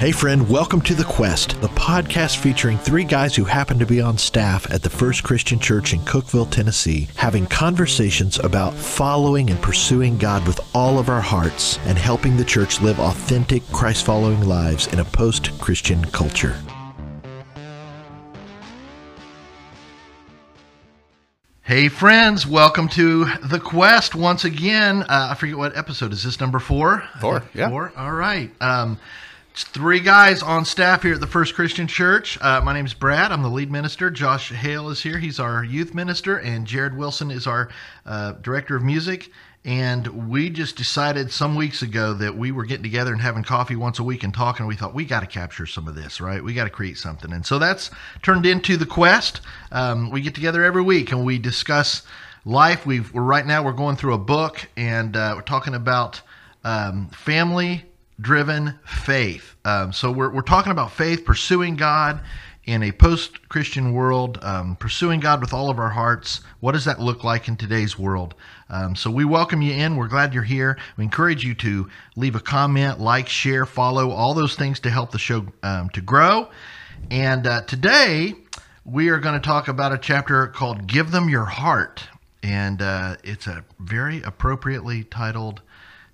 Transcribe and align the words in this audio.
Hey, 0.00 0.12
friend, 0.12 0.48
welcome 0.48 0.80
to 0.80 0.94
The 0.94 1.04
Quest, 1.04 1.60
the 1.60 1.68
podcast 1.68 2.38
featuring 2.38 2.78
three 2.78 3.04
guys 3.04 3.36
who 3.36 3.44
happen 3.44 3.78
to 3.78 3.84
be 3.84 4.00
on 4.00 4.16
staff 4.16 4.66
at 4.72 4.82
the 4.82 4.88
First 4.88 5.22
Christian 5.22 5.58
Church 5.58 5.92
in 5.92 6.00
Cookeville, 6.00 6.50
Tennessee, 6.50 7.10
having 7.16 7.44
conversations 7.46 8.38
about 8.38 8.72
following 8.72 9.50
and 9.50 9.60
pursuing 9.60 10.16
God 10.16 10.46
with 10.46 10.58
all 10.74 10.98
of 10.98 11.10
our 11.10 11.20
hearts 11.20 11.78
and 11.84 11.98
helping 11.98 12.38
the 12.38 12.46
church 12.46 12.80
live 12.80 12.98
authentic, 12.98 13.62
Christ 13.72 14.06
following 14.06 14.40
lives 14.48 14.86
in 14.86 15.00
a 15.00 15.04
post 15.04 15.50
Christian 15.60 16.02
culture. 16.06 16.56
Hey, 21.60 21.90
friends, 21.90 22.46
welcome 22.46 22.88
to 22.88 23.26
The 23.42 23.60
Quest 23.60 24.14
once 24.14 24.46
again. 24.46 25.02
Uh, 25.02 25.28
I 25.32 25.34
forget 25.34 25.58
what 25.58 25.76
episode 25.76 26.14
is 26.14 26.24
this, 26.24 26.40
number 26.40 26.58
four? 26.58 27.06
Four, 27.20 27.44
yeah. 27.52 27.68
Four, 27.68 27.92
all 27.98 28.12
right. 28.12 28.50
Um, 28.62 28.92
it's 28.92 29.29
three 29.64 30.00
guys 30.00 30.42
on 30.42 30.64
staff 30.64 31.02
here 31.02 31.14
at 31.14 31.20
the 31.20 31.26
First 31.26 31.54
Christian 31.54 31.86
Church. 31.86 32.38
Uh, 32.40 32.60
my 32.60 32.72
name 32.72 32.86
is 32.86 32.94
Brad. 32.94 33.32
I'm 33.32 33.42
the 33.42 33.48
lead 33.48 33.70
minister. 33.70 34.10
Josh 34.10 34.50
Hale 34.50 34.90
is 34.90 35.02
here. 35.02 35.18
He's 35.18 35.40
our 35.40 35.64
youth 35.64 35.94
minister, 35.94 36.36
and 36.38 36.66
Jared 36.66 36.96
Wilson 36.96 37.30
is 37.30 37.46
our 37.46 37.68
uh, 38.06 38.32
director 38.32 38.76
of 38.76 38.82
music. 38.82 39.30
And 39.64 40.30
we 40.30 40.50
just 40.50 40.76
decided 40.76 41.30
some 41.30 41.54
weeks 41.54 41.82
ago 41.82 42.14
that 42.14 42.36
we 42.36 42.52
were 42.52 42.64
getting 42.64 42.82
together 42.82 43.12
and 43.12 43.20
having 43.20 43.42
coffee 43.42 43.76
once 43.76 43.98
a 43.98 44.02
week 44.02 44.22
and 44.22 44.32
talking. 44.32 44.66
We 44.66 44.76
thought 44.76 44.94
we 44.94 45.04
got 45.04 45.20
to 45.20 45.26
capture 45.26 45.66
some 45.66 45.86
of 45.86 45.94
this, 45.94 46.20
right? 46.20 46.42
We 46.42 46.54
got 46.54 46.64
to 46.64 46.70
create 46.70 46.96
something, 46.96 47.32
and 47.32 47.44
so 47.44 47.58
that's 47.58 47.90
turned 48.22 48.46
into 48.46 48.76
the 48.76 48.86
quest. 48.86 49.40
Um, 49.72 50.10
we 50.10 50.22
get 50.22 50.34
together 50.34 50.64
every 50.64 50.82
week 50.82 51.12
and 51.12 51.24
we 51.24 51.38
discuss 51.38 52.02
life. 52.44 52.86
We've 52.86 53.12
we're 53.12 53.22
right 53.22 53.46
now 53.46 53.62
we're 53.62 53.72
going 53.72 53.96
through 53.96 54.14
a 54.14 54.18
book 54.18 54.66
and 54.76 55.16
uh, 55.16 55.34
we're 55.36 55.42
talking 55.42 55.74
about 55.74 56.22
um, 56.64 57.08
family 57.10 57.84
driven 58.20 58.78
faith. 58.84 59.56
Um, 59.64 59.92
so 59.92 60.10
we're, 60.10 60.30
we're 60.30 60.42
talking 60.42 60.72
about 60.72 60.92
faith, 60.92 61.24
pursuing 61.24 61.76
God 61.76 62.20
in 62.64 62.82
a 62.82 62.92
post 62.92 63.48
Christian 63.48 63.92
world, 63.92 64.38
um, 64.42 64.76
pursuing 64.76 65.18
God 65.18 65.40
with 65.40 65.52
all 65.52 65.70
of 65.70 65.78
our 65.78 65.90
hearts. 65.90 66.40
What 66.60 66.72
does 66.72 66.84
that 66.84 67.00
look 67.00 67.24
like 67.24 67.48
in 67.48 67.56
today's 67.56 67.98
world? 67.98 68.34
Um, 68.68 68.94
so 68.94 69.10
we 69.10 69.24
welcome 69.24 69.62
you 69.62 69.72
in. 69.72 69.96
We're 69.96 70.08
glad 70.08 70.34
you're 70.34 70.42
here. 70.42 70.78
We 70.96 71.04
encourage 71.04 71.44
you 71.44 71.54
to 71.56 71.88
leave 72.16 72.34
a 72.34 72.40
comment, 72.40 73.00
like, 73.00 73.28
share, 73.28 73.66
follow, 73.66 74.10
all 74.10 74.34
those 74.34 74.54
things 74.54 74.80
to 74.80 74.90
help 74.90 75.10
the 75.10 75.18
show 75.18 75.46
um, 75.62 75.90
to 75.90 76.00
grow. 76.00 76.50
And 77.10 77.46
uh, 77.46 77.62
today 77.62 78.34
we 78.84 79.08
are 79.08 79.18
going 79.18 79.34
to 79.34 79.44
talk 79.44 79.68
about 79.68 79.92
a 79.92 79.98
chapter 79.98 80.46
called 80.46 80.86
Give 80.86 81.10
Them 81.10 81.28
Your 81.28 81.46
Heart. 81.46 82.04
And 82.42 82.80
uh, 82.82 83.16
it's 83.24 83.46
a 83.46 83.64
very 83.78 84.22
appropriately 84.22 85.04
titled 85.04 85.62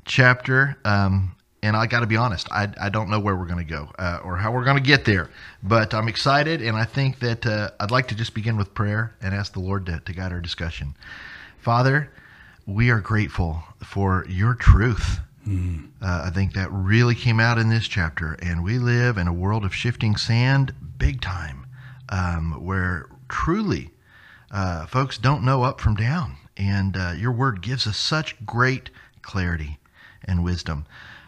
chapter. 0.04 0.76
Um, 0.84 1.35
and 1.66 1.76
I 1.76 1.86
got 1.86 2.00
to 2.00 2.06
be 2.06 2.16
honest, 2.16 2.46
I, 2.52 2.68
I 2.80 2.90
don't 2.90 3.10
know 3.10 3.18
where 3.18 3.34
we're 3.34 3.46
going 3.46 3.66
to 3.66 3.72
go 3.72 3.90
uh, 3.98 4.20
or 4.22 4.36
how 4.36 4.52
we're 4.52 4.64
going 4.64 4.76
to 4.76 4.82
get 4.82 5.04
there. 5.04 5.30
But 5.64 5.94
I'm 5.94 6.06
excited, 6.06 6.62
and 6.62 6.76
I 6.76 6.84
think 6.84 7.18
that 7.18 7.44
uh, 7.44 7.70
I'd 7.80 7.90
like 7.90 8.06
to 8.08 8.14
just 8.14 8.34
begin 8.34 8.56
with 8.56 8.72
prayer 8.72 9.16
and 9.20 9.34
ask 9.34 9.52
the 9.52 9.58
Lord 9.58 9.84
to, 9.86 9.98
to 9.98 10.12
guide 10.12 10.30
our 10.30 10.40
discussion. 10.40 10.94
Father, 11.58 12.08
we 12.66 12.88
are 12.90 13.00
grateful 13.00 13.64
for 13.82 14.24
your 14.28 14.54
truth. 14.54 15.18
Mm. 15.44 15.88
Uh, 16.00 16.22
I 16.26 16.30
think 16.30 16.52
that 16.52 16.70
really 16.70 17.16
came 17.16 17.40
out 17.40 17.58
in 17.58 17.68
this 17.68 17.88
chapter, 17.88 18.34
and 18.40 18.62
we 18.62 18.78
live 18.78 19.18
in 19.18 19.26
a 19.26 19.32
world 19.32 19.64
of 19.64 19.74
shifting 19.74 20.16
sand, 20.16 20.72
big 20.98 21.20
time, 21.20 21.66
um, 22.10 22.64
where 22.64 23.08
truly 23.28 23.90
uh, 24.52 24.86
folks 24.86 25.18
don't 25.18 25.42
know 25.42 25.64
up 25.64 25.80
from 25.80 25.96
down. 25.96 26.36
And 26.56 26.96
uh, 26.96 27.14
your 27.18 27.32
word 27.32 27.60
gives 27.60 27.88
us 27.88 27.96
such 27.96 28.46
great 28.46 28.90
clarity 29.22 29.80
and 30.24 30.44
wisdom. 30.44 30.86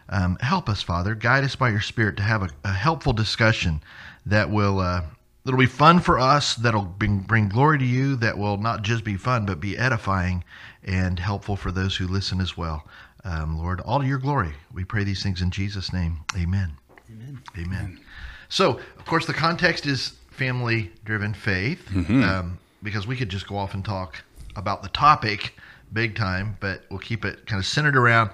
Um, 0.09 0.37
help 0.41 0.67
us, 0.69 0.81
Father. 0.81 1.15
Guide 1.15 1.43
us 1.43 1.55
by 1.55 1.69
your 1.69 1.81
Spirit 1.81 2.17
to 2.17 2.23
have 2.23 2.43
a, 2.43 2.49
a 2.63 2.73
helpful 2.73 3.13
discussion 3.13 3.81
that 4.25 4.49
will 4.49 4.79
uh, 4.79 5.03
that'll 5.45 5.59
be 5.59 5.65
fun 5.65 5.99
for 5.99 6.19
us. 6.19 6.55
That'll 6.55 6.85
bring, 6.85 7.19
bring 7.19 7.49
glory 7.49 7.77
to 7.79 7.85
you. 7.85 8.15
That 8.15 8.37
will 8.37 8.57
not 8.57 8.81
just 8.81 9.03
be 9.03 9.15
fun, 9.15 9.45
but 9.45 9.59
be 9.59 9.77
edifying 9.77 10.43
and 10.83 11.19
helpful 11.19 11.55
for 11.55 11.71
those 11.71 11.95
who 11.95 12.07
listen 12.07 12.41
as 12.41 12.57
well. 12.57 12.87
Um, 13.23 13.57
Lord, 13.57 13.81
all 13.81 13.99
to 13.99 14.05
your 14.05 14.17
glory. 14.17 14.53
We 14.73 14.83
pray 14.83 15.03
these 15.03 15.21
things 15.21 15.41
in 15.41 15.51
Jesus' 15.51 15.93
name. 15.93 16.19
Amen. 16.35 16.71
Amen. 17.11 17.41
Amen. 17.57 17.79
Amen. 17.79 17.99
So, 18.47 18.79
of 18.97 19.05
course, 19.05 19.25
the 19.25 19.33
context 19.33 19.85
is 19.85 20.15
family-driven 20.31 21.33
faith, 21.33 21.85
mm-hmm. 21.91 22.23
um, 22.23 22.59
because 22.81 23.05
we 23.05 23.15
could 23.15 23.29
just 23.29 23.47
go 23.47 23.57
off 23.57 23.73
and 23.73 23.83
talk 23.83 24.23
about 24.55 24.81
the 24.81 24.89
topic 24.89 25.53
big 25.91 26.15
time, 26.15 26.57
but 26.59 26.83
we'll 26.89 26.99
keep 26.99 27.25
it 27.25 27.45
kind 27.45 27.59
of 27.59 27.65
centered 27.65 27.97
around 27.97 28.31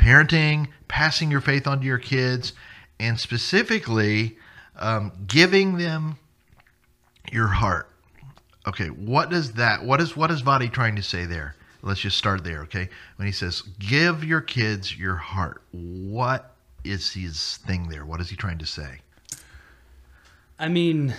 parenting, 0.00 0.68
passing 0.88 1.30
your 1.30 1.42
faith 1.42 1.66
on 1.66 1.80
to 1.80 1.86
your 1.86 1.98
kids, 1.98 2.54
and 2.98 3.20
specifically 3.20 4.38
um, 4.76 5.12
giving 5.26 5.76
them 5.76 6.18
your 7.30 7.48
heart. 7.48 7.88
Okay, 8.66 8.88
what 8.88 9.30
does 9.30 9.52
that? 9.52 9.84
What 9.84 10.00
is 10.00 10.16
what 10.16 10.30
is 10.30 10.42
Voddie 10.42 10.72
trying 10.72 10.96
to 10.96 11.02
say 11.02 11.26
there? 11.26 11.54
Let's 11.82 12.00
just 12.00 12.18
start 12.18 12.44
there. 12.44 12.62
Okay, 12.62 12.88
when 13.16 13.26
he 13.26 13.32
says 13.32 13.62
give 13.78 14.24
your 14.24 14.40
kids 14.40 14.96
your 14.96 15.16
heart, 15.16 15.62
what 15.72 16.54
is 16.82 17.12
his 17.12 17.58
thing 17.58 17.88
there? 17.88 18.04
What 18.04 18.20
is 18.20 18.30
he 18.30 18.36
trying 18.36 18.58
to 18.58 18.66
say? 18.66 18.98
I 20.58 20.68
mean, 20.68 21.14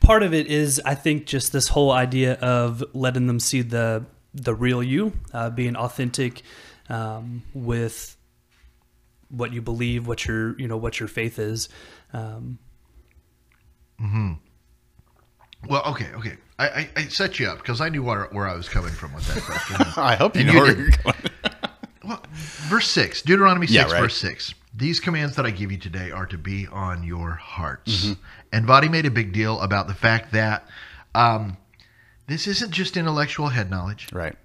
part 0.00 0.22
of 0.22 0.34
it 0.34 0.46
is 0.46 0.80
I 0.84 0.94
think 0.94 1.26
just 1.26 1.52
this 1.52 1.68
whole 1.68 1.92
idea 1.92 2.34
of 2.34 2.84
letting 2.92 3.26
them 3.26 3.40
see 3.40 3.62
the 3.62 4.04
the 4.34 4.54
real 4.54 4.82
you, 4.82 5.12
uh, 5.32 5.50
being 5.50 5.76
authentic 5.76 6.42
um, 6.92 7.42
with 7.54 8.16
what 9.30 9.52
you 9.52 9.62
believe, 9.62 10.06
what 10.06 10.26
your 10.26 10.58
you 10.60 10.68
know 10.68 10.76
what 10.76 11.00
your 11.00 11.08
faith 11.08 11.38
is. 11.38 11.68
Um, 12.12 12.58
hmm. 13.98 14.34
Well, 15.68 15.82
okay, 15.86 16.08
okay. 16.14 16.36
I, 16.58 16.68
I, 16.68 16.88
I, 16.96 17.02
set 17.04 17.38
you 17.38 17.46
up 17.48 17.58
because 17.58 17.80
I 17.80 17.88
knew 17.88 18.02
where, 18.02 18.24
where 18.32 18.48
I 18.48 18.54
was 18.54 18.68
coming 18.68 18.92
from 18.92 19.14
with 19.14 19.26
that 19.32 19.42
question. 19.42 19.76
I 19.96 20.16
hope 20.16 20.36
you 20.36 20.44
know 20.44 20.52
you 20.52 20.60
where 20.60 20.76
you're 20.76 20.90
going. 20.90 21.16
well, 22.04 22.22
verse 22.32 22.88
six, 22.88 23.22
Deuteronomy 23.22 23.66
six, 23.66 23.74
yeah, 23.74 23.84
right. 23.84 24.02
verse 24.02 24.16
six. 24.16 24.54
These 24.74 25.00
commands 25.00 25.36
that 25.36 25.46
I 25.46 25.50
give 25.50 25.70
you 25.70 25.78
today 25.78 26.10
are 26.10 26.26
to 26.26 26.36
be 26.36 26.66
on 26.66 27.04
your 27.04 27.30
hearts. 27.30 28.06
Mm-hmm. 28.06 28.20
And 28.52 28.66
Voddie 28.66 28.90
made 28.90 29.06
a 29.06 29.10
big 29.10 29.32
deal 29.32 29.60
about 29.60 29.86
the 29.86 29.94
fact 29.94 30.32
that 30.32 30.66
um, 31.14 31.56
this 32.26 32.46
isn't 32.46 32.72
just 32.72 32.96
intellectual 32.96 33.48
head 33.48 33.70
knowledge. 33.70 34.08
Right. 34.12 34.36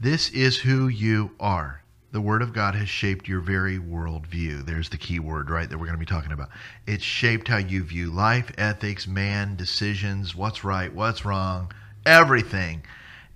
This 0.00 0.30
is 0.30 0.58
who 0.58 0.88
you 0.88 1.32
are 1.40 1.82
the 2.16 2.20
Word 2.22 2.40
of 2.40 2.54
God 2.54 2.74
has 2.74 2.88
shaped 2.88 3.28
your 3.28 3.40
very 3.40 3.78
worldview. 3.78 4.64
There's 4.64 4.88
the 4.88 4.96
key 4.96 5.18
word, 5.18 5.50
right, 5.50 5.68
that 5.68 5.76
we're 5.76 5.84
going 5.84 5.98
to 5.98 6.00
be 6.00 6.06
talking 6.06 6.32
about. 6.32 6.48
It's 6.86 7.04
shaped 7.04 7.46
how 7.46 7.58
you 7.58 7.84
view 7.84 8.10
life, 8.10 8.50
ethics, 8.56 9.06
man, 9.06 9.54
decisions, 9.54 10.34
what's 10.34 10.64
right, 10.64 10.90
what's 10.94 11.26
wrong, 11.26 11.70
everything. 12.06 12.84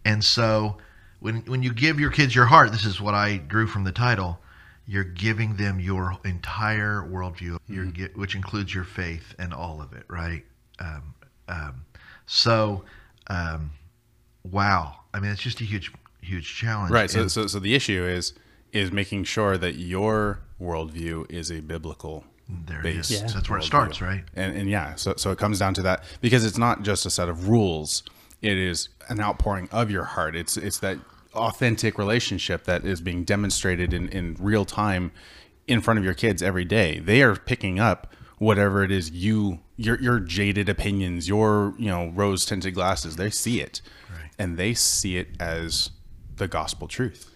And 0.07 0.25
so 0.25 0.79
when, 1.19 1.43
when 1.43 1.63
you 1.63 1.75
give 1.75 2.01
your 2.01 2.11
kids 2.11 2.35
your 2.35 2.47
heart, 2.47 2.73
this 2.73 2.87
is 2.87 3.03
what 3.03 3.13
I 3.13 3.37
drew 3.37 3.67
from 3.67 3.85
the 3.85 3.93
title, 3.93 4.39
you're 4.87 5.05
giving 5.05 5.57
them 5.57 5.79
your 5.79 6.17
entire 6.25 7.03
worldview, 7.03 7.59
mm-hmm. 7.69 8.19
which 8.19 8.35
includes 8.35 8.75
your 8.75 8.85
faith 8.85 9.35
and 9.39 9.53
all 9.53 9.83
of 9.83 9.93
it, 9.93 10.05
right? 10.09 10.43
Um, 10.79 11.15
um, 11.49 11.85
so, 12.25 12.87
um, 13.27 13.73
wow. 14.43 15.01
I 15.13 15.21
mean, 15.21 15.33
it's 15.33 15.43
just 15.43 15.61
a 15.61 15.65
huge, 15.65 15.93
huge 16.23 16.57
challenge. 16.57 16.91
Right. 16.93 17.11
So, 17.11 17.21
and, 17.21 17.31
so, 17.31 17.47
so 17.47 17.59
the 17.59 17.75
issue 17.75 18.07
is 18.07 18.33
is 18.73 18.93
making 18.93 19.25
sure 19.25 19.59
that 19.59 19.75
your 19.75 20.41
worldview 20.61 21.31
is 21.31 21.51
a 21.51 21.61
biblical 21.61 22.25
there 22.67 22.83
base. 22.83 23.11
Yeah. 23.11 23.27
That's 23.27 23.49
where 23.49 23.59
it 23.59 23.65
starts, 23.65 24.01
right? 24.01 24.25
And, 24.35 24.57
and 24.57 24.69
yeah, 24.69 24.95
so, 24.97 25.15
so 25.17 25.31
it 25.31 25.39
comes 25.39 25.59
down 25.59 25.75
to 25.75 25.83
that 25.83 26.05
because 26.21 26.45
it's 26.45 26.59
not 26.59 26.83
just 26.83 27.07
a 27.07 27.11
set 27.11 27.29
of 27.29 27.49
rules. 27.49 28.03
It 28.43 28.57
is 28.57 28.89
an 29.09 29.21
outpouring 29.21 29.69
of 29.71 29.91
your 29.91 30.05
heart. 30.05 30.35
It's 30.35 30.57
it's 30.57 30.79
that 30.79 30.99
authentic 31.35 31.99
relationship 31.99 32.65
that 32.65 32.85
is 32.85 33.01
being 33.01 33.25
demonstrated 33.25 33.93
in, 33.93 34.09
in 34.09 34.37
real 34.41 34.65
time 34.65 35.13
in 35.67 35.81
front 35.81 35.99
of 35.99 36.05
your 36.05 36.15
kids 36.15 36.43
every 36.43 36.65
day. 36.65 36.99
They 36.99 37.23
are 37.23 37.37
picking 37.37 37.79
up 37.79 38.13
whatever 38.39 38.83
it 38.83 38.91
is 38.91 39.11
you 39.11 39.61
your 39.77 40.01
your 40.01 40.19
jaded 40.19 40.69
opinions, 40.69 41.29
your 41.29 41.75
you 41.79 41.89
know 41.89 42.09
rose 42.15 42.45
tinted 42.45 42.75
glasses. 42.75 43.17
They 43.17 43.31
see 43.31 43.61
it, 43.61 43.81
right. 44.11 44.31
and 44.39 44.57
they 44.57 44.75
see 44.75 45.19
it 45.19 45.29
as 45.39 45.91
the 46.37 46.49
gospel 46.49 46.89
truth. 46.89 47.30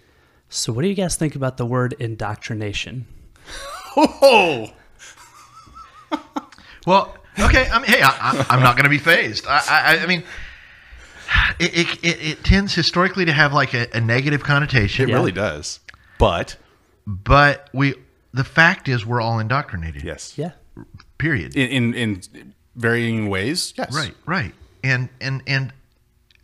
So, 0.55 0.73
what 0.73 0.83
do 0.83 0.89
you 0.89 0.95
guys 0.95 1.17
think 1.17 1.35
about 1.35 1.56
the 1.56 1.67
word 1.67 1.95
indoctrination? 1.99 3.06
Oh, 3.97 4.73
well, 6.87 7.17
okay. 7.41 7.69
I 7.69 7.81
mean, 7.81 7.91
hey, 7.91 8.01
I, 8.03 8.47
am 8.51 8.61
not 8.61 8.77
going 8.77 8.85
to 8.85 8.91
be 8.91 8.99
phased. 8.99 9.47
I, 9.49 9.62
I, 9.69 9.99
I 10.05 10.06
mean, 10.06 10.23
it, 11.59 12.05
it, 12.05 12.25
it, 12.25 12.45
tends 12.45 12.73
historically 12.73 13.25
to 13.25 13.33
have 13.33 13.53
like 13.53 13.75
a, 13.75 13.89
a 13.95 14.01
negative 14.01 14.45
connotation. 14.45 15.09
It 15.09 15.09
yeah. 15.11 15.17
really 15.17 15.33
does. 15.33 15.81
But, 16.21 16.56
but 17.05 17.69
we, 17.73 17.97
the 18.33 18.45
fact 18.45 18.89
is, 18.89 19.05
we're 19.05 19.21
all 19.21 19.41
indoctrinated. 19.41 20.05
Yes. 20.05 20.39
Yeah. 20.39 20.53
Period. 21.19 21.56
In 21.56 21.95
in, 21.95 22.23
in 22.33 22.55
varying 22.77 23.29
ways. 23.29 23.75
Yes. 23.77 23.93
Right. 23.93 24.15
Right. 24.25 24.55
And 24.85 25.09
and 25.21 25.43
and 25.49 25.73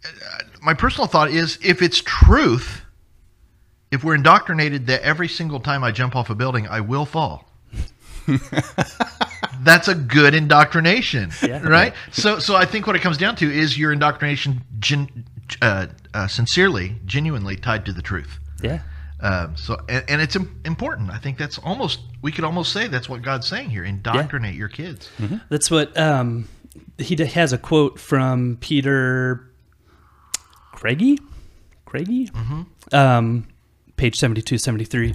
uh, 0.04 0.38
my 0.60 0.74
personal 0.74 1.06
thought 1.06 1.30
is, 1.30 1.60
if 1.62 1.80
it's 1.80 2.02
truth 2.04 2.82
if 3.90 4.04
we're 4.04 4.14
indoctrinated 4.14 4.86
that 4.88 5.02
every 5.02 5.28
single 5.28 5.60
time 5.60 5.82
I 5.84 5.90
jump 5.92 6.14
off 6.16 6.30
a 6.30 6.34
building, 6.34 6.66
I 6.68 6.80
will 6.80 7.04
fall. 7.06 7.46
that's 9.62 9.88
a 9.88 9.94
good 9.94 10.34
indoctrination, 10.34 11.30
Yeah. 11.42 11.60
right? 11.66 11.94
So, 12.12 12.38
so 12.38 12.56
I 12.56 12.64
think 12.64 12.86
what 12.86 12.96
it 12.96 13.00
comes 13.02 13.18
down 13.18 13.36
to 13.36 13.50
is 13.50 13.76
your 13.78 13.92
indoctrination 13.92 14.62
gen, 14.78 15.24
uh, 15.60 15.86
uh, 16.14 16.26
sincerely, 16.28 16.96
genuinely 17.06 17.56
tied 17.56 17.84
to 17.86 17.92
the 17.92 18.02
truth. 18.02 18.38
Yeah. 18.62 18.80
Um, 19.20 19.56
so, 19.56 19.78
and, 19.88 20.04
and 20.08 20.20
it's 20.22 20.36
important. 20.64 21.10
I 21.10 21.18
think 21.18 21.36
that's 21.36 21.58
almost 21.58 22.00
we 22.22 22.32
could 22.32 22.44
almost 22.44 22.72
say 22.72 22.88
that's 22.88 23.06
what 23.08 23.20
God's 23.20 23.46
saying 23.46 23.68
here: 23.68 23.84
indoctrinate 23.84 24.54
your 24.54 24.68
kids. 24.68 25.10
That's 25.50 25.70
what 25.70 25.94
um, 25.98 26.48
he 26.96 27.16
has 27.22 27.52
a 27.52 27.58
quote 27.58 28.00
from 28.00 28.56
Peter 28.60 29.46
Craigie, 30.72 31.18
Craigie, 31.84 32.30
um, 32.92 33.46
page 34.00 34.16
72, 34.16 34.56
73. 34.58 35.14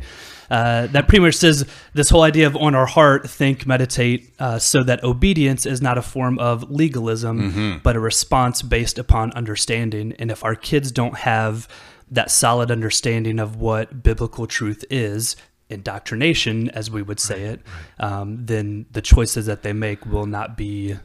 Uh, 0.49 0.85
that 0.87 1.07
pretty 1.07 1.21
much 1.25 1.33
says 1.33 1.65
this 1.93 2.09
whole 2.09 2.21
idea 2.21 2.45
of 2.45 2.55
on 2.55 2.75
our 2.75 2.85
heart, 2.85 3.27
think, 3.27 3.65
meditate, 3.65 4.31
uh, 4.39 4.59
so 4.59 4.83
that 4.83 5.03
obedience 5.03 5.65
is 5.65 5.81
not 5.81 5.97
a 5.97 6.03
form 6.03 6.37
of 6.37 6.69
legalism, 6.69 7.81
but 7.83 7.95
a 7.95 7.99
response 7.99 8.61
based 8.61 8.99
upon 8.99 9.31
understanding. 9.31 10.13
And 10.19 10.29
if 10.29 10.43
our 10.43 10.53
kids 10.55 10.91
don't 10.91 11.17
have 11.17 11.67
that 12.11 12.29
solid 12.29 12.69
understanding 12.69 13.39
of 13.39 13.55
what 13.55 14.03
biblical 14.03 14.45
truth 14.45 14.85
is, 14.91 15.35
indoctrination, 15.69 16.69
as 16.69 16.91
we 16.91 17.01
would 17.01 17.19
say 17.19 17.45
it, 17.45 17.61
um, 17.99 18.45
then 18.45 18.85
the 18.91 19.01
choices 19.01 19.47
that 19.47 19.63
they 19.63 19.73
make 19.73 20.05
will 20.05 20.27
not 20.27 20.55
be 20.55 20.95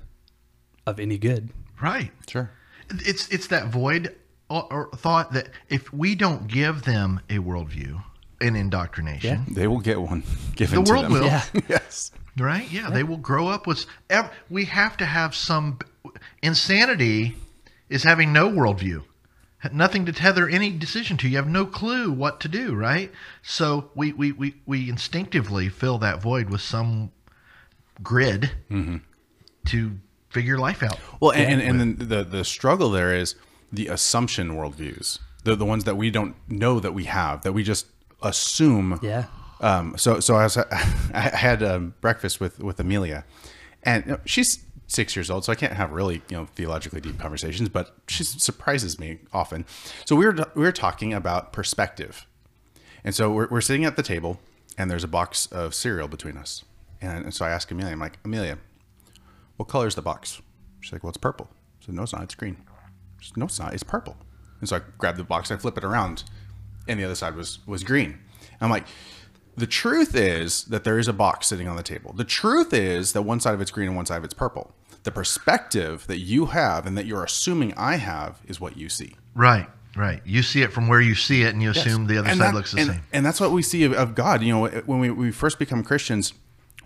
of 0.86 1.00
any 1.00 1.16
good. 1.16 1.48
Right. 1.80 2.10
Sure. 2.28 2.50
It's 2.90 3.28
it's 3.28 3.46
that 3.46 3.68
void 3.68 4.02
or, 4.04 4.10
or 4.10 4.18
thought 4.50 5.32
that 5.32 5.48
if 5.68 5.92
we 5.92 6.14
don't 6.14 6.46
give 6.48 6.82
them 6.82 7.20
a 7.30 7.34
worldview, 7.38 8.02
an 8.40 8.56
indoctrination, 8.56 9.44
They 9.50 9.66
will 9.66 9.80
get 9.80 10.00
one 10.00 10.22
given 10.56 10.80
the 10.80 10.84
to 10.84 10.90
world 10.92 11.04
them. 11.06 11.12
will. 11.12 11.24
Yeah. 11.26 11.44
yes. 11.68 12.10
Right? 12.38 12.70
Yeah, 12.70 12.90
they 12.90 13.02
will 13.02 13.16
grow 13.18 13.48
up 13.48 13.66
with. 13.66 13.86
ev- 14.08 14.30
We 14.48 14.64
have 14.66 14.96
to 14.98 15.06
have 15.06 15.34
some. 15.34 15.78
Insanity 16.42 17.36
is 17.88 18.04
having 18.04 18.32
no 18.32 18.48
worldview, 18.48 19.02
nothing 19.72 20.06
to 20.06 20.12
tether 20.12 20.48
any 20.48 20.70
decision 20.70 21.16
to. 21.18 21.28
You 21.28 21.36
have 21.36 21.48
no 21.48 21.66
clue 21.66 22.10
what 22.10 22.40
to 22.40 22.48
do, 22.48 22.74
right? 22.74 23.10
So 23.42 23.90
we 23.94 24.12
we 24.12 24.32
we, 24.32 24.54
we 24.64 24.88
instinctively 24.88 25.68
fill 25.68 25.98
that 25.98 26.22
void 26.22 26.48
with 26.50 26.60
some 26.62 27.12
grid 28.02 28.52
mm-hmm. 28.70 28.96
to 29.66 29.92
figure 30.30 30.56
life 30.58 30.82
out. 30.82 30.98
Well, 31.20 31.32
and, 31.32 31.60
and, 31.60 31.80
and 31.82 31.98
then 31.98 32.08
the 32.08 32.24
the 32.24 32.44
struggle 32.44 32.90
there 32.90 33.14
is 33.14 33.34
the 33.72 33.88
assumption 33.88 34.50
worldviews, 34.50 35.18
the 35.44 35.54
the 35.56 35.64
ones 35.64 35.84
that 35.84 35.96
we 35.96 36.10
don't 36.10 36.34
know 36.48 36.80
that 36.80 36.92
we 36.92 37.04
have, 37.04 37.42
that 37.42 37.52
we 37.52 37.62
just 37.62 37.86
assume. 38.22 38.98
Yeah. 39.02 39.26
Um. 39.60 39.96
So 39.96 40.20
so 40.20 40.36
I 40.36 40.44
was 40.44 40.56
I 41.14 41.20
had 41.20 41.62
um, 41.62 41.94
breakfast 42.00 42.40
with 42.40 42.58
with 42.60 42.80
Amelia, 42.80 43.24
and 43.82 44.04
you 44.04 44.12
know, 44.12 44.20
she's 44.24 44.64
six 44.86 45.14
years 45.14 45.30
old, 45.30 45.44
so 45.44 45.52
I 45.52 45.54
can't 45.54 45.74
have 45.74 45.92
really 45.92 46.22
you 46.28 46.36
know 46.36 46.46
theologically 46.46 47.00
deep 47.00 47.18
conversations, 47.18 47.68
but 47.68 47.94
she 48.08 48.24
surprises 48.24 48.98
me 48.98 49.18
often. 49.32 49.64
So 50.04 50.16
we 50.16 50.26
were 50.26 50.34
we 50.54 50.62
were 50.62 50.72
talking 50.72 51.14
about 51.14 51.52
perspective, 51.52 52.26
and 53.04 53.14
so 53.14 53.30
we're 53.30 53.48
we're 53.48 53.60
sitting 53.60 53.84
at 53.84 53.96
the 53.96 54.02
table, 54.02 54.40
and 54.76 54.90
there's 54.90 55.04
a 55.04 55.08
box 55.08 55.46
of 55.46 55.74
cereal 55.74 56.08
between 56.08 56.36
us, 56.36 56.64
and, 57.00 57.24
and 57.24 57.34
so 57.34 57.44
I 57.44 57.50
ask 57.50 57.70
Amelia, 57.70 57.92
I'm 57.92 58.00
like 58.00 58.18
Amelia, 58.24 58.58
what 59.56 59.68
color 59.68 59.86
is 59.86 59.94
the 59.94 60.02
box? 60.02 60.40
She's 60.80 60.92
like, 60.92 61.02
well, 61.02 61.10
it's 61.10 61.18
purple. 61.18 61.50
Said, 61.84 61.94
no, 61.94 62.02
it's 62.02 62.12
not. 62.12 62.22
It's 62.22 62.34
green. 62.34 62.56
No, 63.36 63.46
it's 63.46 63.58
not. 63.58 63.74
It's 63.74 63.82
purple. 63.82 64.16
And 64.60 64.68
so 64.68 64.76
I 64.76 64.80
grab 64.98 65.16
the 65.16 65.24
box, 65.24 65.50
I 65.50 65.56
flip 65.56 65.78
it 65.78 65.84
around, 65.84 66.24
and 66.88 66.98
the 67.00 67.04
other 67.04 67.14
side 67.14 67.34
was 67.34 67.58
was 67.66 67.82
green. 67.84 68.10
And 68.10 68.60
I'm 68.60 68.70
like, 68.70 68.86
the 69.56 69.66
truth 69.66 70.14
is 70.14 70.64
that 70.64 70.84
there 70.84 70.98
is 70.98 71.08
a 71.08 71.12
box 71.12 71.46
sitting 71.46 71.68
on 71.68 71.76
the 71.76 71.82
table. 71.82 72.12
The 72.12 72.24
truth 72.24 72.72
is 72.72 73.12
that 73.12 73.22
one 73.22 73.40
side 73.40 73.54
of 73.54 73.60
it's 73.60 73.70
green 73.70 73.88
and 73.88 73.96
one 73.96 74.06
side 74.06 74.18
of 74.18 74.24
it's 74.24 74.34
purple. 74.34 74.72
The 75.02 75.10
perspective 75.10 76.06
that 76.08 76.18
you 76.18 76.46
have 76.46 76.86
and 76.86 76.96
that 76.98 77.06
you're 77.06 77.24
assuming 77.24 77.72
I 77.76 77.96
have 77.96 78.40
is 78.46 78.60
what 78.60 78.76
you 78.76 78.88
see. 78.90 79.14
Right. 79.34 79.66
Right. 79.96 80.20
You 80.24 80.42
see 80.42 80.62
it 80.62 80.72
from 80.72 80.86
where 80.88 81.00
you 81.00 81.14
see 81.14 81.42
it, 81.42 81.52
and 81.52 81.62
you 81.62 81.70
assume 81.70 82.06
the 82.06 82.18
other 82.18 82.28
And 82.28 82.38
side 82.38 82.48
that- 82.48 82.54
looks 82.54 82.72
the 82.72 82.80
and, 82.80 82.90
same. 82.90 83.00
And 83.12 83.26
that's 83.26 83.40
what 83.40 83.50
we 83.50 83.62
see 83.62 83.84
of, 83.84 83.92
of 83.94 84.14
God. 84.14 84.42
You 84.42 84.52
know, 84.52 84.66
when 84.86 85.00
we, 85.00 85.10
we 85.10 85.32
first 85.32 85.58
become 85.58 85.82
Christians, 85.82 86.32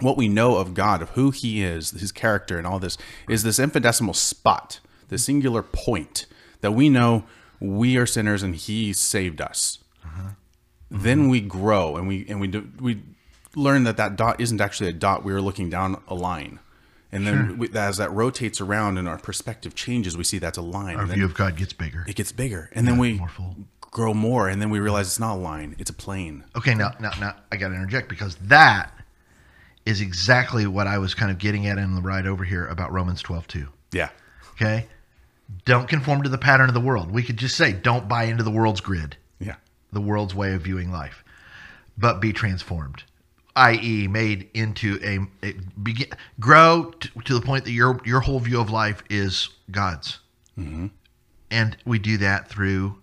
what 0.01 0.17
we 0.17 0.27
know 0.29 0.57
of 0.57 0.73
God, 0.75 1.03
of 1.03 1.11
who 1.11 1.31
He 1.31 1.63
is, 1.63 1.91
His 1.91 2.13
character, 2.13 2.57
and 2.57 2.67
all 2.67 2.79
this, 2.79 2.97
is 3.29 3.43
this 3.43 3.59
infinitesimal 3.59 4.15
spot, 4.15 4.81
the 5.09 5.19
singular 5.19 5.62
point 5.62 6.27
that 6.61 6.73
we 6.73 6.89
know 6.89 7.25
we 7.61 7.97
are 7.97 8.06
sinners 8.06 8.43
and 8.43 8.55
He 8.55 8.93
saved 8.93 9.41
us. 9.41 9.79
Uh-huh. 10.05 10.31
Then 10.91 11.21
mm-hmm. 11.21 11.29
we 11.31 11.41
grow 11.41 11.97
and 11.97 12.06
we 12.06 12.27
and 12.29 12.41
we 12.41 12.49
do, 12.49 12.71
we 12.81 13.03
learn 13.56 13.85
that 13.85 13.97
that 13.97 14.17
dot 14.17 14.41
isn't 14.41 14.61
actually 14.61 14.91
a 14.91 14.93
dot. 14.93 15.25
We 15.25 15.33
are 15.33 15.41
looking 15.41 15.71
down 15.71 16.01
a 16.09 16.15
line. 16.15 16.61
And 17.12 17.25
then 17.25 17.59
we, 17.59 17.69
as 17.75 17.99
that 17.99 18.11
rotates 18.11 18.61
around 18.61 18.99
and 18.99 19.09
our 19.09 19.19
perspective 19.19 19.77
changes, 19.77 20.17
we 20.17 20.25
see 20.25 20.41
that's 20.41 20.59
a 20.59 20.62
line. 20.62 20.97
Our 20.97 21.06
view 21.06 21.25
of 21.25 21.35
God 21.35 21.56
gets 21.56 21.73
bigger. 21.73 22.05
it 22.09 22.17
gets 22.17 22.33
bigger. 22.33 22.71
And 22.73 22.89
then 22.89 22.99
we 22.99 23.12
more 23.15 23.31
grow 23.95 24.12
more. 24.12 24.49
And 24.49 24.61
then 24.61 24.69
we 24.69 24.81
realize 24.81 25.06
it's 25.06 25.21
not 25.21 25.37
a 25.37 25.41
line, 25.41 25.77
it's 25.79 25.89
a 25.89 25.95
plane. 25.95 26.45
Okay, 26.55 26.75
now, 26.75 26.93
now, 27.01 27.12
now 27.19 27.37
I 27.51 27.56
got 27.56 27.69
to 27.69 27.75
interject 27.75 28.11
because 28.11 28.35
that 28.43 28.93
is 29.87 30.03
exactly 30.03 30.67
what 30.67 30.87
I 30.87 30.99
was 30.99 31.15
kind 31.15 31.31
of 31.31 31.39
getting 31.39 31.67
at 31.67 31.79
in 31.79 31.95
the 31.95 32.03
ride 32.03 32.27
over 32.27 32.45
here 32.45 32.67
about 32.67 32.93
Romans 32.93 33.23
12 33.23 33.47
2. 33.47 33.69
Yeah. 33.93 34.11
Okay? 34.55 34.87
Don't 35.65 35.89
conform 35.89 36.23
to 36.23 36.29
the 36.29 36.39
pattern 36.39 36.69
of 36.69 36.75
the 36.75 36.81
world. 36.81 37.11
We 37.11 37.23
could 37.23 37.37
just 37.37 37.56
say, 37.56 37.73
don't 37.73 38.09
buy 38.09 38.25
into 38.25 38.43
the 38.43 38.51
world's 38.51 38.81
grid, 38.81 39.17
Yeah. 39.39 39.56
the 39.93 40.01
world's 40.01 40.35
way 40.35 40.55
of 40.55 40.62
viewing 40.62 40.91
life, 40.91 41.23
but 41.99 42.21
be 42.21 42.33
transformed, 42.33 43.05
i.e., 43.56 44.09
made 44.09 44.49
into 44.55 44.99
a, 45.03 45.47
a 45.47 45.53
begin, 45.83 46.09
grow 46.41 46.93
t- 46.99 47.11
to 47.25 47.35
the 47.35 47.41
point 47.41 47.65
that 47.65 47.73
your 47.73 48.01
your 48.05 48.21
whole 48.21 48.41
view 48.41 48.61
of 48.61 48.71
life 48.71 49.03
is 49.11 49.51
God's, 49.71 50.19
mm-hmm. 50.59 50.87
and 51.51 51.77
we 51.85 51.99
do 51.99 52.17
that 52.19 52.49
through 52.49 52.97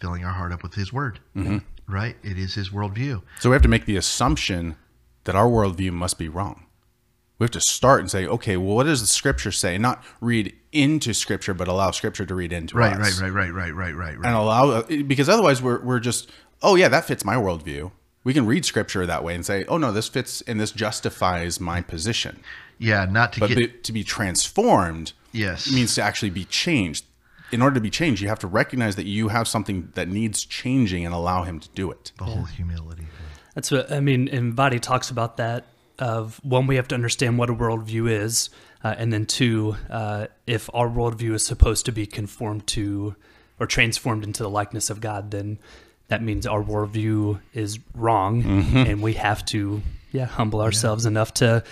filling 0.00 0.24
our 0.24 0.32
heart 0.32 0.52
up 0.52 0.62
with 0.62 0.74
His 0.74 0.92
Word. 0.92 1.18
Mm-hmm. 1.36 1.58
Right? 1.92 2.16
It 2.22 2.38
is 2.38 2.54
His 2.54 2.70
worldview. 2.70 3.22
So 3.40 3.50
we 3.50 3.54
have 3.54 3.62
to 3.62 3.68
make 3.68 3.86
the 3.86 3.96
assumption 3.96 4.76
that 5.24 5.34
our 5.34 5.46
worldview 5.46 5.92
must 5.92 6.18
be 6.18 6.28
wrong. 6.28 6.66
We 7.40 7.44
have 7.44 7.50
to 7.52 7.60
start 7.60 8.00
and 8.00 8.10
say, 8.10 8.26
okay, 8.26 8.56
well, 8.58 8.76
what 8.76 8.84
does 8.84 9.00
the 9.00 9.06
scripture 9.06 9.50
say? 9.50 9.78
Not 9.78 10.04
read 10.20 10.54
into 10.72 11.14
scripture, 11.14 11.54
but 11.54 11.68
allow 11.68 11.90
scripture 11.90 12.26
to 12.26 12.34
read 12.34 12.52
into 12.52 12.76
Right, 12.76 12.92
us. 12.92 13.20
right, 13.20 13.32
right, 13.32 13.50
right, 13.50 13.52
right, 13.52 13.74
right, 13.74 13.94
right, 13.96 14.18
right. 14.18 14.26
And 14.26 14.36
allow, 14.36 14.70
uh, 14.70 14.82
because 15.06 15.28
otherwise 15.30 15.62
we're, 15.62 15.80
we're 15.82 16.00
just, 16.00 16.30
oh, 16.62 16.74
yeah, 16.76 16.88
that 16.88 17.06
fits 17.06 17.24
my 17.24 17.36
worldview. 17.36 17.92
We 18.24 18.34
can 18.34 18.44
read 18.44 18.66
scripture 18.66 19.06
that 19.06 19.24
way 19.24 19.34
and 19.34 19.44
say, 19.46 19.64
oh, 19.68 19.78
no, 19.78 19.90
this 19.90 20.06
fits 20.06 20.42
and 20.42 20.60
this 20.60 20.70
justifies 20.70 21.58
my 21.58 21.80
position. 21.80 22.40
Yeah, 22.78 23.06
not 23.06 23.32
to 23.32 23.40
But 23.40 23.48
get 23.48 23.56
be, 23.58 23.68
to 23.68 23.92
be 23.92 24.04
transformed 24.04 25.14
Yes. 25.32 25.72
means 25.72 25.94
to 25.94 26.02
actually 26.02 26.30
be 26.30 26.44
changed. 26.44 27.06
In 27.52 27.62
order 27.62 27.74
to 27.74 27.80
be 27.80 27.90
changed, 27.90 28.20
you 28.20 28.28
have 28.28 28.38
to 28.40 28.46
recognize 28.46 28.96
that 28.96 29.06
you 29.06 29.28
have 29.28 29.48
something 29.48 29.90
that 29.94 30.08
needs 30.08 30.44
changing 30.44 31.06
and 31.06 31.14
allow 31.14 31.44
him 31.44 31.58
to 31.58 31.68
do 31.70 31.90
it. 31.90 32.12
the 32.18 32.24
whole 32.24 32.44
humility. 32.44 33.06
That's 33.54 33.70
what 33.70 33.90
I 33.90 34.00
mean. 34.00 34.28
And 34.28 34.54
Voddie 34.54 34.78
talks 34.80 35.10
about 35.10 35.38
that. 35.38 35.64
Of 36.00 36.40
one, 36.42 36.66
we 36.66 36.76
have 36.76 36.88
to 36.88 36.94
understand 36.94 37.38
what 37.38 37.50
a 37.50 37.54
worldview 37.54 38.10
is, 38.10 38.50
uh, 38.82 38.94
and 38.96 39.12
then 39.12 39.26
two, 39.26 39.76
uh, 39.90 40.28
if 40.46 40.70
our 40.72 40.88
worldview 40.88 41.34
is 41.34 41.44
supposed 41.44 41.84
to 41.86 41.92
be 41.92 42.06
conformed 42.06 42.66
to 42.68 43.14
or 43.58 43.66
transformed 43.66 44.24
into 44.24 44.42
the 44.42 44.48
likeness 44.48 44.88
of 44.88 45.00
God, 45.02 45.30
then 45.30 45.58
that 46.08 46.22
means 46.22 46.46
our 46.46 46.62
worldview 46.62 47.40
is 47.52 47.78
wrong, 47.94 48.42
and 48.74 49.02
we 49.02 49.12
have 49.12 49.44
to, 49.46 49.82
yeah, 50.10 50.24
humble 50.24 50.62
ourselves 50.62 51.04
enough 51.06 51.34
to 51.34 51.62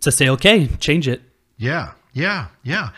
to 0.00 0.10
say, 0.10 0.28
okay, 0.30 0.66
change 0.80 1.06
it. 1.06 1.20
Yeah, 1.58 1.92
yeah, 2.14 2.46
yeah. 2.62 2.90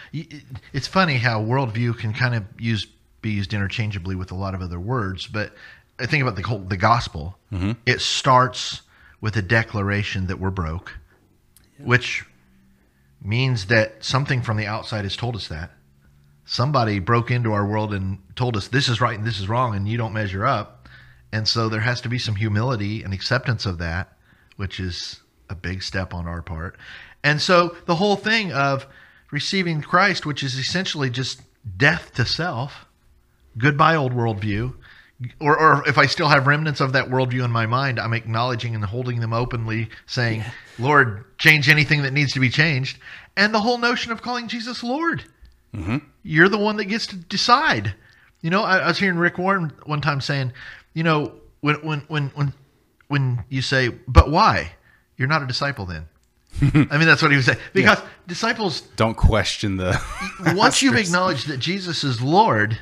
It's 0.73 0.87
funny 0.87 1.16
how 1.18 1.42
worldview 1.42 1.99
can 1.99 2.14
kind 2.14 2.35
of 2.37 2.44
use 2.58 2.87
be 3.20 3.30
used 3.30 3.52
interchangeably 3.52 4.14
with 4.14 4.30
a 4.30 4.37
lot 4.37 4.54
of 4.54 4.62
other 4.62 4.78
words, 4.78 5.26
but 5.26 5.52
I 5.99 6.06
think 6.06 6.23
about 6.23 6.37
the 6.37 6.42
whole 6.42 6.61
the 6.61 6.76
gospel. 6.76 7.37
It 7.85 8.00
starts 8.00 8.82
with 9.20 9.37
a 9.37 9.42
declaration 9.42 10.26
that 10.26 10.38
we're 10.38 10.50
broke, 10.50 10.98
which 11.78 12.25
means 13.22 13.66
that 13.66 14.04
something 14.04 14.42
from 14.42 14.56
the 14.56 14.66
outside 14.66 15.04
has 15.04 15.16
told 15.16 15.34
us 15.34 15.48
that 15.48 15.70
somebody 16.48 16.98
broke 16.98 17.30
into 17.30 17.52
our 17.52 17.66
world 17.66 17.92
and 17.92 18.18
told 18.34 18.56
us 18.56 18.68
this 18.68 18.88
is 18.88 19.02
right 19.02 19.18
and 19.18 19.26
this 19.26 19.38
is 19.38 19.48
wrong 19.48 19.76
and 19.76 19.87
you 19.87 19.98
don't 19.98 20.14
measure 20.14 20.46
up. 20.46 20.88
And 21.30 21.46
so 21.46 21.68
there 21.68 21.82
has 21.82 22.00
to 22.00 22.08
be 22.08 22.18
some 22.18 22.37
humility 22.37 23.02
and 23.02 23.12
acceptance 23.12 23.66
of 23.66 23.76
that, 23.78 24.16
which 24.56 24.80
is 24.80 25.20
a 25.50 25.54
big 25.54 25.82
step 25.82 26.14
on 26.14 26.26
our 26.26 26.40
part. 26.40 26.78
And 27.22 27.40
so 27.42 27.76
the 27.84 27.96
whole 27.96 28.16
thing 28.16 28.50
of 28.50 28.87
receiving 29.30 29.82
Christ, 29.82 30.25
which 30.25 30.42
is 30.42 30.58
essentially 30.58 31.10
just 31.10 31.42
death 31.76 32.14
to 32.14 32.25
self, 32.25 32.87
goodbye, 33.58 33.94
old 33.94 34.14
worldview. 34.14 34.75
Or, 35.40 35.58
or 35.58 35.88
if 35.88 35.98
I 35.98 36.06
still 36.06 36.28
have 36.28 36.46
remnants 36.46 36.80
of 36.80 36.92
that 36.92 37.08
worldview 37.08 37.44
in 37.44 37.50
my 37.50 37.66
mind, 37.66 37.98
I'm 37.98 38.12
acknowledging 38.12 38.75
and 38.76 38.84
holding 38.84 39.18
them 39.18 39.32
openly, 39.32 39.88
saying, 40.06 40.44
Lord, 40.78 41.25
change 41.38 41.68
anything 41.68 42.02
that 42.02 42.12
needs 42.12 42.32
to 42.34 42.40
be 42.40 42.48
changed. 42.48 42.98
And 43.37 43.52
the 43.52 43.60
whole 43.60 43.78
notion 43.78 44.12
of 44.12 44.22
calling 44.22 44.46
Jesus 44.46 44.84
Lord. 44.84 45.25
Mm-hmm. 45.75 45.98
You're 46.22 46.48
the 46.48 46.58
one 46.58 46.76
that 46.76 46.84
gets 46.84 47.06
to 47.08 47.16
decide. 47.16 47.94
You 48.42 48.50
know, 48.50 48.62
I, 48.62 48.78
I 48.78 48.88
was 48.88 48.98
hearing 48.98 49.18
Rick 49.18 49.38
Warren 49.38 49.72
one 49.87 50.00
time 50.00 50.20
saying, 50.20 50.52
you 50.94 51.02
know, 51.02 51.32
when 51.60 51.76
when 51.76 52.00
when 52.08 52.28
when 52.30 52.52
when 53.08 53.44
you 53.48 53.62
say, 53.62 53.88
but 54.06 54.30
why? 54.30 54.72
You're 55.16 55.28
not 55.28 55.42
a 55.42 55.46
disciple 55.46 55.84
then. 55.84 56.06
I 56.62 56.98
mean, 56.98 57.06
that's 57.06 57.22
what 57.22 57.30
he 57.30 57.37
was 57.37 57.46
saying. 57.46 57.58
Because 57.72 57.98
disciples, 58.26 58.82
Don't 58.96 59.16
question 59.16 59.76
the. 59.76 60.00
once 60.54 60.82
you've 60.82 60.96
acknowledged 60.96 61.48
that 61.48 61.58
Jesus 61.58 62.04
is 62.04 62.22
Lord, 62.22 62.78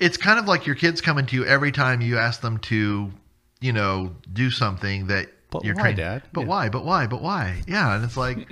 it's 0.00 0.16
kind 0.16 0.38
of 0.38 0.46
like 0.46 0.66
your 0.66 0.74
kids 0.76 1.00
coming 1.00 1.26
to 1.26 1.36
you 1.36 1.44
every 1.44 1.70
time 1.72 2.00
you 2.00 2.18
ask 2.18 2.40
them 2.40 2.58
to, 2.58 3.12
you 3.60 3.72
know, 3.72 4.14
do 4.32 4.50
something 4.50 5.06
that 5.08 5.28
But 5.50 5.64
you're 5.64 5.74
why, 5.76 5.82
trained. 5.82 5.96
Dad? 5.98 6.22
But 6.32 6.40
Yeah. 6.42 6.46
why? 6.48 6.68
But 6.70 6.84
why? 6.84 7.06
But 7.06 7.22
why? 7.22 7.62
Yeah, 7.68 7.94
and 7.94 8.04
it's 8.04 8.16
like 8.16 8.48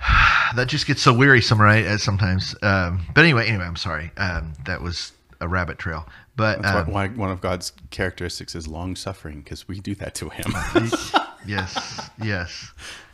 that 0.54 0.68
just 0.68 0.86
gets 0.86 1.02
so 1.02 1.12
wearisome, 1.12 1.60
right? 1.60 1.84
As 1.84 2.02
sometimes. 2.02 2.54
Um, 2.62 3.02
but 3.14 3.22
anyway, 3.24 3.46
anyway, 3.48 3.64
I'm 3.64 3.76
sorry. 3.76 4.12
Um, 4.16 4.52
that 4.66 4.80
was 4.82 5.12
a 5.40 5.48
rabbit 5.48 5.78
trail. 5.78 6.08
But 6.36 6.62
That's 6.62 6.86
um, 6.86 6.92
why, 6.92 7.08
why 7.08 7.14
one 7.14 7.30
of 7.30 7.40
God's 7.40 7.72
characteristics 7.90 8.54
is 8.54 8.68
long 8.68 8.94
suffering 8.94 9.40
because 9.40 9.66
we 9.66 9.80
do 9.80 9.94
that 9.96 10.14
to 10.16 10.28
him. 10.28 10.52
yes, 11.46 12.10
yes. 12.22 12.72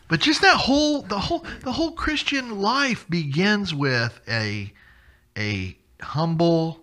But 0.08 0.20
just 0.20 0.42
that 0.42 0.56
whole 0.56 1.02
the 1.02 1.18
whole 1.18 1.44
the 1.62 1.72
whole 1.72 1.92
Christian 1.92 2.60
life 2.60 3.06
begins 3.08 3.72
with 3.72 4.20
a 4.28 4.72
a 5.38 5.76
humble 6.02 6.80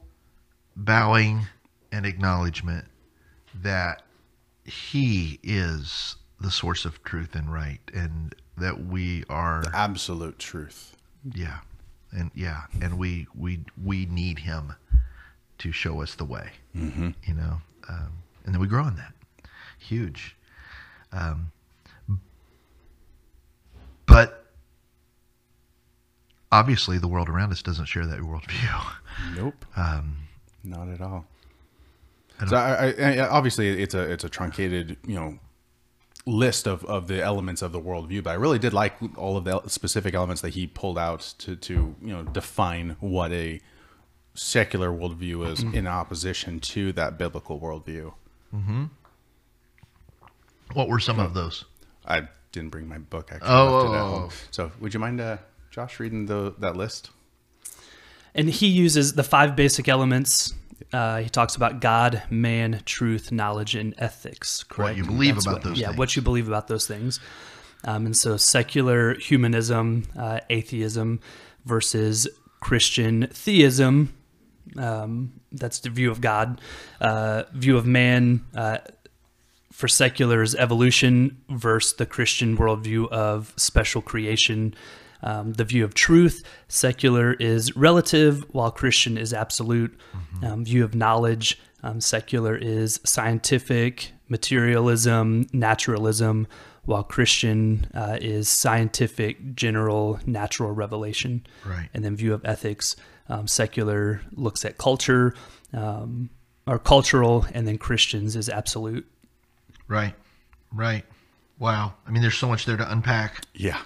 bowing 0.80 1.42
and 1.92 2.06
acknowledgement 2.06 2.86
that 3.62 4.04
he 4.64 5.40
is 5.44 6.16
the 6.40 6.52
source 6.52 6.86
of 6.86 7.04
truth 7.04 7.36
and 7.36 7.52
right 7.52 7.82
and 7.94 8.34
that 8.58 8.86
we 8.86 9.24
are 9.30 9.64
Absolute 9.74 10.40
truth. 10.40 10.96
yeah 11.34 11.60
and 12.12 12.32
yeah 12.34 12.62
and 12.82 12.98
we 12.98 13.28
we 13.38 13.60
we 13.84 14.06
need 14.06 14.40
him 14.40 14.74
to 15.58 15.72
show 15.72 16.02
us 16.02 16.16
the 16.16 16.24
way 16.26 16.50
mm-hmm. 16.76 17.10
you 17.26 17.34
know 17.34 17.62
um, 17.90 18.12
and 18.46 18.54
then 18.54 18.62
we 18.62 18.68
grow 18.68 18.88
in 18.88 18.96
that 18.96 19.14
huge 19.78 20.36
um, 21.12 21.52
but 24.06 24.46
obviously 26.52 26.98
the 26.98 27.08
world 27.08 27.28
around 27.30 27.52
us 27.52 27.62
doesn't 27.62 27.86
share 27.86 28.06
that 28.06 28.20
worldview 28.20 28.94
Nope. 29.36 29.66
um, 29.76 30.16
Not 30.70 30.90
at 30.90 31.02
all. 31.02 31.26
I 32.40 32.46
So 32.46 32.56
I, 32.56 32.94
I, 32.98 33.28
obviously 33.28 33.82
it's 33.82 33.94
a 33.94 34.12
it's 34.12 34.24
a 34.24 34.30
truncated 34.30 34.98
you 35.06 35.16
know 35.16 35.40
list 36.26 36.68
of, 36.68 36.86
of 36.86 37.08
the 37.08 37.22
elements 37.24 37.62
of 37.62 37.72
the 37.72 37.82
worldview, 37.82 38.24
but 38.24 38.32
I 38.32 38.34
really 38.36 38.60
did 38.60 38.74
like 38.74 38.96
all 39.18 39.36
of 39.36 39.46
the 39.46 39.62
specific 39.68 40.14
elements 40.14 40.42
that 40.42 40.54
he 40.54 40.68
pulled 40.68 40.98
out 40.98 41.34
to 41.40 41.56
to 41.56 41.96
you 42.02 42.14
know 42.14 42.24
define 42.24 42.96
what 43.00 43.32
a 43.32 43.60
secular 44.36 44.90
worldview 44.90 45.52
is 45.52 45.64
in 45.64 45.88
opposition 45.88 46.60
to 46.60 46.94
that 46.94 47.18
biblical 47.18 47.60
worldview. 47.60 48.14
Mm-hmm. 48.56 48.86
what 50.74 50.90
were 50.90 51.00
some 51.00 51.20
of 51.20 51.36
those 51.36 51.66
I 52.04 52.28
didn't 52.52 52.70
bring 52.70 52.88
my 52.88 52.98
book 52.98 53.30
actually. 53.32 53.50
Oh, 53.52 53.88
oh, 53.88 53.94
oh. 53.96 54.30
So 54.52 54.72
would 54.80 54.94
you 54.94 55.00
mind, 55.00 55.22
uh, 55.22 55.38
Josh, 55.72 56.00
reading 56.00 56.26
the 56.26 56.56
that 56.60 56.76
list? 56.76 57.12
And 58.36 58.50
he 58.50 58.68
uses 58.68 59.14
the 59.14 59.24
five 59.24 59.56
basic 59.56 59.88
elements. 59.88 60.54
Uh, 60.94 61.18
he 61.20 61.30
talks 61.30 61.56
about 61.56 61.82
God, 61.82 62.24
man, 62.30 62.82
truth, 62.86 63.32
knowledge, 63.32 63.76
and 63.76 63.94
ethics. 63.98 64.64
Correct. 64.64 64.80
what 64.92 64.98
you 64.98 65.06
believe 65.06 65.38
about 65.38 65.54
what- 65.54 65.64
those 65.64 65.80
yeah, 65.80 65.88
things 65.88 65.98
what 65.98 66.16
you 66.16 66.22
believe 66.22 66.48
about 66.48 66.68
those 66.68 66.88
things. 66.88 67.20
Um, 67.84 68.06
and 68.06 68.16
so 68.18 68.38
secular 68.38 69.14
humanism, 69.16 70.04
uh, 70.18 70.40
atheism 70.50 71.20
versus 71.66 72.28
Christian 72.60 73.28
theism. 73.32 74.14
Um, 74.76 75.34
that's 75.52 75.80
the 75.80 75.90
view 75.90 76.12
of 76.12 76.22
God. 76.22 76.60
Uh, 77.00 77.44
view 77.54 77.78
of 77.78 77.86
man 77.86 78.46
uh, 78.54 78.80
for 79.72 79.88
seculars, 79.88 80.56
evolution 80.56 81.38
versus 81.50 81.94
the 81.94 82.06
Christian 82.06 82.58
worldview 82.58 83.08
of 83.10 83.54
special 83.56 84.02
creation. 84.02 84.74
Um, 85.22 85.54
the 85.54 85.66
view 85.66 85.84
of 85.84 85.94
truth, 85.94 86.44
secular 86.68 87.34
is 87.34 87.76
relative, 87.76 88.46
while 88.52 88.72
Christian 88.72 89.18
is 89.18 89.34
absolute. 89.34 89.98
Um, 90.42 90.64
view 90.64 90.84
of 90.84 90.96
knowledge, 90.96 91.60
um, 91.84 92.00
secular 92.00 92.56
is 92.56 93.00
scientific, 93.06 94.12
materialism, 94.30 95.48
naturalism, 95.52 96.48
while 96.86 97.04
Christian 97.04 97.88
uh, 97.94 98.18
is 98.22 98.48
scientific, 98.50 99.56
general, 99.56 100.20
natural 100.26 100.72
revelation. 100.72 101.46
Right. 101.66 101.90
And 101.94 102.04
then 102.04 102.16
view 102.16 102.34
of 102.34 102.44
ethics, 102.46 102.96
um, 103.28 103.48
secular 103.48 104.22
looks 104.32 104.64
at 104.66 104.78
culture 104.78 105.36
um, 105.74 106.30
or 106.66 106.80
cultural, 106.80 107.46
and 107.54 107.68
then 107.68 107.78
Christians 107.78 108.36
is 108.36 108.50
absolute. 108.50 109.06
right 109.88 110.14
right 110.72 111.04
wow 111.58 111.94
i 112.06 112.12
mean 112.12 112.22
there's 112.22 112.38
so 112.38 112.48
much 112.48 112.66
there 112.66 112.78
to 112.78 112.92
unpack 112.92 113.44
Yeah. 113.56 113.82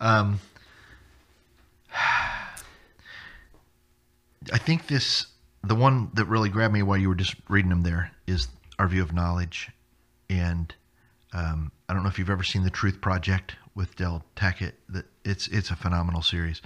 Um, 0.00 0.40
I 4.52 4.58
think 4.58 4.86
this, 4.86 5.26
the 5.62 5.74
one 5.74 6.10
that 6.14 6.24
really 6.26 6.48
grabbed 6.48 6.74
me 6.74 6.82
while 6.82 6.98
you 6.98 7.08
were 7.08 7.14
just 7.14 7.36
reading 7.48 7.70
them 7.70 7.82
there, 7.82 8.12
is 8.26 8.48
our 8.78 8.88
view 8.88 9.02
of 9.02 9.12
knowledge. 9.12 9.70
And 10.28 10.74
um, 11.32 11.72
I 11.88 11.94
don't 11.94 12.02
know 12.02 12.08
if 12.08 12.18
you've 12.18 12.30
ever 12.30 12.42
seen 12.42 12.62
the 12.62 12.70
Truth 12.70 13.00
Project 13.00 13.56
with 13.74 13.96
Del 13.96 14.24
Tackett. 14.36 14.72
That 14.88 15.06
it's 15.24 15.48
it's 15.48 15.70
a 15.70 15.76
phenomenal 15.76 16.22
series. 16.22 16.60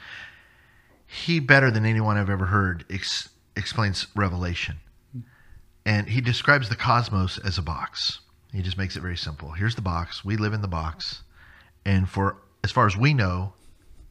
He 1.07 1.39
better 1.41 1.71
than 1.71 1.87
anyone 1.87 2.17
I've 2.17 2.31
ever 2.31 2.47
heard 2.47 2.85
ex- 2.91 3.29
explains 3.57 4.07
Revelation, 4.17 4.79
and 5.85 6.09
he 6.09 6.21
describes 6.21 6.69
the 6.69 6.77
cosmos 6.77 7.39
as 7.39 7.59
a 7.59 7.63
box. 7.63 8.21
He 8.53 8.63
just 8.63 8.79
makes 8.79 8.97
it 8.97 9.01
very 9.01 9.17
simple. 9.17 9.53
Here's 9.53 9.75
the 9.75 9.83
box. 9.83 10.25
We 10.25 10.37
live 10.37 10.53
in 10.53 10.63
the 10.63 10.69
box, 10.69 11.23
and 11.85 12.09
for 12.09 12.39
as 12.65 12.73
far 12.73 12.87
as 12.87 12.97
we 12.97 13.15
know, 13.15 13.53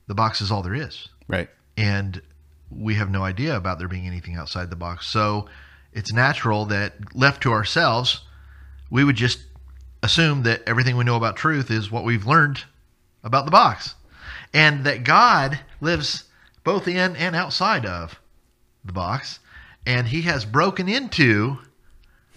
the 0.07 0.15
box 0.15 0.41
is 0.41 0.51
all 0.51 0.61
there 0.61 0.75
is 0.75 1.09
Right. 1.27 1.49
and 1.77 2.21
we 2.69 2.95
have 2.95 3.09
no 3.09 3.23
idea 3.23 3.55
about 3.55 3.79
there 3.79 3.87
being 3.87 4.07
anything 4.07 4.35
outside 4.35 4.69
the 4.69 4.75
box. 4.75 5.07
So 5.07 5.47
it's 5.93 6.11
natural 6.11 6.65
that 6.65 7.15
left 7.15 7.41
to 7.43 7.51
ourselves, 7.51 8.21
we 8.89 9.03
would 9.03 9.15
just 9.15 9.39
assume 10.03 10.43
that 10.43 10.61
everything 10.67 10.97
we 10.97 11.03
know 11.03 11.15
about 11.15 11.35
truth 11.35 11.71
is 11.71 11.91
what 11.91 12.03
we've 12.03 12.25
learned 12.25 12.63
about 13.23 13.45
the 13.45 13.51
box. 13.51 13.95
And 14.53 14.83
that 14.83 15.03
God 15.03 15.59
lives 15.79 16.25
both 16.63 16.87
in 16.87 17.15
and 17.15 17.35
outside 17.35 17.85
of 17.85 18.19
the 18.83 18.93
box. 18.93 19.39
And 19.85 20.07
he 20.07 20.23
has 20.23 20.43
broken 20.43 20.89
into 20.89 21.59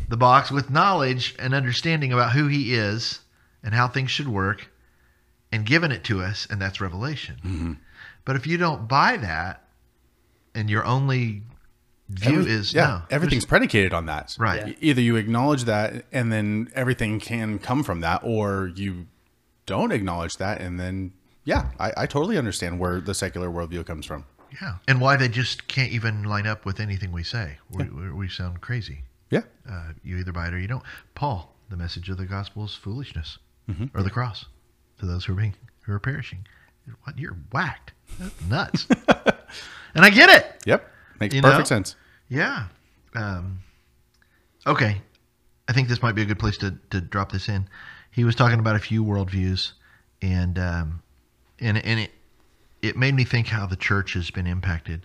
the 0.08 0.16
box 0.16 0.50
with 0.50 0.70
knowledge 0.70 1.34
and 1.38 1.54
understanding 1.54 2.12
about 2.12 2.32
who 2.32 2.46
he 2.48 2.74
is 2.74 3.20
and 3.62 3.74
how 3.74 3.88
things 3.88 4.10
should 4.10 4.28
work 4.28 4.68
and 5.52 5.64
given 5.66 5.92
it 5.92 6.04
to 6.04 6.20
us. 6.22 6.46
And 6.50 6.60
that's 6.60 6.80
revelation. 6.80 7.78
But 8.24 8.36
if 8.36 8.46
you 8.46 8.56
don't 8.58 8.88
buy 8.88 9.16
that, 9.16 9.64
and 10.54 10.68
your 10.68 10.84
only 10.84 11.42
view 12.08 12.40
Every- 12.40 12.52
is 12.52 12.72
yeah, 12.74 12.86
no, 12.86 13.02
everything's 13.10 13.44
predicated 13.44 13.92
on 13.94 14.06
that. 14.06 14.34
Right. 14.38 14.68
E- 14.68 14.76
Either 14.80 15.00
you 15.00 15.16
acknowledge 15.16 15.64
that, 15.64 16.04
and 16.12 16.32
then 16.32 16.70
everything 16.74 17.20
can 17.20 17.58
come 17.58 17.82
from 17.82 18.00
that, 18.00 18.22
or 18.24 18.72
you 18.74 19.06
don't 19.66 19.92
acknowledge 19.92 20.36
that, 20.38 20.60
and 20.60 20.78
then 20.80 21.12
yeah, 21.44 21.70
I, 21.78 21.92
I 21.98 22.06
totally 22.06 22.36
understand 22.38 22.78
where 22.78 23.00
the 23.00 23.14
secular 23.14 23.48
worldview 23.48 23.84
comes 23.86 24.04
from. 24.06 24.24
yeah, 24.60 24.76
and 24.88 25.00
why 25.00 25.16
they 25.16 25.28
just 25.28 25.68
can't 25.68 25.92
even 25.92 26.24
line 26.24 26.46
up 26.46 26.64
with 26.64 26.80
anything 26.80 27.12
we 27.12 27.22
say. 27.22 27.58
We, 27.70 27.84
we, 27.84 28.10
we 28.12 28.28
sound 28.28 28.60
crazy. 28.62 29.02
Yeah. 29.30 29.42
Uh, 29.70 29.92
you 30.02 30.16
either 30.18 30.32
buy 30.32 30.48
it 30.48 30.54
or 30.54 30.58
you 30.58 30.68
don't. 30.68 30.82
Paul, 31.14 31.54
the 31.68 31.76
message 31.76 32.08
of 32.08 32.16
the 32.16 32.24
gospel 32.26 32.64
is 32.64 32.74
foolishness, 32.74 33.38
or 33.94 34.02
the 34.02 34.10
cross 34.10 34.46
to 34.98 35.06
those 35.06 35.24
who 35.24 35.32
are 35.32 35.36
being 35.36 35.54
who 35.82 35.92
are 35.92 35.98
perishing. 35.98 36.46
What 37.04 37.18
you're 37.18 37.36
whacked, 37.52 37.92
That's 38.18 38.44
nuts, 38.48 38.86
and 39.94 40.04
I 40.04 40.10
get 40.10 40.30
it. 40.30 40.62
Yep. 40.64 40.90
Makes 41.20 41.34
You 41.34 41.42
perfect 41.42 41.60
know? 41.60 41.64
sense. 41.76 41.96
Yeah. 42.28 42.64
Um, 43.14 43.58
okay. 44.66 45.02
I 45.68 45.72
think 45.74 45.88
this 45.88 46.02
might 46.02 46.14
be 46.14 46.22
a 46.22 46.24
good 46.24 46.38
place 46.38 46.56
to, 46.58 46.78
to 46.90 47.00
drop 47.02 47.30
this 47.32 47.48
in. 47.48 47.68
He 48.10 48.24
was 48.24 48.34
talking 48.34 48.58
about 48.58 48.74
a 48.74 48.78
few 48.78 49.04
worldviews, 49.04 49.72
and 50.22 50.58
um, 50.58 51.02
and 51.60 51.76
and 51.84 52.00
it 52.00 52.10
it 52.80 52.96
made 52.96 53.14
me 53.14 53.24
think 53.24 53.48
how 53.48 53.66
the 53.66 53.76
church 53.76 54.14
has 54.14 54.30
been 54.30 54.46
impacted 54.46 55.02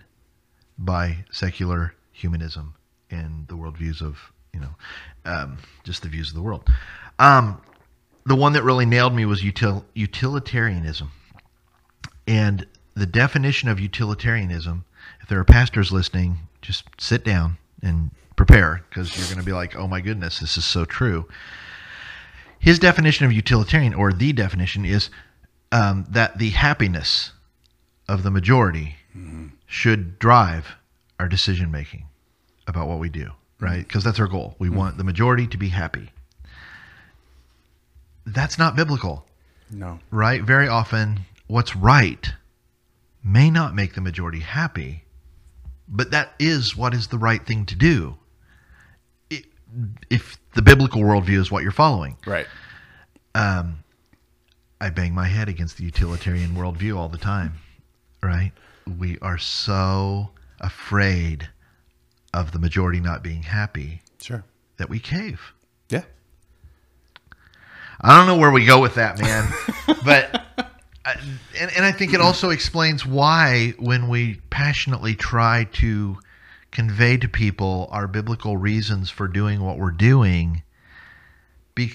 by 0.78 1.24
secular 1.30 1.94
humanism 2.12 2.74
and 3.10 3.46
the 3.48 3.54
worldviews 3.54 4.00
of 4.00 4.16
you 4.54 4.60
know 4.60 4.74
um, 5.26 5.58
just 5.82 6.02
the 6.02 6.08
views 6.08 6.28
of 6.30 6.34
the 6.34 6.42
world. 6.42 6.66
Um, 7.18 7.60
the 8.26 8.36
one 8.36 8.52
that 8.54 8.62
really 8.62 8.86
nailed 8.86 9.14
me 9.14 9.24
was 9.24 9.42
util- 9.42 9.84
utilitarianism, 9.94 11.10
and 12.26 12.66
the 12.94 13.06
definition 13.06 13.68
of 13.68 13.80
utilitarianism. 13.80 14.84
If 15.20 15.28
there 15.28 15.38
are 15.38 15.44
pastors 15.44 15.90
listening, 15.90 16.38
just 16.60 16.84
sit 16.98 17.24
down 17.24 17.56
and 17.82 18.10
prepare 18.36 18.82
because 18.88 19.16
you're 19.16 19.26
going 19.26 19.38
to 19.38 19.44
be 19.44 19.52
like, 19.52 19.76
"Oh 19.76 19.86
my 19.86 20.00
goodness, 20.00 20.40
this 20.40 20.56
is 20.56 20.64
so 20.64 20.84
true." 20.84 21.26
His 22.58 22.78
definition 22.78 23.26
of 23.26 23.32
utilitarian, 23.32 23.92
or 23.92 24.12
the 24.12 24.32
definition, 24.32 24.84
is 24.84 25.10
um, 25.70 26.06
that 26.08 26.38
the 26.38 26.50
happiness 26.50 27.32
of 28.08 28.22
the 28.22 28.30
majority 28.30 28.96
mm-hmm. 29.16 29.48
should 29.66 30.18
drive 30.18 30.76
our 31.18 31.28
decision 31.28 31.70
making 31.70 32.06
about 32.66 32.88
what 32.88 32.98
we 32.98 33.08
do, 33.08 33.32
right? 33.60 33.72
Mm-hmm. 33.72 33.80
Because 33.82 34.04
that's 34.04 34.20
our 34.20 34.26
goal. 34.26 34.56
We 34.58 34.68
mm-hmm. 34.68 34.78
want 34.78 34.96
the 34.96 35.04
majority 35.04 35.46
to 35.48 35.58
be 35.58 35.68
happy. 35.68 36.10
That's 38.26 38.58
not 38.58 38.76
biblical. 38.76 39.26
No. 39.70 39.98
right? 40.10 40.42
Very 40.42 40.68
often, 40.68 41.20
what's 41.46 41.74
right 41.74 42.32
may 43.24 43.50
not 43.50 43.74
make 43.74 43.94
the 43.94 44.00
majority 44.00 44.40
happy, 44.40 45.04
but 45.88 46.10
that 46.10 46.34
is 46.38 46.76
what 46.76 46.94
is 46.94 47.08
the 47.08 47.18
right 47.18 47.44
thing 47.44 47.64
to 47.66 47.74
do. 47.74 48.16
If 50.10 50.36
the 50.54 50.62
biblical 50.62 51.00
worldview 51.02 51.40
is 51.40 51.50
what 51.50 51.62
you're 51.62 51.72
following, 51.72 52.16
Right. 52.26 52.46
Um, 53.34 53.78
I 54.80 54.90
bang 54.90 55.12
my 55.14 55.26
head 55.26 55.48
against 55.48 55.76
the 55.78 55.84
utilitarian 55.84 56.50
worldview 56.50 56.96
all 56.96 57.08
the 57.08 57.18
time, 57.18 57.54
right? 58.22 58.52
We 58.98 59.18
are 59.20 59.38
so 59.38 60.30
afraid 60.60 61.48
of 62.32 62.52
the 62.52 62.58
majority 62.60 63.00
not 63.00 63.22
being 63.24 63.42
happy 63.42 64.02
Sure. 64.20 64.44
that 64.76 64.88
we 64.88 65.00
cave. 65.00 65.40
Yeah. 65.88 66.04
I 68.04 68.16
don't 68.18 68.26
know 68.26 68.36
where 68.36 68.50
we 68.50 68.66
go 68.66 68.80
with 68.80 68.96
that, 68.96 69.18
man. 69.20 69.48
but 70.04 70.42
I- 71.04 71.16
and, 71.58 71.70
and 71.76 71.84
I 71.84 71.92
think 71.92 72.12
it 72.14 72.20
also 72.20 72.50
explains 72.50 73.06
why 73.06 73.74
when 73.78 74.08
we 74.08 74.40
passionately 74.50 75.14
try 75.14 75.64
to 75.74 76.18
convey 76.70 77.16
to 77.16 77.28
people 77.28 77.88
our 77.92 78.08
biblical 78.08 78.56
reasons 78.56 79.08
for 79.10 79.28
doing 79.28 79.62
what 79.62 79.78
we're 79.78 79.90
doing, 79.92 80.62
be, 81.74 81.92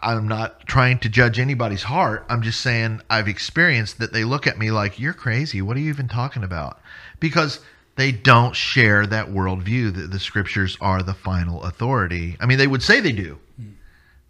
I'm 0.00 0.28
not 0.28 0.66
trying 0.66 0.98
to 1.00 1.08
judge 1.08 1.38
anybody's 1.38 1.82
heart. 1.82 2.24
I'm 2.28 2.42
just 2.42 2.60
saying 2.60 3.00
I've 3.10 3.28
experienced 3.28 3.98
that 3.98 4.12
they 4.12 4.24
look 4.24 4.46
at 4.46 4.58
me 4.58 4.70
like, 4.70 4.98
you're 5.00 5.12
crazy. 5.12 5.60
What 5.60 5.76
are 5.76 5.80
you 5.80 5.88
even 5.88 6.08
talking 6.08 6.44
about? 6.44 6.80
Because 7.20 7.60
they 7.96 8.12
don't 8.12 8.54
share 8.56 9.06
that 9.06 9.28
worldview 9.28 9.94
that 9.94 10.10
the 10.12 10.20
scriptures 10.20 10.78
are 10.80 11.02
the 11.02 11.14
final 11.14 11.62
authority. 11.64 12.36
I 12.40 12.46
mean, 12.46 12.58
they 12.58 12.66
would 12.66 12.82
say 12.82 13.00
they 13.00 13.12
do, 13.12 13.38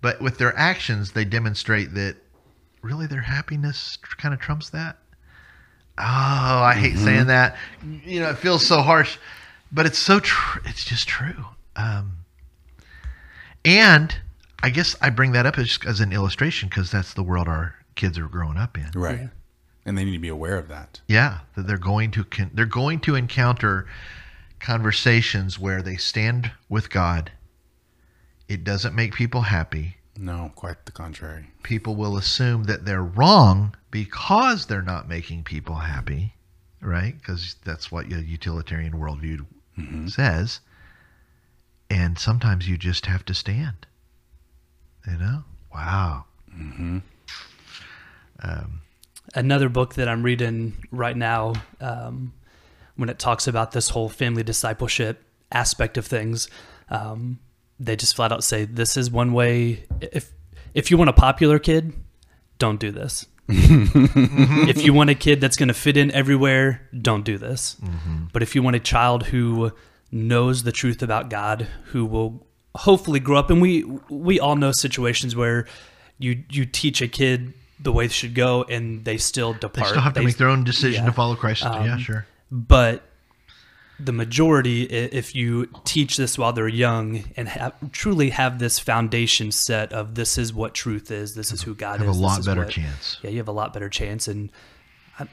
but 0.02 0.20
with 0.20 0.36
their 0.36 0.54
actions, 0.58 1.12
they 1.12 1.24
demonstrate 1.24 1.94
that 1.94 2.16
really 2.82 3.06
their 3.06 3.22
happiness 3.22 3.96
kind 4.18 4.34
of 4.34 4.40
trumps 4.40 4.68
that. 4.70 4.98
Oh, 5.96 6.02
I 6.02 6.74
hate 6.74 6.98
saying 6.98 7.28
that. 7.28 7.56
You 8.04 8.20
know, 8.20 8.30
it 8.30 8.38
feels 8.38 8.66
so 8.66 8.80
harsh, 8.82 9.18
but 9.70 9.86
it's 9.86 9.98
so 9.98 10.20
true. 10.20 10.60
It's 10.66 10.84
just 10.84 11.06
true. 11.06 11.44
Um, 11.76 12.18
and 13.64 14.14
I 14.62 14.70
guess 14.70 14.96
I 15.00 15.10
bring 15.10 15.32
that 15.32 15.46
up 15.46 15.58
as, 15.58 15.78
as 15.86 16.00
an 16.00 16.12
illustration 16.12 16.68
because 16.68 16.90
that's 16.90 17.14
the 17.14 17.22
world 17.22 17.46
our 17.46 17.74
kids 17.94 18.18
are 18.18 18.28
growing 18.28 18.56
up 18.56 18.76
in. 18.76 18.90
Right. 18.94 19.20
Yeah. 19.20 19.28
And 19.84 19.98
they 19.98 20.04
need 20.04 20.12
to 20.12 20.18
be 20.18 20.28
aware 20.28 20.58
of 20.58 20.68
that. 20.68 21.00
Yeah, 21.08 21.40
that 21.56 21.66
they're 21.66 21.76
going 21.76 22.12
to 22.12 22.24
con- 22.24 22.52
they're 22.54 22.66
going 22.66 23.00
to 23.00 23.16
encounter 23.16 23.86
conversations 24.60 25.58
where 25.58 25.82
they 25.82 25.96
stand 25.96 26.52
with 26.68 26.88
God. 26.88 27.32
It 28.52 28.64
doesn't 28.64 28.94
make 28.94 29.14
people 29.14 29.40
happy. 29.40 29.96
No, 30.14 30.52
quite 30.54 30.84
the 30.84 30.92
contrary. 30.92 31.46
People 31.62 31.96
will 31.96 32.18
assume 32.18 32.64
that 32.64 32.84
they're 32.84 33.02
wrong 33.02 33.74
because 33.90 34.66
they're 34.66 34.82
not 34.82 35.08
making 35.08 35.44
people 35.44 35.76
happy, 35.76 36.34
right? 36.82 37.16
Because 37.16 37.56
that's 37.64 37.90
what 37.90 38.12
a 38.12 38.22
utilitarian 38.22 38.92
worldview 38.92 39.46
says. 40.10 40.60
And 41.88 42.18
sometimes 42.18 42.68
you 42.68 42.76
just 42.76 43.06
have 43.06 43.24
to 43.24 43.32
stand. 43.32 43.86
You 45.06 45.16
know? 45.16 45.44
Wow. 45.72 46.26
another 49.34 49.70
book 49.70 49.94
that 49.94 50.08
I'm 50.08 50.22
reading 50.22 50.86
right 50.90 51.16
now, 51.16 51.54
um, 51.80 52.34
when 52.96 53.08
it 53.08 53.18
talks 53.18 53.46
about 53.46 53.72
this 53.72 53.88
whole 53.88 54.10
family 54.10 54.42
discipleship 54.42 55.22
aspect 55.50 55.96
of 55.96 56.04
things, 56.06 56.50
um, 56.90 57.38
they 57.80 57.96
just 57.96 58.14
flat 58.16 58.32
out 58.32 58.44
say 58.44 58.64
this 58.64 58.96
is 58.96 59.10
one 59.10 59.32
way. 59.32 59.84
If 60.00 60.32
if 60.74 60.90
you 60.90 60.96
want 60.96 61.10
a 61.10 61.14
popular 61.14 61.58
kid, 61.58 61.92
don't 62.58 62.78
do 62.80 62.90
this. 62.90 63.26
if 63.48 64.82
you 64.84 64.92
want 64.92 65.10
a 65.10 65.14
kid 65.14 65.40
that's 65.40 65.56
going 65.56 65.68
to 65.68 65.74
fit 65.74 65.96
in 65.96 66.10
everywhere, 66.12 66.88
don't 66.98 67.24
do 67.24 67.38
this. 67.38 67.76
But 68.32 68.42
if 68.42 68.54
you 68.54 68.62
want 68.62 68.76
a 68.76 68.80
child 68.80 69.24
who 69.26 69.72
knows 70.10 70.62
the 70.62 70.72
truth 70.72 71.02
about 71.02 71.28
God, 71.30 71.66
who 71.86 72.04
will 72.04 72.46
hopefully 72.74 73.20
grow 73.20 73.36
up, 73.38 73.50
and 73.50 73.60
we 73.60 73.84
we 74.08 74.38
all 74.40 74.56
know 74.56 74.72
situations 74.72 75.34
where 75.36 75.66
you 76.18 76.44
you 76.50 76.64
teach 76.64 77.02
a 77.02 77.08
kid 77.08 77.52
the 77.80 77.92
way 77.92 78.06
they 78.06 78.12
should 78.12 78.34
go, 78.34 78.62
and 78.64 79.04
they 79.04 79.16
still 79.18 79.54
depart. 79.54 79.74
They 79.74 79.90
still 79.90 80.00
have 80.02 80.14
to 80.14 80.20
They- 80.20 80.26
make 80.26 80.36
their 80.36 80.48
own 80.48 80.64
decision 80.64 81.02
yeah. 81.02 81.06
to 81.10 81.12
follow 81.12 81.34
Christ. 81.34 81.62
yeah, 81.62 81.94
Um, 81.94 81.98
sure. 81.98 82.26
but 82.50 83.02
the 84.04 84.12
majority, 84.12 84.82
if 84.84 85.34
you 85.34 85.66
teach 85.84 86.16
this 86.16 86.36
while 86.38 86.52
they're 86.52 86.66
young 86.68 87.24
and 87.36 87.48
have, 87.48 87.74
truly 87.92 88.30
have 88.30 88.58
this 88.58 88.78
foundation 88.78 89.52
set 89.52 89.92
of 89.92 90.14
this 90.14 90.38
is 90.38 90.52
what 90.52 90.74
truth 90.74 91.10
is, 91.10 91.34
this 91.34 91.52
is 91.52 91.62
who 91.62 91.74
God 91.74 91.96
is, 91.96 92.00
you 92.00 92.06
Have 92.06 92.08
a 92.08 92.10
is, 92.10 92.16
this 92.18 92.22
lot 92.24 92.38
is 92.40 92.46
better 92.46 92.60
what- 92.62 92.70
chance. 92.70 93.18
Yeah, 93.22 93.30
you 93.30 93.36
have 93.38 93.48
a 93.48 93.52
lot 93.52 93.72
better 93.72 93.88
chance. 93.88 94.28
And 94.28 94.50
I'm, 95.18 95.28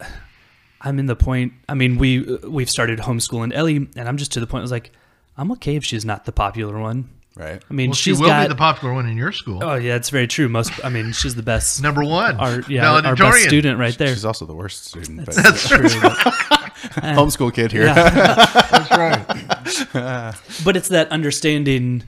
I'm 0.82 1.00
in 1.00 1.06
the 1.08 1.16
point. 1.16 1.54
I 1.68 1.74
mean, 1.74 1.98
we 1.98 2.22
we've 2.48 2.70
started 2.70 3.00
homeschooling 3.00 3.54
Ellie, 3.54 3.76
and 3.96 4.08
I'm 4.08 4.18
just 4.18 4.32
to 4.34 4.40
the 4.40 4.48
point. 4.48 4.62
I 4.62 4.64
was 4.64 4.72
like, 4.72 4.92
I'm 5.38 5.52
okay 5.54 5.76
if 5.76 5.84
she's 5.86 6.06
not 6.06 6.26
the 6.26 6.32
popular 6.32 6.78
one. 6.80 7.10
Right. 7.36 7.64
I 7.70 7.74
mean, 7.74 7.90
Well, 7.92 7.96
she 7.96 8.10
she's 8.12 8.20
will 8.20 8.28
got. 8.28 8.44
be 8.44 8.48
the 8.50 8.56
popular 8.58 8.94
one 8.94 9.08
in 9.08 9.16
your 9.16 9.32
school. 9.32 9.64
oh 9.64 9.76
yeah, 9.76 9.96
it's 9.96 10.10
very 10.10 10.28
true. 10.28 10.50
Most. 10.50 10.74
I 10.84 10.90
mean, 10.90 11.14
she's 11.14 11.36
the 11.36 11.44
best. 11.44 11.82
Number 11.82 12.04
one. 12.04 12.36
Our 12.38 12.62
yeah, 12.68 12.92
our 12.92 13.16
best 13.16 13.44
student 13.44 13.80
right 13.80 13.98
there. 13.98 14.10
She's 14.10 14.26
also 14.26 14.46
the 14.46 14.54
worst 14.56 14.86
student. 14.86 15.26
But 15.26 15.36
That's 15.44 15.68
True, 15.70 15.88
but- 16.02 16.34
homeschool 17.16 17.54
kid 17.54 17.72
here. 17.72 17.86
yeah. 17.86 17.94
That's 18.72 18.92
right. 18.92 20.36
but 20.64 20.76
it's 20.78 20.90
that 20.90 21.10
understanding 21.12 22.04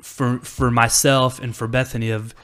for 0.00 0.38
for 0.40 0.70
myself 0.70 1.38
and 1.40 1.54
for 1.54 1.68
Bethany 1.68 2.10
of 2.10 2.34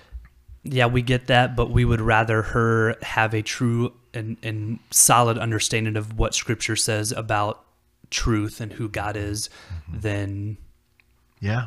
yeah 0.64 0.86
we 0.86 1.02
get 1.02 1.26
that 1.28 1.56
but 1.56 1.70
we 1.70 1.84
would 1.84 2.00
rather 2.00 2.42
her 2.42 2.96
have 3.02 3.32
a 3.34 3.42
true 3.42 3.92
and, 4.14 4.36
and 4.42 4.78
solid 4.90 5.38
understanding 5.38 5.96
of 5.96 6.18
what 6.18 6.34
scripture 6.34 6.76
says 6.76 7.12
about 7.12 7.64
truth 8.10 8.60
and 8.60 8.72
who 8.72 8.88
God 8.88 9.16
is 9.16 9.50
than 9.92 10.56
Yeah. 11.40 11.66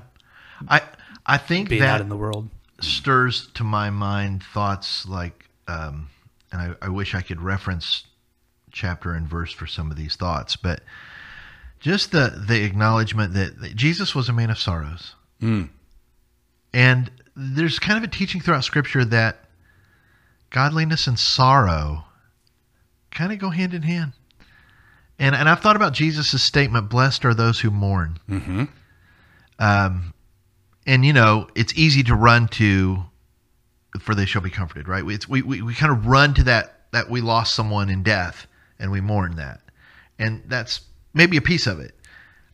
I 0.67 0.81
I 1.25 1.37
think 1.37 1.69
being 1.69 1.81
that 1.81 1.95
out 1.95 2.01
in 2.01 2.09
the 2.09 2.17
world. 2.17 2.49
stirs 2.79 3.47
to 3.55 3.63
my 3.63 3.89
mind 3.89 4.43
thoughts 4.43 5.05
like, 5.07 5.45
um, 5.67 6.09
and 6.51 6.61
I, 6.61 6.85
I 6.85 6.89
wish 6.89 7.15
I 7.15 7.21
could 7.21 7.41
reference 7.41 8.03
chapter 8.71 9.13
and 9.13 9.27
verse 9.27 9.51
for 9.51 9.67
some 9.67 9.91
of 9.91 9.97
these 9.97 10.15
thoughts, 10.15 10.55
but 10.55 10.81
just 11.79 12.11
the 12.11 12.43
the 12.47 12.63
acknowledgement 12.63 13.33
that, 13.33 13.59
that 13.61 13.75
Jesus 13.75 14.13
was 14.15 14.29
a 14.29 14.33
man 14.33 14.49
of 14.49 14.57
sorrows, 14.57 15.15
and 16.73 17.11
there's 17.35 17.79
kind 17.79 17.97
of 17.97 18.03
a 18.03 18.07
teaching 18.07 18.41
throughout 18.41 18.63
Scripture 18.63 19.05
that 19.05 19.45
godliness 20.49 21.07
and 21.07 21.17
sorrow 21.17 22.05
kind 23.09 23.31
of 23.31 23.39
go 23.39 23.49
hand 23.49 23.73
in 23.73 23.81
hand. 23.81 24.13
And 25.19 25.35
and 25.35 25.49
I've 25.49 25.61
thought 25.61 25.75
about 25.75 25.93
Jesus' 25.93 26.41
statement, 26.41 26.89
"Blessed 26.89 27.25
are 27.25 27.33
those 27.33 27.59
who 27.59 27.71
mourn." 27.71 28.19
Mm-hmm. 28.29 28.63
Um, 29.59 30.13
and 30.85 31.05
you 31.05 31.13
know 31.13 31.47
it's 31.55 31.73
easy 31.75 32.03
to 32.03 32.15
run 32.15 32.47
to 32.47 33.03
for 33.99 34.15
they 34.15 34.25
shall 34.25 34.41
be 34.41 34.49
comforted 34.49 34.87
right 34.87 35.03
it's, 35.05 35.27
we, 35.27 35.41
we, 35.41 35.61
we 35.61 35.73
kind 35.73 35.91
of 35.91 36.07
run 36.07 36.33
to 36.33 36.43
that 36.43 36.87
that 36.91 37.09
we 37.09 37.21
lost 37.21 37.53
someone 37.53 37.89
in 37.89 38.03
death 38.03 38.47
and 38.81 38.91
we 38.91 38.99
mourn 38.99 39.35
that 39.37 39.61
and 40.19 40.41
that's 40.47 40.81
maybe 41.13 41.37
a 41.37 41.41
piece 41.41 41.67
of 41.67 41.79
it 41.79 41.95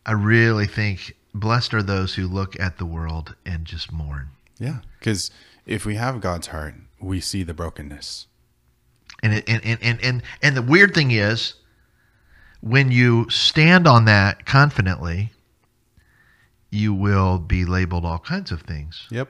i 0.06 0.12
really 0.12 0.68
think 0.68 1.14
blessed 1.34 1.74
are 1.74 1.84
those 1.84 2.14
who 2.16 2.28
look 2.28 2.60
at 2.60 2.78
the 2.78 2.86
world 2.86 3.36
and 3.46 3.66
just 3.66 3.92
mourn 3.92 4.28
Yeah. 4.60 4.80
Because 5.00 5.32
if 5.66 5.86
we 5.86 5.96
have 5.96 6.22
God's 6.22 6.48
heart, 6.48 6.74
we 7.00 7.20
see 7.20 7.44
the 7.44 7.54
brokenness. 7.54 8.26
and 9.22 9.34
it, 9.34 9.44
and, 9.48 9.64
and, 9.66 9.80
and 9.84 10.02
and 10.04 10.24
and 10.42 10.56
the 10.58 10.62
weird 10.64 10.94
thing 10.96 11.12
is 11.12 11.54
when 12.62 12.90
you 12.92 13.30
stand 13.30 13.86
on 13.88 14.06
that 14.06 14.46
confidently 14.46 15.32
you 16.72 16.94
will 16.94 17.38
be 17.40 17.66
labeled 17.66 18.04
all 18.06 18.20
kinds 18.20 18.52
of 18.52 18.62
things 18.62 19.08
Yep. 19.12 19.30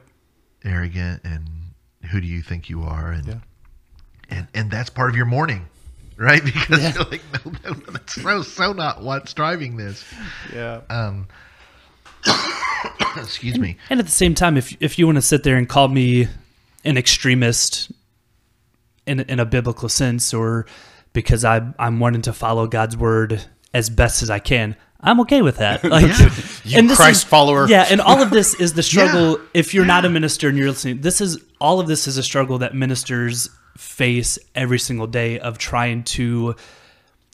arrogant 0.64 1.22
and 1.26 1.50
who 2.12 2.22
do 2.22 2.28
you 2.28 2.42
think 2.42 2.70
you 2.70 2.84
are 2.84 3.12
and 3.12 3.28
Yeah. 3.28 3.40
and 4.30 4.48
and 4.54 4.72
that's 4.72 4.90
part 4.90 5.10
of 5.10 5.16
your 5.18 5.26
mourning 5.26 5.68
right 6.18 6.44
because 6.52 6.96
you're 6.96 7.04
like 7.06 7.22
no, 7.46 7.52
no, 7.64 7.72
no 7.72 7.92
that's 7.92 8.22
so 8.22 8.42
so 8.42 8.74
not 8.74 9.02
what's 9.04 9.34
driving 9.34 9.78
this 9.78 10.04
Yeah. 10.54 10.82
um 10.90 11.28
excuse 13.18 13.58
me 13.58 13.78
And 13.90 14.00
at 14.00 14.06
the 14.06 14.12
same 14.12 14.34
time, 14.36 14.58
if 14.58 14.76
if 14.80 15.00
you 15.00 15.06
want 15.06 15.18
to 15.18 15.22
sit 15.22 15.44
there 15.44 15.56
and 15.58 15.68
call 15.68 15.88
me 15.88 16.28
an 16.84 16.98
extremist 16.98 17.92
in 19.06 19.22
in 19.22 19.40
a 19.40 19.46
biblical 19.46 19.90
sense, 19.90 20.34
or 20.34 20.66
because 21.14 21.46
I 21.46 21.62
I'm 21.80 22.00
wanting 22.00 22.22
to 22.24 22.34
follow 22.34 22.68
God's 22.68 22.98
word 22.98 23.46
as 23.74 23.90
best 23.90 24.24
as 24.24 24.30
I 24.30 24.40
can, 24.40 24.76
I'm 25.00 25.20
okay 25.22 25.42
with 25.42 25.58
that. 25.58 25.84
Like, 25.90 26.08
Yeah. 26.08 26.30
You 26.64 26.80
and 26.80 26.90
Christ 26.90 27.24
is- 27.24 27.30
follower. 27.30 27.68
Yeah, 27.70 27.86
and 27.90 28.02
all 28.02 28.22
of 28.22 28.30
this 28.30 28.54
is 28.56 28.74
the 28.74 28.84
struggle. 28.92 29.38
Yeah. 29.38 29.46
If 29.54 29.74
you're 29.74 29.86
not 29.86 30.04
a 30.06 30.10
minister 30.10 30.50
and 30.50 30.58
you're 30.58 30.68
listening, 30.70 31.02
this 31.02 31.22
is 31.22 31.38
all 31.62 31.80
of 31.80 31.88
this 31.88 32.08
is 32.08 32.18
a 32.18 32.24
struggle 32.24 32.58
that 32.60 32.76
ministers 32.76 33.50
face 33.78 34.38
every 34.56 34.80
single 34.80 35.08
day 35.08 35.40
of 35.40 35.58
trying 35.58 36.04
to 36.04 36.56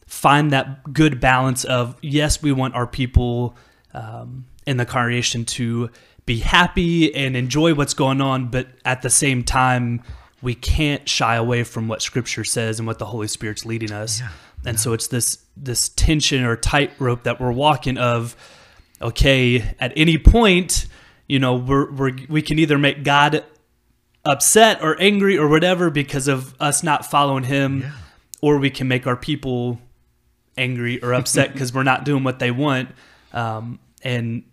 find 0.05 0.51
that 0.51 0.93
good 0.93 1.19
balance 1.19 1.63
of 1.63 1.95
yes, 2.01 2.41
we 2.41 2.51
want 2.51 2.75
our 2.75 2.85
people 2.85 3.55
um, 3.93 4.45
in 4.65 4.77
the 4.77 4.85
congregation 4.85 5.45
to 5.45 5.89
be 6.25 6.39
happy 6.39 7.13
and 7.13 7.35
enjoy 7.35 7.73
what's 7.73 7.93
going 7.93 8.21
on, 8.21 8.49
but 8.49 8.67
at 8.85 9.01
the 9.01 9.09
same 9.09 9.43
time, 9.43 10.01
we 10.41 10.55
can't 10.55 11.07
shy 11.07 11.35
away 11.35 11.63
from 11.63 11.87
what 11.87 12.01
Scripture 12.01 12.43
says 12.43 12.79
and 12.79 12.87
what 12.87 12.99
the 12.99 13.05
Holy 13.05 13.27
Spirit's 13.27 13.65
leading 13.65 13.91
us. 13.91 14.19
Yeah. 14.19 14.29
And 14.65 14.79
so 14.79 14.93
it's 14.93 15.07
this 15.07 15.39
this 15.57 15.89
tension 15.89 16.43
or 16.43 16.55
tightrope 16.55 17.23
that 17.23 17.39
we're 17.39 17.51
walking 17.51 17.97
of, 17.97 18.35
okay, 19.01 19.75
at 19.79 19.91
any 19.95 20.17
point, 20.17 20.87
you 21.27 21.39
know, 21.39 21.55
we're, 21.55 21.91
we're 21.91 22.17
we 22.29 22.41
can 22.41 22.59
either 22.59 22.77
make 22.77 23.03
God 23.03 23.43
upset 24.25 24.81
or 24.81 24.99
angry 25.01 25.37
or 25.37 25.47
whatever 25.47 25.89
because 25.89 26.27
of 26.27 26.53
us 26.61 26.83
not 26.83 27.05
following 27.05 27.43
Him, 27.43 27.81
Yeah. 27.81 27.91
or 28.41 28.57
we 28.57 28.69
can 28.69 28.87
make 28.87 29.05
our 29.07 29.15
people 29.17 29.79
angry 30.57 31.01
or 31.01 31.13
upset 31.13 31.51
because 31.53 31.73
we're 31.73 31.83
not 31.83 32.03
doing 32.05 32.23
what 32.23 32.39
they 32.39 32.51
want, 32.51 32.89
um, 33.33 33.79
and 34.03 34.43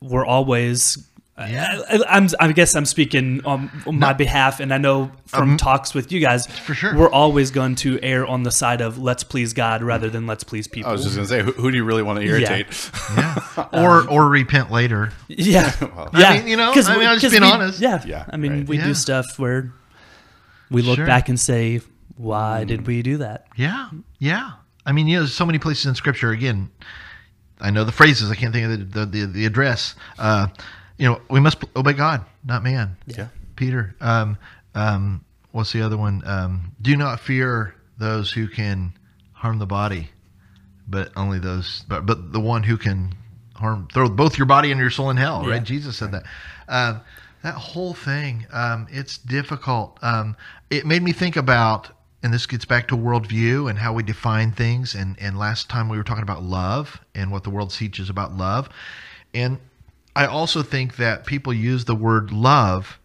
we're 0.00 0.26
always. 0.26 1.06
Yeah. 1.38 1.82
I, 1.90 1.96
I, 1.96 2.16
I'm, 2.16 2.28
I 2.40 2.52
guess 2.52 2.74
I'm 2.74 2.86
speaking 2.86 3.44
on, 3.44 3.70
on 3.86 3.98
my 3.98 4.14
behalf, 4.14 4.58
and 4.58 4.72
I 4.72 4.78
know 4.78 5.10
from 5.26 5.58
talks 5.58 5.92
with 5.92 6.10
you 6.10 6.18
guys, 6.20 6.46
Um, 6.46 6.52
For 6.64 6.74
sure. 6.74 6.96
we're 6.96 7.10
always 7.10 7.50
going 7.50 7.74
to 7.76 7.98
err 8.02 8.26
on 8.26 8.42
the 8.42 8.50
side 8.50 8.80
of 8.80 8.96
let's 8.98 9.22
please 9.22 9.52
God 9.52 9.82
rather 9.82 10.08
than 10.08 10.26
let's 10.26 10.44
please 10.44 10.66
people. 10.66 10.88
I 10.88 10.92
was 10.92 11.02
just 11.04 11.14
gonna 11.16 11.28
say, 11.28 11.42
who, 11.42 11.52
who 11.52 11.70
do 11.70 11.76
you 11.76 11.84
really 11.84 12.02
want 12.02 12.18
to 12.20 12.24
irritate? 12.24 12.68
Yeah. 13.16 13.68
or 13.72 14.08
or 14.08 14.28
repent 14.28 14.70
later. 14.70 15.12
yeah, 15.28 15.72
Well, 15.80 16.10
yeah. 16.14 16.28
I 16.30 16.38
mean, 16.38 16.48
you 16.48 16.56
know, 16.56 16.72
'Cause 16.72 16.88
I 16.88 16.96
mean, 16.96 17.06
I'm 17.06 17.18
just 17.18 17.32
being 17.32 17.42
we- 17.42 17.48
honest. 17.50 17.80
Yeah, 17.80 18.02
Yeah, 18.06 18.24
I 18.30 18.36
mean, 18.38 18.52
right. 18.60 18.68
we 18.68 18.78
Yeah. 18.78 18.84
do 18.86 18.94
stuff 18.94 19.26
where 19.38 19.72
we 20.70 20.80
look 20.82 20.96
Sure. 20.96 21.06
back 21.06 21.28
and 21.28 21.38
say, 21.38 21.80
"Why 22.16 22.64
did 22.64 22.86
we 22.86 23.02
do 23.02 23.18
that?" 23.18 23.46
Yeah, 23.56 23.90
yeah. 24.18 24.52
I 24.86 24.92
mean, 24.92 25.06
you 25.06 25.16
know, 25.16 25.22
there's 25.22 25.34
so 25.34 25.44
many 25.44 25.58
places 25.58 25.84
in 25.86 25.94
Scripture. 25.96 26.30
Again, 26.30 26.70
I 27.60 27.70
know 27.70 27.84
the 27.84 27.92
phrases. 27.92 28.30
I 28.30 28.34
can't 28.36 28.52
think 28.54 28.64
of 28.66 28.92
the 28.92 29.00
the, 29.00 29.06
the, 29.06 29.26
the 29.26 29.46
address. 29.46 29.94
Uh, 30.18 30.46
you 30.98 31.08
know, 31.08 31.20
we 31.28 31.40
must 31.40 31.62
obey 31.74 31.92
God, 31.92 32.24
not 32.44 32.62
man. 32.62 32.96
Yeah. 33.06 33.28
Peter. 33.56 33.94
Um, 34.00 34.38
um, 34.74 35.24
what's 35.52 35.72
the 35.72 35.82
other 35.82 35.96
one? 35.96 36.22
Um, 36.26 36.72
do 36.80 36.96
not 36.96 37.20
fear 37.20 37.74
those 37.98 38.32
who 38.32 38.48
can 38.48 38.92
harm 39.32 39.58
the 39.58 39.66
body, 39.66 40.10
but 40.86 41.10
only 41.16 41.38
those. 41.38 41.84
But 41.88 42.06
but 42.06 42.32
the 42.32 42.40
one 42.40 42.62
who 42.62 42.76
can 42.76 43.14
harm, 43.54 43.88
throw 43.92 44.08
both 44.08 44.38
your 44.38 44.46
body 44.46 44.70
and 44.70 44.80
your 44.80 44.90
soul 44.90 45.10
in 45.10 45.16
hell. 45.16 45.42
Yeah. 45.44 45.52
Right? 45.52 45.64
Jesus 45.64 45.96
said 45.96 46.12
that. 46.12 46.24
Um, 46.68 47.00
that 47.42 47.54
whole 47.54 47.94
thing, 47.94 48.46
um, 48.52 48.88
it's 48.90 49.18
difficult. 49.18 49.98
Um, 50.02 50.36
it 50.68 50.84
made 50.84 51.02
me 51.02 51.12
think 51.12 51.36
about, 51.36 51.90
and 52.22 52.34
this 52.34 52.44
gets 52.44 52.64
back 52.64 52.88
to 52.88 52.96
worldview 52.96 53.70
and 53.70 53.78
how 53.78 53.92
we 53.92 54.02
define 54.02 54.52
things. 54.52 54.94
And 54.94 55.16
and 55.20 55.38
last 55.38 55.68
time 55.68 55.88
we 55.88 55.96
were 55.96 56.02
talking 56.04 56.24
about 56.24 56.42
love 56.42 57.00
and 57.14 57.30
what 57.30 57.44
the 57.44 57.50
world 57.50 57.70
teaches 57.70 58.10
about 58.10 58.36
love, 58.36 58.68
and 59.32 59.58
I 60.16 60.26
also 60.26 60.62
think 60.62 60.96
that 60.96 61.26
people 61.26 61.52
use 61.52 61.84
the 61.84 61.94
word 61.94 62.32
love 62.32 62.98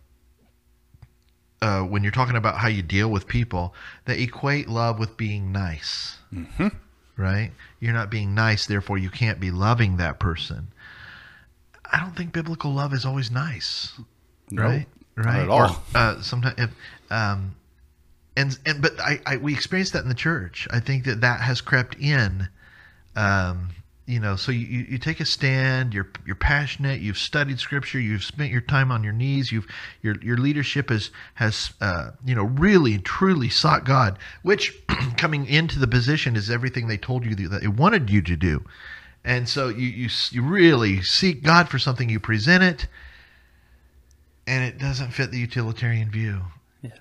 uh, 1.62 1.82
when 1.82 2.04
you're 2.04 2.12
talking 2.12 2.38
about 2.38 2.58
how 2.58 2.70
you 2.70 2.82
deal 2.82 3.10
with 3.10 3.28
people, 3.28 3.76
they 4.06 4.22
equate 4.22 4.68
love 4.68 4.98
with 4.98 5.18
being 5.18 5.52
nice. 5.52 6.18
Mm-hmm. 6.34 6.70
Right? 7.18 7.52
You're 7.80 7.94
not 7.94 8.10
being 8.10 8.34
nice, 8.34 8.66
therefore 8.66 8.98
you 8.98 9.10
can't 9.10 9.40
be 9.40 9.52
loving 9.52 9.98
that 9.98 10.20
person. 10.20 10.70
I 11.92 12.00
don't 12.00 12.16
think 12.16 12.32
biblical 12.32 12.72
love 12.72 12.94
is 12.94 13.06
always 13.06 13.30
nice. 13.30 13.92
No, 14.50 14.64
right? 14.64 14.88
not 15.18 15.26
Right? 15.26 15.42
at 15.42 15.50
all. 15.50 15.70
Or, 15.70 15.76
uh, 15.94 16.22
sometimes, 16.22 16.56
if, 16.58 16.70
um, 17.12 17.56
and 18.38 18.58
and 18.66 18.82
but 18.82 19.00
I, 19.00 19.20
I 19.26 19.38
we 19.38 19.54
experienced 19.54 19.92
that 19.94 20.04
in 20.04 20.10
the 20.10 20.16
church. 20.16 20.68
I 20.72 20.80
think 20.80 21.04
that 21.04 21.22
that 21.22 21.42
has 21.42 21.60
crept 21.60 21.96
in. 21.96 22.48
Um, 23.16 23.70
you 24.08 24.20
know, 24.20 24.36
so 24.36 24.52
you, 24.52 24.86
you 24.90 24.98
take 24.98 25.20
a 25.20 25.26
stand. 25.26 25.94
You're 25.94 26.10
you're 26.26 26.36
passionate. 26.36 27.02
You've 27.02 27.18
studied 27.20 27.60
scripture. 27.60 28.00
You've 28.00 28.24
spent 28.24 28.52
your 28.52 28.62
time 28.62 28.92
on 28.92 29.04
your 29.04 29.14
knees. 29.14 29.52
You've 29.52 29.68
your 30.02 30.16
your 30.22 30.38
leadership 30.38 30.90
has 30.90 31.12
has 31.36 31.72
uh, 31.82 32.12
you 32.26 32.36
know 32.36 32.44
really 32.46 32.96
and 32.96 33.06
truly 33.06 33.48
sought 33.50 33.86
God, 33.86 34.18
which 34.42 34.74
coming 35.18 35.46
into 35.46 35.80
the 35.80 35.88
position 35.88 36.36
is 36.36 36.50
everything 36.50 36.88
they 36.88 36.98
told 36.98 37.26
you 37.26 37.36
that 37.36 37.62
they 37.62 37.68
wanted 37.68 38.10
you 38.10 38.22
to 38.24 38.36
do, 38.36 38.66
and 39.24 39.48
so 39.48 39.70
you 39.70 39.88
you 39.88 40.10
you 40.32 40.42
really 40.42 41.02
seek 41.02 41.44
God 41.44 41.70
for 41.70 41.78
something. 41.80 42.10
You 42.10 42.20
present 42.20 42.64
it, 42.64 42.88
and 44.48 44.64
it 44.64 44.78
doesn't 44.80 45.12
fit 45.12 45.32
the 45.32 45.40
utilitarian 45.40 46.10
view 46.10 46.42
Yeah. 46.82 46.92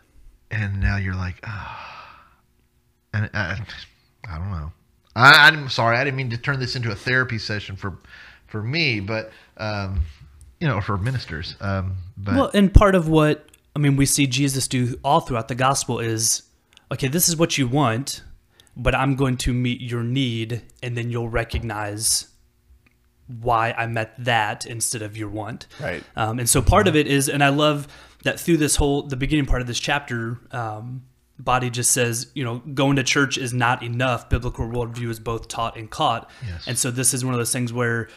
and 0.50 0.80
now 0.80 0.96
you're 0.98 1.14
like, 1.16 1.40
ah, 1.44 2.20
and 3.14 3.30
I, 3.34 3.58
I 4.28 4.38
don't 4.38 4.50
know. 4.50 4.72
I, 5.14 5.48
I'm 5.48 5.68
sorry, 5.68 5.96
I 5.96 6.04
didn't 6.04 6.16
mean 6.16 6.30
to 6.30 6.38
turn 6.38 6.60
this 6.60 6.76
into 6.76 6.90
a 6.90 6.94
therapy 6.94 7.38
session 7.38 7.76
for, 7.76 7.98
for 8.46 8.62
me, 8.62 9.00
but 9.00 9.32
um, 9.56 10.02
you 10.60 10.68
know, 10.68 10.80
for 10.80 10.96
ministers. 10.96 11.56
Um, 11.60 11.96
but 12.16 12.34
Well, 12.34 12.50
and 12.54 12.72
part 12.72 12.94
of 12.94 13.08
what 13.08 13.46
I 13.74 13.78
mean, 13.78 13.96
we 13.96 14.06
see 14.06 14.26
Jesus 14.26 14.68
do 14.68 14.98
all 15.04 15.20
throughout 15.20 15.48
the 15.48 15.54
gospel 15.54 15.98
is, 16.00 16.42
okay, 16.92 17.08
this 17.08 17.28
is 17.28 17.36
what 17.36 17.56
you 17.56 17.66
want, 17.66 18.22
but 18.76 18.94
I'm 18.94 19.16
going 19.16 19.36
to 19.38 19.52
meet 19.52 19.80
your 19.80 20.02
need, 20.02 20.62
and 20.82 20.96
then 20.96 21.10
you'll 21.10 21.28
recognize 21.28 22.28
why 23.40 23.72
I 23.72 23.86
met 23.86 24.12
that 24.24 24.66
instead 24.66 25.02
of 25.02 25.16
your 25.16 25.28
want. 25.28 25.66
Right. 25.80 26.02
Um, 26.16 26.40
and 26.40 26.48
so 26.48 26.60
part 26.60 26.88
of 26.88 26.96
it 26.96 27.06
is, 27.06 27.28
and 27.28 27.44
I 27.44 27.50
love 27.50 27.86
that 28.24 28.40
through 28.40 28.56
this 28.56 28.76
whole 28.76 29.02
the 29.02 29.16
beginning 29.16 29.46
part 29.46 29.60
of 29.60 29.66
this 29.66 29.78
chapter, 29.78 30.38
um, 30.50 31.04
Voddie 31.42 31.72
just 31.72 31.92
says, 31.92 32.30
you 32.34 32.44
know, 32.44 32.58
going 32.74 32.96
to 32.96 33.02
church 33.02 33.38
is 33.38 33.52
not 33.52 33.82
enough. 33.82 34.28
Biblical 34.28 34.66
worldview 34.66 35.08
is 35.08 35.20
both 35.20 35.48
taught 35.48 35.76
and 35.76 35.90
caught. 35.90 36.30
Yes. 36.46 36.66
And 36.66 36.78
so 36.78 36.90
this 36.90 37.14
is 37.14 37.24
one 37.24 37.34
of 37.34 37.38
those 37.38 37.52
things 37.52 37.72
where 37.72 38.08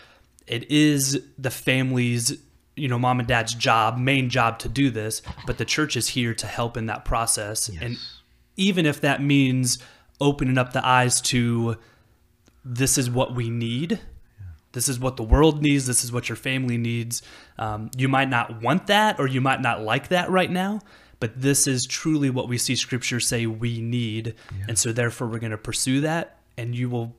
it 0.48 0.70
is 0.70 1.22
the 1.38 1.50
family's, 1.52 2.38
you 2.76 2.88
know, 2.88 3.00
mom 3.00 3.20
and 3.20 3.28
dad's 3.28 3.54
job, 3.54 3.98
main 3.98 4.30
job 4.30 4.60
to 4.60 4.70
do 4.70 4.90
this, 4.90 5.22
but 5.46 5.58
the 5.58 5.66
church 5.66 5.96
is 5.96 6.10
here 6.10 6.34
to 6.34 6.48
help 6.48 6.76
in 6.76 6.88
that 6.88 7.06
process. 7.06 7.70
And 7.70 7.98
even 8.58 8.86
if 8.86 9.00
that 9.02 9.22
means 9.22 9.80
opening 10.20 10.58
up 10.58 10.74
the 10.74 10.86
eyes 10.86 11.22
to 11.22 11.78
this 12.66 12.98
is 12.98 13.10
what 13.10 13.36
we 13.36 13.50
need. 13.50 14.00
This 14.72 14.88
is 14.88 15.00
what 15.00 15.18
the 15.18 15.24
world 15.24 15.62
needs. 15.62 15.86
This 15.86 16.04
is 16.04 16.12
what 16.12 16.30
your 16.30 16.36
family 16.36 16.78
needs. 16.78 17.22
Um, 17.60 17.92
you 17.96 18.08
might 18.08 18.30
not 18.30 18.62
want 18.62 18.88
that 18.88 19.20
or 19.20 19.28
you 19.28 19.42
might 19.42 19.62
not 19.62 19.82
like 19.82 20.08
that 20.08 20.30
right 20.30 20.50
now, 20.50 20.82
but 21.24 21.42
this 21.42 21.68
is 21.68 21.86
truly 21.86 22.30
what 22.30 22.50
we 22.50 22.58
see 22.58 22.76
scripture 22.76 23.22
say 23.22 23.46
we 23.46 23.80
need. 23.80 24.36
And 24.68 24.78
so, 24.78 24.92
therefore, 24.92 25.30
we're 25.30 25.40
going 25.40 25.52
to 25.54 25.58
pursue 25.58 26.02
that. 26.02 26.38
And 26.58 26.76
you 26.76 26.90
will, 26.90 27.16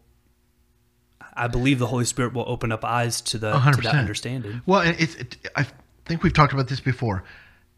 I 1.32 1.48
believe 1.48 1.78
the 1.78 1.86
Holy 1.86 2.04
Spirit 2.04 2.34
will 2.34 2.44
open 2.46 2.70
up 2.70 2.84
eyes 2.84 3.22
to, 3.22 3.38
the, 3.38 3.52
to 3.52 3.80
that 3.80 3.94
understanding. 3.94 4.60
well, 4.66 4.82
it's, 4.82 5.14
it, 5.14 5.38
I 5.56 5.66
think 6.04 6.22
we've 6.22 6.34
talked 6.34 6.52
about 6.52 6.68
this 6.68 6.80
before. 6.80 7.24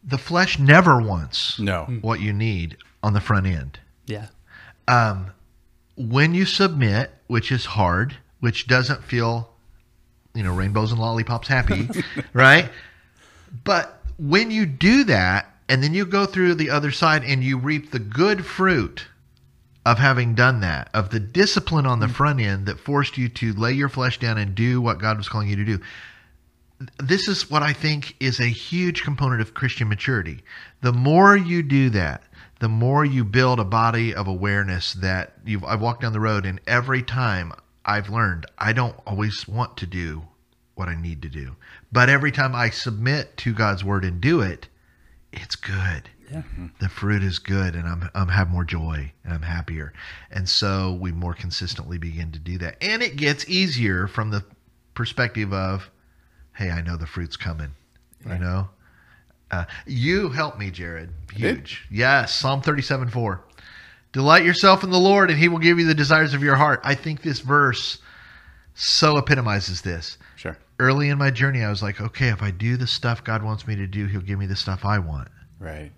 The 0.03 0.17
flesh 0.17 0.59
never 0.59 0.99
wants 1.01 1.57
No. 1.59 1.85
what 2.01 2.19
you 2.19 2.33
need 2.33 2.75
on 3.01 3.13
the 3.13 3.21
front 3.21 3.47
end. 3.47 3.79
Yeah. 4.05 4.27
um, 4.89 5.31
when 5.95 6.33
you 6.33 6.43
submit, 6.43 7.09
which 7.27 7.53
is 7.53 7.63
hard, 7.63 8.17
which 8.41 8.67
doesn't 8.67 9.01
feel, 9.05 9.49
you 10.35 10.43
know, 10.43 10.53
rainbows 10.53 10.91
and 10.91 10.99
lollipops 10.99 11.47
happy, 11.47 11.87
right? 12.33 12.69
But 13.63 14.01
when 14.19 14.51
you 14.51 14.65
do 14.65 15.05
that, 15.05 15.53
and 15.69 15.83
then 15.83 15.93
you 15.93 16.05
go 16.05 16.25
through 16.25 16.55
the 16.55 16.69
other 16.69 16.91
side 16.91 17.23
and 17.23 17.43
you 17.43 17.57
reap 17.57 17.91
the 17.91 17.99
good 17.99 18.45
fruit 18.45 19.07
of 19.85 19.99
having 19.99 20.35
done 20.35 20.59
that, 20.61 20.89
of 20.93 21.09
the 21.09 21.19
discipline 21.19 21.85
on 21.85 21.99
the 21.99 22.07
mm. 22.07 22.13
front 22.13 22.41
end 22.41 22.65
that 22.65 22.79
forced 22.79 23.17
you 23.17 23.29
to 23.29 23.53
lay 23.53 23.71
your 23.71 23.89
flesh 23.89 24.19
down 24.19 24.37
and 24.37 24.53
do 24.53 24.81
what 24.81 24.99
God 24.99 25.17
was 25.17 25.29
calling 25.29 25.47
you 25.47 25.55
to 25.55 25.65
do 25.65 25.79
this 26.99 27.27
is 27.27 27.49
what 27.49 27.63
I 27.63 27.73
think 27.73 28.15
is 28.19 28.39
a 28.39 28.47
huge 28.47 29.03
component 29.03 29.41
of 29.41 29.53
Christian 29.53 29.89
maturity. 29.89 30.43
The 30.81 30.93
more 30.93 31.35
you 31.35 31.63
do 31.63 31.89
that, 31.91 32.23
the 32.59 32.69
more 32.69 33.03
you 33.03 33.23
build 33.23 33.59
a 33.59 33.65
body 33.65 34.13
of 34.13 34.27
awareness 34.27 34.93
that 34.93 35.33
you've 35.45 35.63
I've 35.63 35.81
walked 35.81 36.01
down 36.01 36.13
the 36.13 36.19
road 36.19 36.45
and 36.45 36.61
every 36.67 37.03
time 37.03 37.53
I've 37.85 38.09
learned 38.09 38.45
I 38.57 38.73
don't 38.73 38.95
always 39.05 39.47
want 39.47 39.77
to 39.77 39.85
do 39.85 40.23
what 40.75 40.87
I 40.87 40.99
need 40.99 41.21
to 41.23 41.29
do. 41.29 41.55
But 41.91 42.09
every 42.09 42.31
time 42.31 42.53
I 42.53 42.69
submit 42.69 43.37
to 43.37 43.53
God's 43.53 43.83
word 43.83 44.05
and 44.05 44.21
do 44.21 44.41
it, 44.41 44.67
it's 45.41 45.55
good. 45.55 46.09
Yeah. 46.31 46.43
The 46.79 46.89
fruit 46.89 47.23
is 47.23 47.39
good 47.39 47.75
and 47.75 47.87
I'm 47.87 48.09
I'm 48.13 48.27
have 48.27 48.49
more 48.49 48.65
joy 48.65 49.11
and 49.23 49.33
I'm 49.33 49.41
happier. 49.41 49.93
And 50.29 50.47
so 50.47 50.97
we 50.99 51.11
more 51.11 51.33
consistently 51.33 51.97
begin 51.97 52.31
to 52.33 52.39
do 52.39 52.57
that. 52.57 52.77
And 52.81 53.01
it 53.01 53.15
gets 53.15 53.47
easier 53.47 54.07
from 54.07 54.31
the 54.31 54.43
perspective 54.93 55.53
of 55.53 55.89
hey, 56.53 56.71
I 56.71 56.81
know 56.81 56.97
the 56.97 57.07
fruit's 57.07 57.37
coming. 57.37 57.71
You 58.25 58.39
know? 58.39 58.69
Uh, 59.51 59.65
you 59.85 60.29
help 60.29 60.57
me, 60.57 60.71
Jared. 60.71 61.11
Huge. 61.33 61.85
Yes. 61.89 62.33
Psalm 62.35 62.61
37 62.61 63.09
4. 63.09 63.41
Delight 64.11 64.43
yourself 64.43 64.83
in 64.83 64.89
the 64.89 64.99
Lord, 64.99 65.29
and 65.29 65.39
he 65.39 65.47
will 65.47 65.59
give 65.59 65.79
you 65.79 65.85
the 65.85 65.93
desires 65.93 66.33
of 66.33 66.41
your 66.41 66.55
heart. 66.55 66.81
I 66.83 66.95
think 66.95 67.21
this 67.21 67.39
verse 67.39 67.99
so 68.73 69.17
epitomizes 69.17 69.81
this. 69.81 70.17
Sure. 70.35 70.57
Early 70.79 71.09
in 71.09 71.17
my 71.17 71.31
journey, 71.31 71.63
I 71.63 71.69
was 71.69 71.81
like, 71.81 71.99
okay, 71.99 72.27
if 72.27 72.41
I 72.41 72.51
do 72.51 72.77
the 72.77 72.87
stuff 72.87 73.23
God 73.23 73.43
wants 73.43 73.67
me 73.67 73.75
to 73.75 73.87
do, 73.87 74.05
he'll 74.05 74.21
give 74.21 74.37
me 74.37 74.45
the 74.45 74.55
stuff 74.55 74.85
I 74.85 74.99
want. 74.99 75.29
Right. 75.59 75.91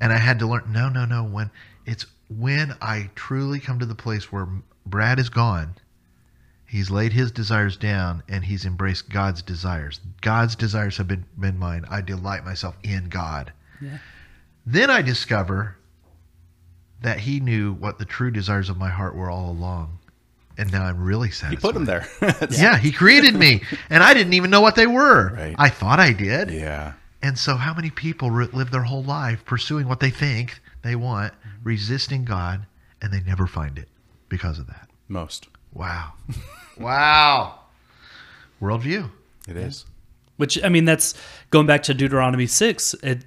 And 0.00 0.12
I 0.12 0.18
had 0.18 0.38
to 0.40 0.46
learn 0.46 0.72
no, 0.72 0.88
no, 0.88 1.04
no. 1.04 1.24
When 1.24 1.50
it's 1.86 2.06
when 2.28 2.74
I 2.80 3.10
truly 3.14 3.60
come 3.60 3.78
to 3.78 3.86
the 3.86 3.94
place 3.94 4.30
where 4.30 4.48
Brad 4.84 5.18
is 5.18 5.30
gone, 5.30 5.74
he's 6.66 6.90
laid 6.90 7.12
his 7.12 7.32
desires 7.32 7.76
down 7.76 8.22
and 8.28 8.44
he's 8.44 8.64
embraced 8.64 9.08
God's 9.08 9.42
desires. 9.42 10.00
God's 10.20 10.54
desires 10.54 10.96
have 10.98 11.08
been, 11.08 11.24
been 11.38 11.58
mine. 11.58 11.84
I 11.88 12.02
delight 12.02 12.44
myself 12.44 12.76
in 12.82 13.08
God. 13.08 13.52
Yeah. 13.80 13.98
Then 14.66 14.90
I 14.90 15.02
discover 15.02 15.76
that 17.02 17.20
He 17.20 17.40
knew 17.40 17.72
what 17.72 17.98
the 17.98 18.04
true 18.04 18.30
desires 18.30 18.68
of 18.68 18.76
my 18.76 18.90
heart 18.90 19.14
were 19.14 19.30
all 19.30 19.50
along. 19.50 19.98
And 20.60 20.70
now 20.70 20.84
I'm 20.84 21.02
really 21.02 21.30
satisfied. 21.30 21.50
He 21.50 21.56
put 21.56 21.72
them 21.74 21.86
there. 21.86 22.06
Yeah, 22.50 22.76
He 22.76 22.92
created 22.92 23.34
me. 23.34 23.62
And 23.88 24.02
I 24.02 24.12
didn't 24.12 24.34
even 24.34 24.50
know 24.50 24.60
what 24.60 24.74
they 24.74 24.86
were. 24.86 25.32
Right. 25.32 25.54
I 25.58 25.70
thought 25.70 25.98
I 25.98 26.12
did. 26.12 26.50
yeah. 26.50 26.92
And 27.22 27.38
so, 27.38 27.56
how 27.56 27.72
many 27.74 27.90
people 27.90 28.30
re- 28.30 28.48
live 28.52 28.70
their 28.70 28.82
whole 28.84 29.02
life 29.02 29.44
pursuing 29.44 29.88
what 29.88 30.00
they 30.00 30.10
think 30.10 30.60
they 30.82 30.96
want, 30.96 31.32
resisting 31.62 32.24
God, 32.24 32.66
and 33.02 33.12
they 33.12 33.20
never 33.20 33.46
find 33.46 33.78
it 33.78 33.88
because 34.28 34.58
of 34.58 34.66
that? 34.68 34.88
Most. 35.08 35.48
Wow. 35.72 36.12
wow. 36.78 37.58
Worldview. 38.60 39.10
It 39.48 39.56
is. 39.56 39.84
Which 40.36 40.62
I 40.64 40.68
mean, 40.68 40.84
that's 40.86 41.14
going 41.50 41.66
back 41.66 41.82
to 41.84 41.94
Deuteronomy 41.94 42.46
six. 42.46 42.94
It, 43.02 43.24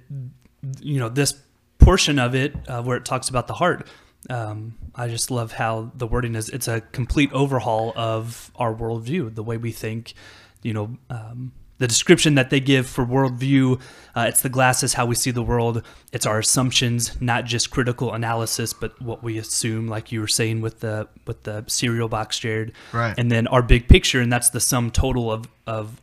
you 0.80 0.98
know, 0.98 1.08
this 1.08 1.34
portion 1.78 2.18
of 2.18 2.34
it 2.34 2.54
uh, 2.68 2.82
where 2.82 2.96
it 2.96 3.04
talks 3.04 3.28
about 3.28 3.46
the 3.46 3.54
heart. 3.54 3.86
Um, 4.30 4.76
I 4.94 5.08
just 5.08 5.30
love 5.30 5.52
how 5.52 5.92
the 5.94 6.06
wording 6.06 6.34
is. 6.34 6.48
It's 6.48 6.68
a 6.68 6.80
complete 6.80 7.32
overhaul 7.32 7.92
of 7.96 8.50
our 8.56 8.74
worldview, 8.74 9.34
the 9.34 9.42
way 9.42 9.56
we 9.56 9.72
think. 9.72 10.14
You 10.62 10.72
know, 10.72 10.96
um, 11.10 11.52
the 11.78 11.86
description 11.86 12.36
that 12.36 12.50
they 12.50 12.60
give 12.60 12.86
for 12.86 13.04
worldview. 13.04 13.80
Uh, 14.14 14.26
it's 14.28 14.42
the 14.42 14.48
glasses, 14.48 14.94
how 14.94 15.06
we 15.06 15.14
see 15.14 15.30
the 15.30 15.42
world. 15.42 15.82
It's 16.12 16.24
our 16.24 16.38
assumptions, 16.38 17.20
not 17.20 17.44
just 17.44 17.70
critical 17.70 18.14
analysis, 18.14 18.72
but 18.72 19.00
what 19.02 19.22
we 19.22 19.38
assume, 19.38 19.88
like 19.88 20.12
you 20.12 20.20
were 20.20 20.28
saying 20.28 20.60
with 20.60 20.80
the 20.80 21.08
with 21.26 21.42
the 21.42 21.64
cereal 21.66 22.08
box, 22.08 22.38
Jared. 22.38 22.72
Right. 22.92 23.14
And 23.18 23.30
then 23.30 23.46
our 23.48 23.62
big 23.62 23.88
picture, 23.88 24.20
and 24.20 24.32
that's 24.32 24.50
the 24.50 24.60
sum 24.60 24.90
total 24.90 25.30
of 25.30 25.46
of 25.66 26.00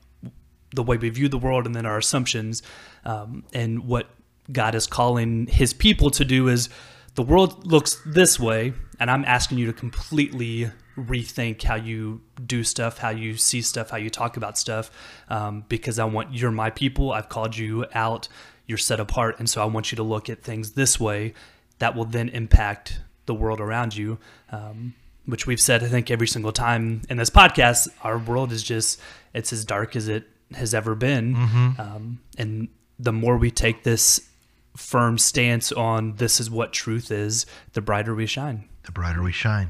the 0.74 0.84
way 0.84 0.98
we 0.98 1.10
view 1.10 1.28
the 1.28 1.38
world 1.38 1.66
and 1.66 1.76
then 1.76 1.86
our 1.86 1.98
assumptions 1.98 2.62
um, 3.06 3.44
and 3.54 3.86
what 3.86 4.08
god 4.52 4.76
is 4.76 4.88
calling 4.88 5.48
his 5.48 5.74
people 5.74 6.10
to 6.10 6.26
do 6.26 6.48
is 6.48 6.70
the 7.15 7.24
world 7.24 7.65
looks 7.65 8.02
this 8.06 8.39
way 8.39 8.74
and 9.00 9.10
i'm 9.12 9.26
asking 9.26 9.58
you 9.58 9.65
to 9.65 9.74
completely 9.74 10.69
rethink 10.97 11.62
how 11.63 11.76
you 11.76 12.21
do 12.45 12.63
stuff 12.63 12.97
how 13.00 13.10
you 13.10 13.36
see 13.38 13.62
stuff 13.62 13.89
how 13.89 13.97
you 13.97 14.10
talk 14.10 14.38
about 14.38 14.58
stuff 14.58 14.91
um, 15.30 15.63
because 15.69 16.00
i 16.00 16.06
want 16.06 16.34
you're 16.34 16.52
my 16.52 16.69
people. 16.69 17.12
I've 17.12 17.30
called 17.30 17.58
you 17.58 17.86
out. 17.93 18.28
You're 18.67 18.78
set 18.78 19.00
apart. 19.00 19.39
And 19.39 19.50
so 19.50 19.62
i 19.62 19.65
want 19.65 19.91
you 19.91 19.95
to 19.95 20.04
look 20.04 20.30
at 20.30 20.43
things 20.43 20.74
this 20.74 21.00
way 21.00 21.34
that 21.80 21.95
will 21.95 22.06
then 22.06 22.30
impact 22.30 23.00
the 23.26 23.34
world 23.34 23.60
around 23.60 23.95
you 23.95 24.17
um, 24.52 24.93
which 25.26 25.47
we've 25.47 25.62
said 25.62 25.84
i 25.84 25.88
think 25.88 26.12
every 26.12 26.28
single 26.28 26.52
time 26.52 27.02
in 27.10 27.17
this 27.17 27.30
podcast 27.30 27.88
our 28.04 28.17
world 28.17 28.52
is 28.52 28.63
just 28.63 29.00
it's 29.34 29.54
as 29.54 29.63
dark 29.65 29.95
as 29.95 30.08
it 30.08 30.28
has 30.54 30.74
ever 30.74 30.95
been. 30.95 31.34
Um, 31.80 32.19
and 32.38 32.67
the 33.00 33.13
more 33.13 33.38
we 33.38 33.52
take 33.52 33.84
this 33.84 34.28
firm 34.76 35.18
stance 35.18 35.72
on 35.72 36.16
this 36.16 36.40
is 36.40 36.50
what 36.50 36.72
truth 36.72 37.12
is 37.12 37.46
the 37.74 37.82
brighter 37.82 38.16
we 38.16 38.26
shine 38.26 38.68
the 38.84 38.92
brighter 38.92 39.22
we 39.22 39.32
shine. 39.32 39.70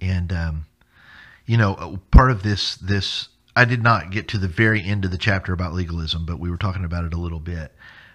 And 0.00 0.32
um, 0.32 0.66
you 1.46 1.56
know, 1.56 1.74
uh, 1.74 1.96
part 2.10 2.30
of 2.30 2.42
this 2.42 2.76
this 2.76 3.28
I 3.54 3.64
did 3.64 3.82
not 3.82 4.10
get 4.10 4.28
to 4.28 4.38
the 4.38 4.48
very 4.48 4.82
end 4.82 5.04
of 5.04 5.10
the 5.10 5.18
chapter 5.18 5.52
about 5.52 5.72
legalism, 5.74 6.24
but 6.26 6.38
we 6.38 6.50
were 6.50 6.56
talking 6.56 6.84
about 6.84 7.04
it 7.04 7.14
a 7.14 7.18
little 7.18 7.40
bit. 7.40 7.72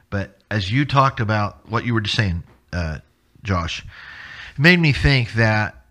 But 0.10 0.38
as 0.50 0.72
you 0.72 0.86
talked 0.86 1.20
about 1.20 1.70
what 1.70 1.86
you 1.86 1.94
were 1.94 2.02
just 2.02 2.16
saying, 2.16 2.44
uh, 2.74 3.00
Josh, 3.44 3.86
it 4.56 4.60
made 4.60 4.80
me 4.80 4.94
think 4.94 5.34
that 5.34 5.86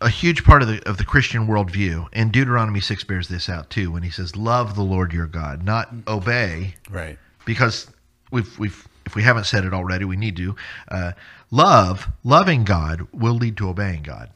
a 0.00 0.08
huge 0.08 0.44
part 0.44 0.62
of 0.62 0.68
the 0.68 0.86
of 0.88 0.98
the 0.98 1.04
Christian 1.04 1.46
worldview, 1.46 2.08
and 2.12 2.32
Deuteronomy 2.32 2.80
six 2.80 3.04
bears 3.04 3.28
this 3.28 3.48
out 3.48 3.70
too, 3.70 3.90
when 3.90 4.02
he 4.02 4.10
says, 4.10 4.36
"Love 4.36 4.74
the 4.74 4.82
Lord 4.82 5.12
your 5.12 5.26
God, 5.26 5.62
not 5.62 5.92
obey." 6.06 6.74
Right. 6.90 7.18
because 7.44 7.86
we've 8.30 8.58
we've 8.58 8.86
if 9.06 9.14
we 9.14 9.22
haven't 9.22 9.44
said 9.44 9.64
it 9.64 9.74
already, 9.74 10.04
we 10.04 10.16
need 10.16 10.36
to. 10.36 10.56
Uh, 10.88 11.12
love, 11.50 12.08
loving 12.22 12.64
God 12.64 13.06
will 13.12 13.34
lead 13.34 13.56
to 13.58 13.68
obeying 13.68 14.02
God, 14.02 14.30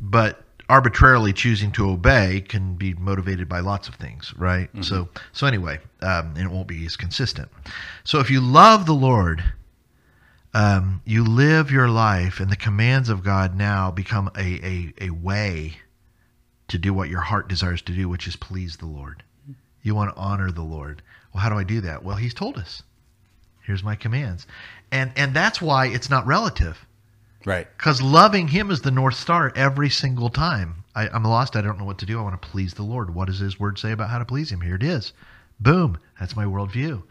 but 0.00 0.42
arbitrarily 0.68 1.32
choosing 1.32 1.70
to 1.72 1.88
obey 1.88 2.40
can 2.40 2.74
be 2.74 2.92
motivated 2.94 3.48
by 3.48 3.60
lots 3.60 3.88
of 3.88 3.94
things, 3.94 4.34
right? 4.36 4.68
So 4.82 5.08
so 5.32 5.46
anyway, 5.46 5.78
um, 6.02 6.34
and 6.36 6.38
it 6.38 6.50
won't 6.50 6.66
be 6.68 6.84
as 6.86 6.96
consistent. 6.96 7.48
So 8.04 8.18
if 8.20 8.30
you 8.30 8.40
love 8.40 8.84
the 8.86 8.94
Lord, 8.94 9.42
um, 10.54 11.02
you 11.04 11.22
live 11.24 11.70
your 11.70 11.88
life, 11.88 12.40
and 12.40 12.50
the 12.50 12.56
commands 12.56 13.08
of 13.08 13.22
God 13.22 13.56
now 13.56 13.90
become 13.90 14.30
a, 14.36 14.40
a, 14.66 14.94
a 15.06 15.10
way 15.10 15.76
to 16.68 16.78
do 16.78 16.92
what 16.92 17.08
your 17.08 17.20
heart 17.20 17.48
desires 17.48 17.82
to 17.82 17.92
do, 17.92 18.08
which 18.08 18.26
is 18.26 18.36
please 18.36 18.78
the 18.78 18.86
Lord. 18.86 19.22
You 19.82 19.94
want 19.94 20.14
to 20.14 20.20
honor 20.20 20.50
the 20.50 20.62
Lord. 20.62 21.02
Well, 21.32 21.42
how 21.42 21.48
do 21.48 21.56
I 21.56 21.64
do 21.64 21.80
that? 21.82 22.02
Well, 22.02 22.16
He's 22.16 22.34
told 22.34 22.56
us. 22.56 22.82
Here's 23.66 23.82
my 23.82 23.96
commands, 23.96 24.46
and 24.92 25.12
and 25.16 25.34
that's 25.34 25.60
why 25.60 25.86
it's 25.86 26.08
not 26.08 26.26
relative, 26.26 26.86
Right. 27.44 27.66
because 27.76 28.00
loving 28.00 28.48
Him 28.48 28.70
is 28.70 28.82
the 28.82 28.90
north 28.90 29.16
star 29.16 29.52
every 29.56 29.90
single 29.90 30.30
time. 30.30 30.84
I, 30.94 31.08
I'm 31.08 31.24
lost. 31.24 31.56
I 31.56 31.60
don't 31.62 31.78
know 31.78 31.84
what 31.84 31.98
to 31.98 32.06
do. 32.06 32.18
I 32.18 32.22
want 32.22 32.40
to 32.40 32.48
please 32.48 32.74
the 32.74 32.82
Lord. 32.84 33.14
What 33.14 33.26
does 33.26 33.38
His 33.40 33.58
Word 33.60 33.78
say 33.78 33.92
about 33.92 34.08
how 34.10 34.18
to 34.18 34.24
please 34.24 34.50
Him? 34.52 34.60
Here 34.60 34.76
it 34.76 34.82
is. 34.82 35.12
Boom. 35.60 35.98
That's 36.20 36.36
my 36.36 36.44
worldview. 36.44 37.02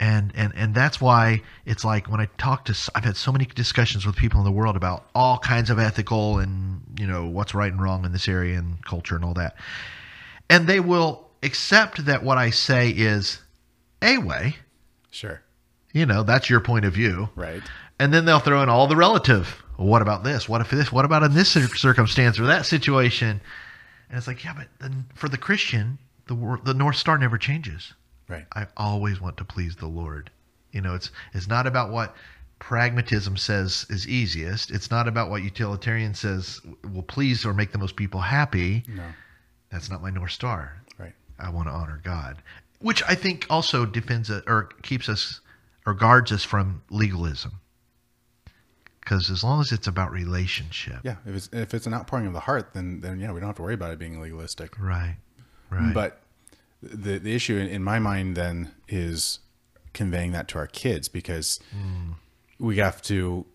And, 0.00 0.32
and 0.36 0.52
and 0.54 0.74
that's 0.76 1.00
why 1.00 1.42
it's 1.66 1.84
like 1.84 2.08
when 2.08 2.20
I 2.20 2.26
talk 2.38 2.64
to 2.66 2.90
I've 2.94 3.02
had 3.04 3.16
so 3.16 3.32
many 3.32 3.46
discussions 3.46 4.06
with 4.06 4.14
people 4.14 4.38
in 4.38 4.44
the 4.44 4.52
world 4.52 4.76
about 4.76 5.08
all 5.12 5.38
kinds 5.38 5.70
of 5.70 5.80
ethical 5.80 6.38
and 6.38 6.82
you 6.96 7.06
know 7.08 7.26
what's 7.26 7.52
right 7.52 7.72
and 7.72 7.82
wrong 7.82 8.04
in 8.04 8.12
this 8.12 8.28
area 8.28 8.56
and 8.58 8.84
culture 8.84 9.16
and 9.16 9.24
all 9.24 9.34
that 9.34 9.56
and 10.48 10.68
they 10.68 10.78
will 10.78 11.28
accept 11.42 12.04
that 12.06 12.22
what 12.22 12.38
I 12.38 12.50
say 12.50 12.90
is 12.90 13.40
a 14.00 14.18
way. 14.18 14.56
Sure. 15.10 15.42
You 15.92 16.06
know, 16.06 16.22
that's 16.22 16.50
your 16.50 16.60
point 16.60 16.84
of 16.84 16.92
view. 16.92 17.28
Right. 17.34 17.62
And 17.98 18.12
then 18.12 18.24
they'll 18.24 18.38
throw 18.38 18.62
in 18.62 18.68
all 18.68 18.86
the 18.86 18.96
relative. 18.96 19.62
Well, 19.78 19.88
what 19.88 20.02
about 20.02 20.24
this? 20.24 20.48
What 20.48 20.60
if 20.60 20.70
this? 20.70 20.92
What 20.92 21.04
about 21.04 21.22
in 21.22 21.34
this 21.34 21.50
circumstance 21.50 22.38
or 22.38 22.46
that 22.46 22.66
situation? 22.66 23.40
And 24.08 24.18
it's 24.18 24.26
like, 24.26 24.44
yeah, 24.44 24.54
but 24.56 24.68
then 24.80 25.06
for 25.14 25.28
the 25.28 25.38
Christian, 25.38 25.98
the 26.26 26.60
the 26.64 26.74
North 26.74 26.96
Star 26.96 27.18
never 27.18 27.38
changes. 27.38 27.94
Right. 28.28 28.46
I 28.54 28.66
always 28.76 29.20
want 29.20 29.36
to 29.38 29.44
please 29.44 29.76
the 29.76 29.86
Lord. 29.86 30.30
You 30.72 30.80
know, 30.80 30.94
it's 30.94 31.10
it's 31.32 31.48
not 31.48 31.66
about 31.66 31.90
what 31.90 32.14
pragmatism 32.58 33.36
says 33.36 33.86
is 33.88 34.06
easiest. 34.08 34.70
It's 34.70 34.90
not 34.90 35.08
about 35.08 35.30
what 35.30 35.42
utilitarian 35.42 36.14
says 36.14 36.60
will 36.92 37.02
please 37.02 37.46
or 37.46 37.54
make 37.54 37.72
the 37.72 37.78
most 37.78 37.96
people 37.96 38.20
happy. 38.20 38.84
No. 38.88 39.04
That's 39.70 39.90
not 39.90 40.02
my 40.02 40.10
North 40.10 40.32
Star. 40.32 40.82
Right. 40.98 41.14
I 41.38 41.50
want 41.50 41.68
to 41.68 41.72
honor 41.72 42.00
God, 42.02 42.42
which 42.80 43.02
I 43.08 43.14
think 43.14 43.46
also 43.48 43.86
defends 43.86 44.28
it 44.30 44.44
or 44.46 44.70
keeps 44.82 45.08
us 45.08 45.40
or 45.88 45.94
guards 45.94 46.30
us 46.32 46.44
from 46.44 46.82
legalism. 46.90 47.60
Because 49.00 49.30
as 49.30 49.42
long 49.42 49.62
as 49.62 49.72
it's 49.72 49.86
about 49.86 50.12
relationship, 50.12 51.00
Yeah. 51.02 51.16
If 51.24 51.34
it's 51.34 51.48
if 51.50 51.72
it's 51.72 51.86
an 51.86 51.94
outpouring 51.94 52.26
of 52.26 52.34
the 52.34 52.40
heart, 52.40 52.74
then 52.74 53.00
then 53.00 53.18
yeah, 53.18 53.32
we 53.32 53.40
don't 53.40 53.48
have 53.48 53.56
to 53.56 53.62
worry 53.62 53.72
about 53.72 53.90
it 53.90 53.98
being 53.98 54.20
legalistic. 54.20 54.78
right, 54.78 55.16
right, 55.70 55.94
But 55.94 56.20
the 56.82 57.18
the 57.18 57.34
issue 57.34 57.56
in, 57.56 57.68
in 57.68 57.82
my 57.82 57.98
mind 57.98 58.36
then 58.36 58.72
is 58.86 59.38
conveying 59.94 60.32
that 60.32 60.46
to 60.48 60.58
our 60.58 60.66
kids 60.66 61.08
because 61.08 61.58
hmm. 61.72 62.12
we 62.58 62.76
have 62.76 63.00
to 63.02 63.46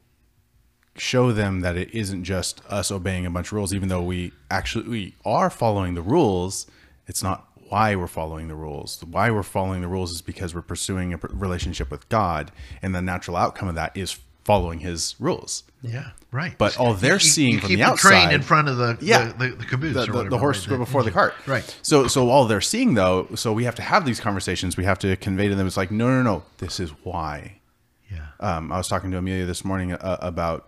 show 0.96 1.32
them 1.32 1.62
that 1.62 1.78
it 1.78 1.94
isn't 1.94 2.24
just 2.24 2.66
us 2.66 2.90
obeying 2.92 3.28
a 3.28 3.30
bunch 3.30 3.48
of 3.48 3.54
rules, 3.54 3.76
even 3.76 3.90
though 3.90 4.02
we 4.02 4.32
actually 4.50 4.90
we 4.90 5.16
are 5.24 5.52
following 5.52 5.94
the 5.94 6.02
rules. 6.02 6.66
It's 7.06 7.22
not 7.22 7.48
why 7.74 7.96
we're 7.96 8.08
following 8.08 8.48
the 8.50 8.56
rules. 8.56 9.04
Why 9.04 9.32
we're 9.32 9.42
following 9.58 9.82
the 9.82 9.88
rules 9.88 10.12
is 10.12 10.22
because 10.22 10.54
we're 10.54 10.62
pursuing 10.62 11.14
a 11.14 11.18
relationship 11.18 11.90
with 11.90 12.08
God, 12.10 12.52
and 12.84 12.94
the 12.94 13.02
natural 13.02 13.36
outcome 13.36 13.68
of 13.68 13.76
that 13.76 13.98
is 13.98 14.20
following 14.44 14.80
His 14.80 15.16
rules. 15.20 15.64
yeah, 15.82 16.10
right. 16.32 16.56
But 16.58 16.78
all 16.78 16.94
they're 16.94 17.14
You- 17.14 17.20
seeing 17.20 17.54
you 17.56 17.60
from 17.62 17.70
keep 17.70 17.80
the 17.80 17.86
train 17.96 18.14
outside- 18.26 18.34
in 18.34 18.42
front 18.42 18.68
of 18.68 18.78
the 18.78 18.98
Yeah. 19.02 19.32
the, 19.32 19.48
the, 19.50 19.56
the 19.56 19.66
caboose 19.66 19.94
the, 19.96 20.02
or 20.02 20.06
the, 20.06 20.12
whatever, 20.12 20.30
the 20.30 20.38
horse 20.38 20.68
right? 20.68 20.78
before 20.78 21.02
the 21.04 21.12
cart. 21.12 21.34
Right. 21.48 21.66
So 21.82 22.08
so 22.08 22.30
all 22.30 22.46
they're 22.46 22.62
seeing 22.62 22.94
though, 22.94 23.28
so 23.36 23.52
we 23.54 23.64
have 23.64 23.76
to 23.76 23.82
have 23.82 24.06
these 24.06 24.20
conversations. 24.20 24.78
We 24.78 24.84
have 24.84 25.00
to 25.00 25.16
convey 25.16 25.48
to 25.48 25.56
them. 25.56 25.66
It's 25.66 25.78
like 25.78 25.92
no 25.92 26.08
no 26.10 26.22
no. 26.22 26.44
This 26.60 26.80
is 26.80 26.90
why. 27.04 27.60
Yeah, 28.12 28.28
Um, 28.40 28.72
I 28.72 28.78
was 28.78 28.88
talking 28.88 29.10
to 29.12 29.18
Amelia 29.18 29.46
this 29.46 29.64
morning 29.66 29.94
uh, 29.94 30.18
about 30.22 30.68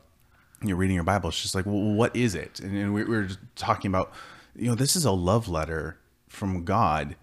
you 0.61 0.69
know 0.69 0.75
reading 0.75 0.95
your 0.95 1.03
Bible. 1.03 1.29
She's 1.31 1.53
like, 1.53 1.65
well, 1.67 1.75
what 2.01 2.15
is 2.15 2.33
it? 2.33 2.59
And, 2.61 2.75
and 2.75 2.93
we, 2.93 3.03
we 3.03 3.15
were 3.15 3.23
just 3.25 3.39
talking 3.55 3.89
about 3.91 4.11
you 4.55 4.67
know 4.69 4.75
this 4.75 4.95
is 4.95 5.05
a 5.05 5.11
love 5.11 5.47
letter 5.49 5.97
from 6.35 6.63
God. 6.63 7.15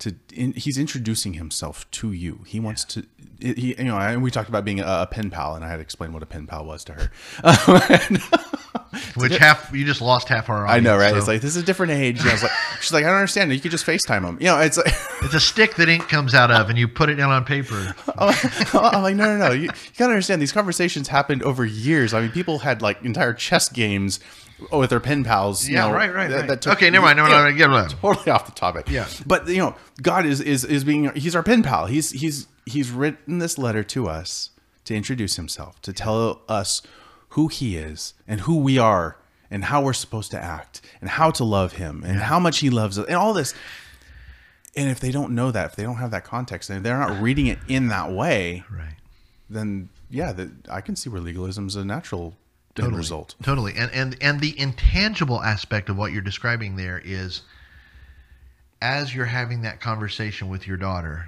To 0.00 0.14
in, 0.34 0.52
he's 0.54 0.76
introducing 0.76 1.34
himself 1.34 1.88
to 1.92 2.10
you. 2.12 2.40
He 2.46 2.58
wants 2.58 2.84
to. 2.86 3.06
He, 3.40 3.76
you 3.78 3.84
know, 3.84 3.96
and 3.96 4.22
we 4.22 4.30
talked 4.30 4.48
about 4.48 4.64
being 4.64 4.80
a, 4.80 5.02
a 5.02 5.06
pen 5.08 5.30
pal, 5.30 5.54
and 5.54 5.64
I 5.64 5.68
had 5.68 5.76
to 5.76 5.82
explain 5.82 6.12
what 6.12 6.22
a 6.22 6.26
pen 6.26 6.46
pal 6.46 6.64
was 6.64 6.84
to 6.84 6.94
her. 6.94 7.10
which 9.16 9.36
half 9.36 9.72
you 9.72 9.84
just 9.84 10.00
lost 10.00 10.28
half 10.28 10.48
our. 10.48 10.66
I 10.66 10.80
know, 10.80 10.96
right? 10.96 11.10
so 11.10 11.18
It's 11.18 11.28
like 11.28 11.40
this 11.40 11.56
is 11.56 11.62
a 11.62 11.66
different 11.66 11.92
age. 11.92 12.20
And 12.20 12.28
I 12.28 12.32
was 12.32 12.42
like, 12.42 12.52
she's 12.80 12.92
like, 12.92 13.04
I 13.04 13.08
don't 13.08 13.16
understand. 13.16 13.52
You 13.52 13.60
could 13.60 13.70
just 13.70 13.86
FaceTime 13.86 14.24
him. 14.24 14.38
You 14.40 14.46
know, 14.46 14.60
it's 14.60 14.76
like, 14.76 14.86
it's 15.22 15.34
a 15.34 15.40
stick 15.40 15.76
that 15.76 15.88
ink 15.88 16.08
comes 16.08 16.34
out 16.34 16.50
of, 16.50 16.70
and 16.70 16.78
you 16.78 16.88
put 16.88 17.08
it 17.08 17.14
down 17.14 17.30
on 17.30 17.44
paper. 17.44 17.94
I'm 18.18 19.02
like, 19.02 19.16
no, 19.16 19.36
no, 19.36 19.48
no. 19.48 19.52
You, 19.52 19.62
you 19.62 19.70
gotta 19.96 20.12
understand. 20.12 20.40
These 20.42 20.52
conversations 20.52 21.08
happened 21.08 21.42
over 21.42 21.64
years. 21.64 22.14
I 22.14 22.20
mean, 22.20 22.30
people 22.30 22.60
had 22.60 22.82
like 22.82 23.02
entire 23.04 23.34
chess 23.34 23.68
games 23.68 24.20
Oh, 24.70 24.78
with 24.78 24.90
their 24.90 25.00
pen 25.00 25.24
pals. 25.24 25.66
you 25.68 25.74
Yeah, 25.74 25.88
know, 25.88 25.94
right, 25.94 26.14
right, 26.14 26.30
that- 26.30 26.36
right. 26.40 26.48
that 26.48 26.62
took- 26.62 26.74
okay, 26.74 26.88
never 26.90 27.04
mind. 27.06 27.16
Never 27.16 27.28
you 27.28 27.34
mind. 27.68 27.90
It 27.90 27.94
out. 27.94 28.00
Totally 28.00 28.30
off 28.30 28.46
the 28.46 28.52
topic. 28.52 28.88
Yeah. 28.88 29.06
but 29.26 29.46
you 29.48 29.58
know, 29.58 29.74
God 30.02 30.26
is 30.26 30.40
is 30.40 30.64
is 30.64 30.84
being. 30.84 31.10
He's 31.14 31.34
our 31.34 31.42
pen 31.42 31.62
pal. 31.62 31.86
He's 31.86 32.10
he's 32.10 32.46
he's 32.66 32.90
written 32.90 33.38
this 33.40 33.58
letter 33.58 33.82
to 33.84 34.08
us 34.08 34.50
to 34.84 34.94
introduce 34.94 35.36
himself, 35.36 35.80
to 35.82 35.92
tell 35.92 36.42
us 36.48 36.82
who 37.30 37.48
he 37.48 37.76
is 37.76 38.14
and 38.28 38.42
who 38.42 38.56
we 38.58 38.78
are 38.78 39.16
and 39.50 39.64
how 39.64 39.82
we're 39.82 39.92
supposed 39.92 40.30
to 40.30 40.42
act 40.42 40.80
and 41.00 41.10
how 41.10 41.30
to 41.30 41.42
love 41.44 41.74
him 41.74 42.02
and 42.06 42.18
how 42.20 42.38
much 42.38 42.58
he 42.60 42.70
loves 42.70 42.98
us 42.98 43.06
and 43.06 43.16
all 43.16 43.32
this. 43.32 43.54
And 44.76 44.88
if 44.90 44.98
they 45.00 45.10
don't 45.12 45.32
know 45.34 45.50
that, 45.50 45.66
if 45.70 45.76
they 45.76 45.82
don't 45.84 45.96
have 45.96 46.10
that 46.12 46.24
context, 46.24 46.68
and 46.70 46.84
they're 46.84 46.98
not 46.98 47.20
reading 47.22 47.46
it 47.46 47.58
in 47.68 47.88
that 47.88 48.10
way, 48.12 48.64
Right. 48.70 48.96
then 49.50 49.88
yeah, 50.10 50.32
that 50.32 50.50
I 50.70 50.80
can 50.80 50.96
see 50.96 51.08
where 51.10 51.20
legalism 51.20 51.66
is 51.66 51.76
a 51.76 51.84
natural 51.84 52.34
Totally. 52.74 52.96
result. 52.96 53.34
Totally. 53.42 53.74
And 53.76 53.90
and 53.92 54.16
and 54.20 54.40
the 54.40 54.58
intangible 54.58 55.42
aspect 55.42 55.88
of 55.88 55.96
what 55.96 56.12
you're 56.12 56.22
describing 56.22 56.76
there 56.76 57.00
is 57.04 57.42
as 58.82 59.14
you're 59.14 59.24
having 59.26 59.62
that 59.62 59.80
conversation 59.80 60.48
with 60.48 60.66
your 60.66 60.76
daughter, 60.76 61.26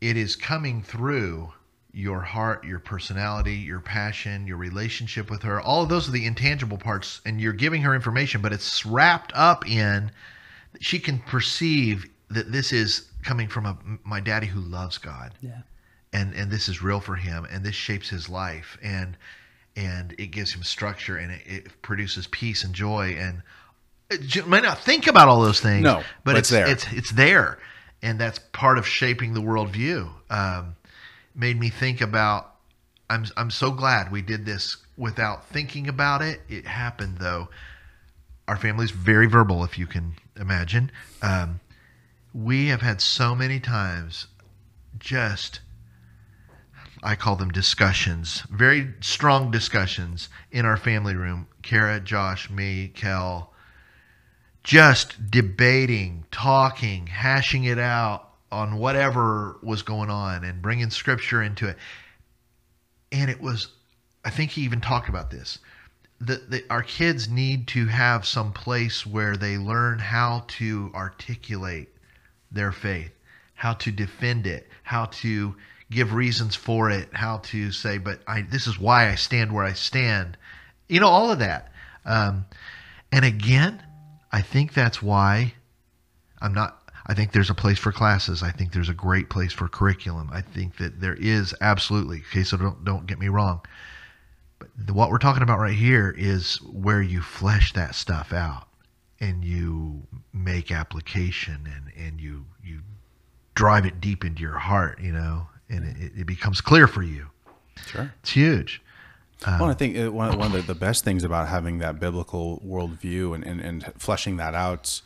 it 0.00 0.16
is 0.16 0.36
coming 0.36 0.82
through 0.82 1.52
your 1.92 2.20
heart, 2.22 2.64
your 2.64 2.78
personality, 2.78 3.54
your 3.56 3.80
passion, 3.80 4.46
your 4.46 4.56
relationship 4.56 5.28
with 5.30 5.42
her. 5.42 5.60
All 5.60 5.82
of 5.82 5.88
those 5.90 6.08
are 6.08 6.12
the 6.12 6.24
intangible 6.24 6.78
parts 6.78 7.20
and 7.26 7.38
you're 7.40 7.52
giving 7.52 7.82
her 7.82 7.94
information, 7.94 8.40
but 8.40 8.52
it's 8.52 8.86
wrapped 8.86 9.32
up 9.34 9.68
in 9.68 10.10
she 10.80 10.98
can 10.98 11.18
perceive 11.18 12.06
that 12.30 12.50
this 12.50 12.72
is 12.72 13.08
coming 13.22 13.46
from 13.46 13.66
a 13.66 13.76
my 14.04 14.20
daddy 14.20 14.46
who 14.46 14.60
loves 14.60 14.96
God 14.96 15.34
Yeah. 15.42 15.60
and 16.14 16.32
and 16.34 16.50
this 16.50 16.66
is 16.66 16.80
real 16.80 16.98
for 17.00 17.14
him 17.16 17.46
and 17.50 17.62
this 17.62 17.74
shapes 17.74 18.08
his 18.08 18.28
life 18.30 18.78
and 18.82 19.16
and 19.76 20.14
it 20.18 20.26
gives 20.26 20.52
him 20.52 20.62
structure 20.62 21.16
and 21.16 21.32
it, 21.32 21.42
it 21.46 21.82
produces 21.82 22.26
peace 22.26 22.64
and 22.64 22.74
joy 22.74 23.16
and 23.18 23.42
it 24.10 24.34
you 24.34 24.44
might 24.44 24.62
not 24.62 24.78
think 24.78 25.06
about 25.06 25.28
all 25.28 25.40
those 25.40 25.60
things 25.60 25.82
No, 25.82 25.96
but 26.24 26.32
but 26.32 26.36
it's 26.36 26.50
it's 26.50 26.50
there. 26.50 26.66
it's 26.68 26.92
it's 26.92 27.10
there 27.12 27.58
and 28.02 28.18
that's 28.18 28.38
part 28.38 28.78
of 28.78 28.86
shaping 28.86 29.32
the 29.32 29.40
worldview. 29.40 30.10
Um, 30.28 30.74
made 31.34 31.58
me 31.58 31.70
think 31.70 32.00
about 32.00 32.54
I'm 33.08 33.24
I'm 33.36 33.50
so 33.50 33.70
glad 33.70 34.10
we 34.10 34.22
did 34.22 34.44
this 34.44 34.76
without 34.96 35.46
thinking 35.46 35.88
about 35.88 36.20
it. 36.22 36.40
It 36.48 36.66
happened 36.66 37.18
though. 37.18 37.48
Our 38.48 38.56
family's 38.56 38.90
very 38.90 39.26
verbal 39.26 39.64
if 39.64 39.78
you 39.78 39.86
can 39.86 40.14
imagine. 40.36 40.90
Um, 41.22 41.60
we 42.34 42.68
have 42.68 42.80
had 42.80 43.00
so 43.00 43.34
many 43.34 43.60
times 43.60 44.26
just 44.98 45.60
I 47.02 47.16
call 47.16 47.34
them 47.34 47.50
discussions, 47.50 48.44
very 48.48 48.94
strong 49.00 49.50
discussions 49.50 50.28
in 50.52 50.64
our 50.64 50.76
family 50.76 51.16
room. 51.16 51.48
Kara, 51.62 51.98
Josh, 51.98 52.48
me, 52.48 52.92
Kel, 52.94 53.52
just 54.62 55.30
debating, 55.30 56.24
talking, 56.30 57.08
hashing 57.08 57.64
it 57.64 57.78
out 57.78 58.28
on 58.52 58.78
whatever 58.78 59.58
was 59.62 59.82
going 59.82 60.10
on 60.10 60.44
and 60.44 60.62
bringing 60.62 60.90
scripture 60.90 61.42
into 61.42 61.66
it. 61.66 61.76
And 63.10 63.28
it 63.30 63.40
was, 63.40 63.68
I 64.24 64.30
think 64.30 64.52
he 64.52 64.62
even 64.62 64.80
talked 64.80 65.08
about 65.08 65.30
this. 65.30 65.58
That 66.20 66.64
our 66.70 66.84
kids 66.84 67.28
need 67.28 67.66
to 67.68 67.86
have 67.86 68.24
some 68.24 68.52
place 68.52 69.04
where 69.04 69.36
they 69.36 69.58
learn 69.58 69.98
how 69.98 70.44
to 70.58 70.92
articulate 70.94 71.88
their 72.52 72.70
faith, 72.70 73.10
how 73.54 73.72
to 73.74 73.90
defend 73.90 74.46
it, 74.46 74.68
how 74.84 75.06
to 75.06 75.56
give 75.92 76.12
reasons 76.12 76.56
for 76.56 76.90
it, 76.90 77.08
how 77.12 77.38
to 77.38 77.70
say, 77.72 77.98
but 77.98 78.20
I 78.26 78.42
this 78.42 78.66
is 78.66 78.78
why 78.78 79.08
I 79.08 79.14
stand 79.14 79.52
where 79.52 79.64
I 79.64 79.72
stand. 79.72 80.36
You 80.88 81.00
know, 81.00 81.08
all 81.08 81.30
of 81.30 81.38
that. 81.38 81.72
Um, 82.04 82.46
and 83.10 83.24
again, 83.24 83.82
I 84.32 84.42
think 84.42 84.74
that's 84.74 85.02
why 85.02 85.54
I'm 86.40 86.54
not. 86.54 86.78
I 87.06 87.14
think 87.14 87.32
there's 87.32 87.50
a 87.50 87.54
place 87.54 87.78
for 87.78 87.92
classes. 87.92 88.42
I 88.42 88.50
think 88.50 88.72
there's 88.72 88.88
a 88.88 88.94
great 88.94 89.28
place 89.28 89.52
for 89.52 89.68
curriculum. 89.68 90.30
I 90.32 90.40
think 90.40 90.76
that 90.76 91.00
there 91.00 91.14
is 91.14 91.54
absolutely. 91.60 92.22
Okay, 92.30 92.44
so 92.44 92.56
don't 92.56 92.84
don't 92.84 93.06
get 93.06 93.18
me 93.18 93.28
wrong. 93.28 93.60
But 94.58 94.94
what 94.94 95.10
we're 95.10 95.18
talking 95.18 95.42
about 95.42 95.58
right 95.58 95.74
here 95.74 96.14
is 96.16 96.56
where 96.62 97.02
you 97.02 97.20
flesh 97.20 97.72
that 97.72 97.94
stuff 97.94 98.32
out 98.32 98.68
and 99.20 99.44
you 99.44 100.02
make 100.32 100.70
application 100.70 101.68
and 101.72 102.06
and 102.06 102.20
you 102.20 102.46
you 102.62 102.80
drive 103.54 103.84
it 103.84 104.00
deep 104.00 104.24
into 104.24 104.40
your 104.40 104.58
heart. 104.58 105.00
You 105.00 105.12
know, 105.12 105.48
and 105.68 105.84
it, 105.96 106.12
it 106.20 106.26
becomes 106.26 106.60
clear 106.60 106.86
for 106.86 107.02
you. 107.02 107.26
Sure. 107.86 108.12
It's 108.20 108.30
huge. 108.30 108.82
well, 109.46 109.64
I 109.64 109.74
think 109.74 109.98
uh, 109.98 110.12
one, 110.12 110.38
one 110.38 110.46
of 110.48 110.52
the, 110.52 110.62
the 110.62 110.78
best 110.78 111.04
things 111.04 111.24
about 111.24 111.48
having 111.48 111.78
that 111.78 111.98
biblical 111.98 112.62
worldview 112.64 113.34
and, 113.34 113.44
and, 113.44 113.60
and 113.60 113.92
fleshing 113.98 114.36
that 114.36 114.54
out 114.54 115.02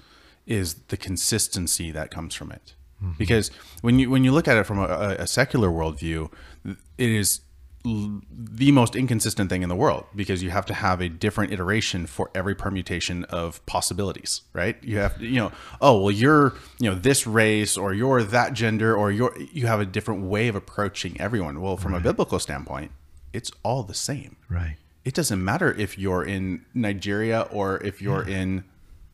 is 0.46 0.74
the 0.88 0.96
consistency 0.96 1.90
that 1.90 2.10
comes 2.10 2.34
from 2.34 2.52
it. 2.52 2.74
Because 3.18 3.50
when 3.82 3.98
you 3.98 4.08
when 4.08 4.24
you 4.24 4.32
look 4.32 4.48
at 4.48 4.56
it 4.56 4.64
from 4.64 4.78
a, 4.78 5.16
a 5.18 5.26
secular 5.26 5.68
worldview, 5.68 6.32
it 6.64 6.78
is 7.10 7.40
the 7.86 8.72
most 8.72 8.96
inconsistent 8.96 9.48
thing 9.48 9.62
in 9.62 9.68
the 9.68 9.76
world 9.76 10.06
because 10.14 10.42
you 10.42 10.50
have 10.50 10.66
to 10.66 10.74
have 10.74 11.00
a 11.00 11.08
different 11.08 11.52
iteration 11.52 12.06
for 12.06 12.30
every 12.34 12.54
permutation 12.54 13.24
of 13.24 13.64
possibilities, 13.66 14.42
right? 14.52 14.76
You 14.82 14.98
have 14.98 15.18
to, 15.18 15.26
you 15.26 15.36
know, 15.36 15.52
oh 15.80 16.00
well, 16.00 16.10
you're 16.10 16.54
you 16.78 16.90
know 16.90 16.96
this 16.96 17.26
race 17.26 17.76
or 17.76 17.94
you're 17.94 18.22
that 18.22 18.54
gender 18.54 18.96
or 18.96 19.12
you're 19.12 19.36
you 19.38 19.66
have 19.66 19.80
a 19.80 19.86
different 19.86 20.22
way 20.24 20.48
of 20.48 20.56
approaching 20.56 21.20
everyone. 21.20 21.60
Well, 21.60 21.76
from 21.76 21.94
a 21.94 22.00
biblical 22.00 22.38
standpoint, 22.38 22.90
it's 23.32 23.50
all 23.62 23.82
the 23.82 23.94
same. 23.94 24.36
Right. 24.48 24.76
It 25.04 25.14
doesn't 25.14 25.44
matter 25.44 25.72
if 25.72 25.96
you're 25.96 26.24
in 26.24 26.64
Nigeria 26.74 27.42
or 27.52 27.80
if 27.84 28.02
you're 28.02 28.26
in 28.26 28.56
you 28.56 28.64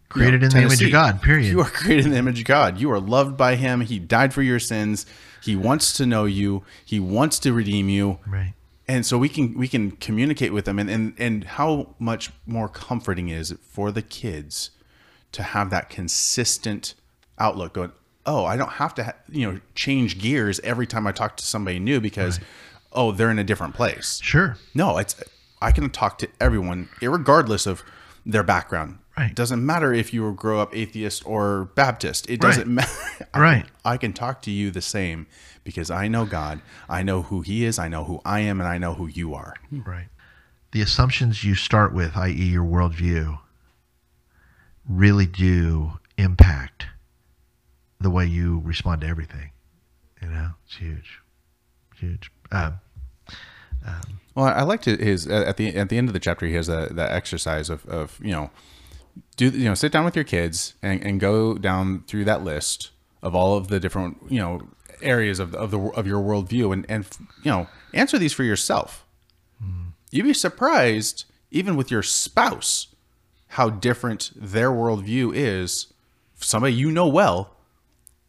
Created 0.08 0.42
in 0.42 0.50
the 0.50 0.62
image 0.62 0.82
of 0.82 0.92
God, 0.92 1.22
period. 1.22 1.50
You 1.50 1.60
are 1.60 1.70
created 1.70 2.04
in 2.04 2.12
the 2.12 2.18
image 2.18 2.40
of 2.40 2.44
God. 2.44 2.78
You 2.78 2.90
are 2.90 3.00
loved 3.00 3.36
by 3.38 3.56
Him. 3.56 3.80
He 3.80 3.98
died 3.98 4.34
for 4.34 4.42
your 4.42 4.58
sins. 4.58 5.06
He 5.42 5.56
wants 5.56 5.94
to 5.94 6.04
know 6.04 6.26
you. 6.26 6.64
He 6.84 7.00
wants 7.00 7.38
to 7.40 7.52
redeem 7.54 7.88
you. 7.88 8.18
Right. 8.26 8.52
And 8.88 9.06
so 9.06 9.16
we 9.16 9.28
can 9.28 9.56
we 9.56 9.68
can 9.68 9.92
communicate 9.92 10.52
with 10.52 10.64
them. 10.64 10.78
And 10.78 10.90
and 10.90 11.14
and 11.18 11.44
how 11.44 11.94
much 11.98 12.30
more 12.46 12.68
comforting 12.68 13.28
is 13.28 13.50
it 13.50 13.60
for 13.60 13.90
the 13.92 14.02
kids 14.02 14.70
to 15.32 15.42
have 15.42 15.70
that 15.70 15.88
consistent 15.88 16.94
outlook 17.38 17.74
going. 17.74 17.92
Oh, 18.24 18.44
I 18.44 18.56
don't 18.56 18.72
have 18.74 18.94
to 18.96 19.04
ha- 19.04 19.14
you 19.28 19.50
know 19.50 19.60
change 19.74 20.18
gears 20.18 20.60
every 20.60 20.86
time 20.86 21.06
I 21.06 21.12
talk 21.12 21.36
to 21.38 21.44
somebody 21.44 21.78
new 21.78 22.00
because 22.00 22.38
oh 22.92 23.12
they're 23.12 23.30
in 23.30 23.38
a 23.38 23.44
different 23.44 23.74
place. 23.74 24.20
Sure. 24.22 24.56
No, 24.74 24.98
it's 24.98 25.16
I 25.60 25.70
can 25.72 25.90
talk 25.90 26.18
to 26.18 26.28
everyone, 26.40 26.88
regardless 27.00 27.66
of 27.66 27.82
their 28.26 28.42
background. 28.42 28.98
Right. 29.16 29.30
It 29.30 29.36
doesn't 29.36 29.64
matter 29.64 29.92
if 29.92 30.14
you 30.14 30.22
were 30.22 30.32
grow 30.32 30.60
up 30.60 30.74
atheist 30.74 31.24
or 31.26 31.66
Baptist. 31.74 32.28
It 32.30 32.40
doesn't 32.40 32.66
matter. 32.74 33.28
I 33.34 33.40
Right. 33.40 33.66
I 33.84 33.96
can 33.96 34.12
talk 34.12 34.42
to 34.42 34.50
you 34.50 34.70
the 34.70 34.80
same 34.80 35.26
because 35.64 35.90
I 35.90 36.08
know 36.08 36.24
God. 36.24 36.60
I 36.88 37.02
know 37.02 37.22
who 37.22 37.40
He 37.40 37.64
is. 37.64 37.78
I 37.78 37.88
know 37.88 38.04
who 38.04 38.20
I 38.24 38.40
am, 38.40 38.60
and 38.60 38.68
I 38.68 38.78
know 38.78 38.94
who 38.94 39.06
you 39.06 39.34
are. 39.34 39.54
Right. 39.70 40.08
The 40.72 40.82
assumptions 40.82 41.44
you 41.44 41.54
start 41.54 41.92
with, 41.92 42.16
i.e., 42.16 42.30
your 42.30 42.64
worldview, 42.64 43.38
really 44.88 45.26
do 45.26 45.98
impact 46.16 46.86
the 48.00 48.10
way 48.10 48.26
you 48.26 48.60
respond 48.64 49.02
to 49.02 49.06
everything. 49.06 49.50
You 50.20 50.28
know, 50.28 50.50
it's 50.64 50.76
huge, 50.76 51.20
huge. 51.96 52.30
Um, 52.50 52.78
Well, 54.34 54.46
I 54.46 54.62
liked 54.62 54.88
it. 54.88 55.00
His 55.00 55.26
at 55.26 55.56
the 55.56 55.74
at 55.76 55.88
the 55.88 55.98
end 55.98 56.08
of 56.08 56.12
the 56.14 56.20
chapter, 56.20 56.46
he 56.46 56.54
has 56.54 56.66
that 56.66 56.96
that 56.96 57.12
exercise 57.12 57.68
of 57.68 57.84
of 57.86 58.18
you 58.22 58.30
know, 58.30 58.50
do 59.36 59.48
you 59.48 59.64
know 59.64 59.74
sit 59.74 59.92
down 59.92 60.04
with 60.04 60.16
your 60.16 60.24
kids 60.24 60.74
and, 60.82 61.04
and 61.04 61.20
go 61.20 61.54
down 61.54 62.04
through 62.06 62.24
that 62.24 62.42
list 62.42 62.90
of 63.22 63.34
all 63.34 63.56
of 63.56 63.68
the 63.68 63.78
different 63.78 64.18
you 64.30 64.38
know 64.38 64.68
areas 65.02 65.38
of 65.38 65.52
the, 65.52 65.58
of 65.58 65.70
the 65.70 65.78
of 65.78 66.06
your 66.06 66.20
worldview 66.22 66.72
and 66.72 66.86
and 66.88 67.06
you 67.42 67.50
know 67.50 67.68
answer 67.92 68.18
these 68.18 68.32
for 68.32 68.44
yourself. 68.44 69.04
You'd 70.10 70.24
be 70.24 70.34
surprised, 70.34 71.24
even 71.50 71.74
with 71.74 71.90
your 71.90 72.02
spouse, 72.02 72.88
how 73.48 73.70
different 73.70 74.30
their 74.36 74.70
worldview 74.70 75.34
is, 75.34 75.86
somebody 76.36 76.74
you 76.74 76.90
know 76.92 77.06
well, 77.06 77.56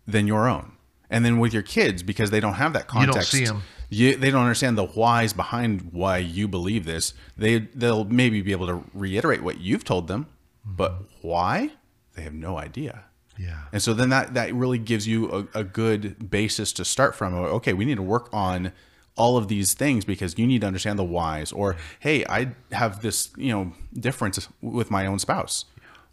than 0.08 0.26
your 0.26 0.48
own. 0.48 0.74
And 1.10 1.26
then 1.26 1.40
with 1.40 1.54
your 1.54 1.62
kids, 1.62 2.02
because 2.02 2.32
they 2.32 2.40
don't 2.40 2.54
have 2.54 2.72
that 2.74 2.86
You 2.94 3.02
don't 3.02 3.06
context, 3.08 3.32
see 3.32 3.46
'em. 3.46 3.64
you, 3.90 4.16
they 4.16 4.32
don't 4.32 4.42
understand 4.44 4.78
the 4.78 4.86
whys 4.86 5.34
behind 5.34 5.90
why 5.92 6.20
you 6.20 6.48
believe 6.48 6.86
this. 6.86 7.14
They 7.38 7.60
they'll 7.60 8.06
maybe 8.06 8.42
be 8.42 8.54
able 8.54 8.68
to 8.68 8.84
reiterate 8.94 9.44
what 9.44 9.60
you've 9.60 9.84
told 9.84 10.08
them, 10.08 10.28
but 10.66 10.94
why? 11.22 11.72
They 12.16 12.22
have 12.22 12.34
no 12.34 12.58
idea. 12.58 13.04
Yeah. 13.38 13.64
And 13.72 13.82
so 13.82 13.94
then 13.94 14.10
that 14.10 14.34
that 14.34 14.54
really 14.54 14.78
gives 14.78 15.08
you 15.08 15.48
a, 15.54 15.60
a 15.60 15.64
good 15.64 16.30
basis 16.30 16.72
to 16.74 16.86
start 16.86 17.16
from. 17.16 17.34
Okay, 17.34 17.74
we 17.74 17.86
need 17.86 17.96
to 17.96 18.04
work 18.04 18.30
on 18.32 18.72
all 19.16 19.38
of 19.38 19.48
these 19.48 19.74
things 19.74 20.06
because 20.06 20.38
you 20.38 20.48
need 20.48 20.62
to 20.62 20.68
understand 20.68 20.98
the 21.00 21.04
whys. 21.04 21.52
Or 21.52 21.76
hey, 22.00 22.26
I 22.30 22.52
have 22.72 23.02
this 23.02 23.32
you 23.38 23.52
know 23.52 23.74
difference 23.94 24.48
with 24.62 24.92
my 24.92 25.06
own 25.06 25.20
spouse. 25.20 25.66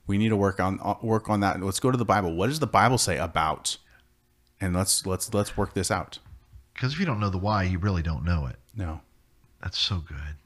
We 0.07 0.19
need 0.19 0.31
to 0.31 0.37
work 0.37 0.61
on 0.61 0.81
uh, 0.83 0.95
work 1.03 1.29
on 1.29 1.41
that. 1.41 1.61
Let's 1.63 1.81
go 1.81 1.91
to 1.91 1.99
the 1.99 2.05
Bible. 2.05 2.35
What 2.35 2.49
does 2.49 2.61
the 2.61 2.67
Bible 2.67 2.99
say 2.99 3.19
about? 3.19 3.77
And 4.61 4.75
let's 4.75 5.07
let's 5.07 5.33
let's 5.33 5.57
work 5.57 5.75
this 5.75 5.91
out. 5.91 6.19
Because 6.75 6.95
if 6.95 7.01
you 7.01 7.07
don't 7.07 7.21
know 7.21 7.31
the 7.31 7.39
why, 7.39 7.65
you 7.65 7.79
really 7.79 8.03
don't 8.03 8.25
know 8.25 8.47
it. 8.47 8.57
No. 8.75 9.01
That's 9.63 9.79
so 9.79 9.99
good. 9.99 10.37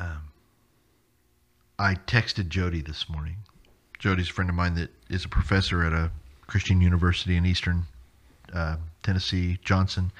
Um, 0.00 0.32
I 1.78 1.94
texted 1.94 2.48
Jody 2.48 2.80
this 2.80 3.08
morning. 3.08 3.36
Jody's 4.02 4.30
a 4.30 4.32
friend 4.32 4.50
of 4.50 4.56
mine 4.56 4.74
that 4.74 4.90
is 5.08 5.24
a 5.24 5.28
professor 5.28 5.84
at 5.84 5.92
a 5.92 6.10
Christian 6.48 6.80
university 6.80 7.36
in 7.36 7.46
Eastern 7.46 7.84
uh, 8.52 8.74
Tennessee, 9.04 9.60
Johnson 9.62 10.10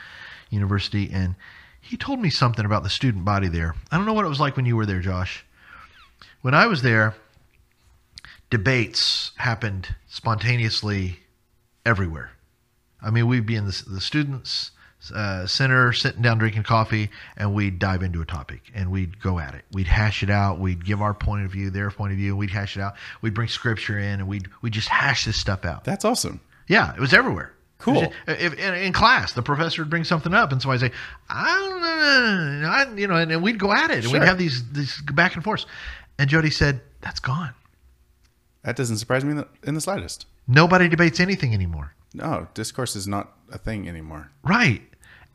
University, 0.51 1.11
and 1.13 1.35
he 1.81 1.97
told 1.97 2.21
me 2.21 2.31
something 2.31 2.65
about 2.65 2.85
the 2.85 2.89
student 2.89 3.25
body 3.25 3.49
there. 3.49 3.75
I 3.91 3.97
don't 3.97 4.07
know 4.07 4.13
what 4.13 4.25
it 4.25 4.29
was 4.29 4.39
like 4.39 4.55
when 4.55 4.67
you 4.67 4.77
were 4.77 4.87
there, 4.87 5.01
Josh. 5.01 5.45
When 6.43 6.55
I 6.55 6.69
was 6.69 6.83
there, 6.83 7.17
debates 8.51 9.33
happened 9.39 9.97
spontaneously 10.07 11.19
everywhere. 11.85 12.31
I 13.03 13.11
mean, 13.11 13.27
we'd 13.27 13.47
be 13.47 13.57
in 13.57 13.67
the, 13.67 13.83
the 13.85 14.01
students' 14.01 14.71
uh, 15.15 15.47
center, 15.47 15.93
sitting 15.93 16.23
down 16.23 16.39
drinking 16.39 16.63
coffee, 16.63 17.11
and 17.37 17.55
we'd 17.55 17.79
dive 17.79 18.03
into 18.03 18.21
a 18.23 18.27
topic 18.27 18.61
and 18.75 18.91
we'd 18.91 19.21
go 19.21 19.39
at 19.39 19.55
it. 19.55 19.65
We'd 19.73 19.89
hash 19.89 20.23
it 20.23 20.31
out. 20.31 20.61
We'd 20.61 20.85
give 20.85 21.03
our 21.03 21.15
point 21.15 21.45
of 21.45 21.51
view, 21.51 21.71
their 21.71 21.91
point 21.91 22.13
of 22.13 22.19
view, 22.19 22.31
and 22.31 22.39
we'd 22.39 22.51
hash 22.51 22.77
it 22.77 22.81
out. 22.81 22.95
We'd 23.21 23.35
bring 23.35 23.49
scripture 23.49 23.99
in, 23.99 24.21
and 24.21 24.29
we'd 24.29 24.49
we 24.61 24.71
just 24.71 24.89
hash 24.89 25.25
this 25.25 25.37
stuff 25.37 25.65
out. 25.65 25.85
That's 25.85 26.05
awesome. 26.05 26.41
Yeah, 26.69 26.95
it 26.95 27.01
was 27.01 27.13
everywhere. 27.13 27.53
Cool. 27.79 27.95
Was 27.95 28.03
just- 28.03 28.41
if, 28.41 28.55
in, 28.55 28.75
in 28.75 28.93
class, 28.93 29.33
the 29.33 29.43
professor 29.43 29.83
would 29.83 29.91
bring 29.91 30.05
something 30.05 30.33
up, 30.33 30.53
and 30.53 30.63
so 30.63 30.71
I'd 30.71 30.79
say, 30.81 30.93
I 31.29 31.59
don't 31.69 31.81
know, 32.63 32.69
I, 32.69 32.87
you 33.01 33.09
know, 33.09 33.17
and, 33.17 33.33
and 33.33 33.43
we'd 33.43 33.59
go 33.59 33.73
at 33.73 33.91
it, 33.91 34.05
and 34.05 34.13
we'd 34.13 34.23
have 34.23 34.39
these 34.39 34.63
these 34.73 35.03
back 35.03 35.35
and 35.35 35.43
forth. 35.43 35.65
And 36.19 36.31
Jody 36.31 36.51
said, 36.51 36.81
"That's 37.01 37.19
gone. 37.19 37.55
That 38.63 38.77
doesn't 38.77 38.99
surprise 38.99 39.25
me 39.25 39.33
in 39.33 39.37
the, 39.39 39.49
in 39.65 39.75
the 39.75 39.81
slightest. 39.81 40.27
Nobody 40.47 40.89
debates 40.89 41.19
anything 41.19 41.53
anymore." 41.55 41.95
No, 42.15 42.47
discourse 42.55 42.95
is 42.95 43.09
not 43.09 43.33
a 43.51 43.59
thing 43.59 43.89
anymore. 43.89 44.31
Right. 44.45 44.83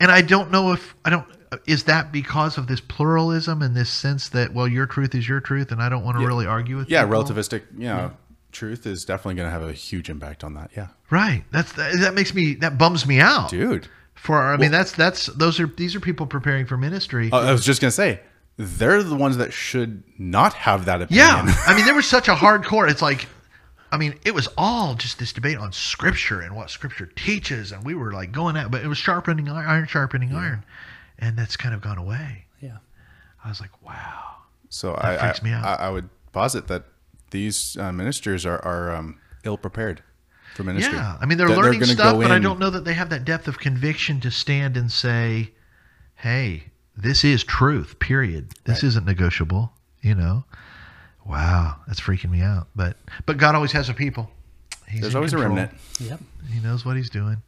And 0.00 0.10
I 0.10 0.22
don't 0.22 0.50
know 0.50 0.72
if 0.72 0.94
I 1.04 1.10
don't 1.10 1.26
is 1.66 1.84
that 1.84 2.12
because 2.12 2.58
of 2.58 2.66
this 2.66 2.80
pluralism 2.80 3.62
and 3.62 3.74
this 3.74 3.88
sense 3.90 4.28
that 4.30 4.52
well 4.52 4.68
your 4.68 4.86
truth 4.86 5.14
is 5.14 5.28
your 5.28 5.40
truth 5.40 5.72
and 5.72 5.82
I 5.82 5.88
don't 5.88 6.04
want 6.04 6.18
to 6.18 6.26
really 6.26 6.46
argue 6.46 6.76
with 6.76 6.90
Yeah, 6.90 7.04
people? 7.04 7.22
relativistic, 7.24 7.62
you 7.76 7.86
know, 7.86 8.12
truth 8.52 8.86
is 8.86 9.04
definitely 9.04 9.36
going 9.36 9.46
to 9.48 9.52
have 9.52 9.62
a 9.62 9.72
huge 9.72 10.10
impact 10.10 10.44
on 10.44 10.54
that. 10.54 10.70
Yeah. 10.76 10.88
Right. 11.10 11.44
That's 11.50 11.72
that 11.72 12.12
makes 12.14 12.34
me 12.34 12.54
that 12.56 12.76
bums 12.78 13.06
me 13.06 13.18
out. 13.20 13.50
Dude. 13.50 13.88
For 14.14 14.40
I 14.42 14.56
mean 14.56 14.70
that's 14.70 14.92
that's 14.92 15.26
those 15.26 15.58
are 15.60 15.66
these 15.66 15.94
are 15.94 16.00
people 16.00 16.26
preparing 16.26 16.66
for 16.66 16.76
ministry. 16.76 17.30
I 17.32 17.50
was 17.52 17.64
just 17.64 17.80
going 17.80 17.88
to 17.88 17.94
say, 17.94 18.20
they're 18.56 19.02
the 19.02 19.14
ones 19.16 19.36
that 19.38 19.52
should 19.52 20.02
not 20.18 20.52
have 20.54 20.84
that 20.86 21.00
opinion. 21.02 21.26
yeah. 21.26 21.54
I 21.66 21.74
mean 21.74 21.86
there 21.86 21.94
was 21.94 22.06
such 22.06 22.28
a 22.28 22.34
hardcore 22.34 22.90
it's 22.90 23.00
like 23.02 23.26
I 23.90 23.96
mean 23.96 24.18
it 24.24 24.34
was 24.34 24.48
all 24.56 24.94
just 24.94 25.18
this 25.18 25.32
debate 25.32 25.58
on 25.58 25.72
scripture 25.72 26.40
and 26.40 26.54
what 26.54 26.70
scripture 26.70 27.06
teaches 27.06 27.72
and 27.72 27.84
we 27.84 27.94
were 27.94 28.12
like 28.12 28.32
going 28.32 28.56
at 28.56 28.70
but 28.70 28.82
it 28.82 28.88
was 28.88 28.98
sharpening 28.98 29.48
iron, 29.48 29.66
iron 29.66 29.86
sharpening 29.86 30.34
iron 30.34 30.64
and 31.18 31.36
that's 31.36 31.56
kind 31.56 31.74
of 31.74 31.80
gone 31.80 31.98
away. 31.98 32.44
Yeah. 32.60 32.78
I 33.44 33.48
was 33.48 33.60
like, 33.60 33.82
wow. 33.84 34.36
So 34.68 34.92
That 34.92 35.04
I, 35.04 35.18
freaks 35.18 35.40
I, 35.40 35.44
me 35.44 35.52
out. 35.52 35.64
I, 35.64 35.86
I 35.86 35.90
would 35.90 36.08
posit 36.32 36.68
that 36.68 36.84
these 37.30 37.76
uh, 37.78 37.92
ministers 37.92 38.46
are, 38.46 38.64
are 38.64 38.94
um, 38.94 39.18
ill 39.44 39.58
prepared 39.58 40.02
for 40.54 40.64
ministry. 40.64 40.94
Yeah, 40.94 41.16
I 41.20 41.26
mean 41.26 41.38
they're 41.38 41.48
That 41.48 41.56
learning 41.56 41.80
gonna 41.80 41.92
stuff, 41.92 42.14
go 42.14 42.22
but 42.22 42.30
I 42.30 42.38
don't 42.38 42.58
know 42.58 42.70
that 42.70 42.84
they 42.84 42.94
have 42.94 43.10
that 43.10 43.24
depth 43.24 43.48
of 43.48 43.58
conviction 43.58 44.20
to 44.20 44.30
stand 44.30 44.76
and 44.76 44.90
say, 44.90 45.52
"Hey, 46.16 46.64
this 46.96 47.22
is 47.22 47.44
truth." 47.44 47.98
Period. 47.98 48.52
This 48.64 48.82
isn't 48.82 49.06
negotiable. 49.06 49.72
You 50.00 50.14
know. 50.14 50.44
Wow, 51.28 51.76
that's 51.86 52.00
freaking 52.00 52.30
me 52.30 52.40
out. 52.40 52.68
But 52.74 52.96
but 53.26 53.36
God 53.36 53.54
always 53.54 53.72
has 53.72 53.88
a 53.88 53.94
people. 53.94 54.30
He's 54.88 55.02
There's 55.02 55.14
always 55.14 55.32
control. 55.32 55.52
a 55.52 55.54
remnant. 55.54 55.78
Yep. 56.00 56.20
He 56.50 56.60
knows 56.60 56.84
what 56.84 56.96
he's 56.96 57.10
doing. 57.10 57.42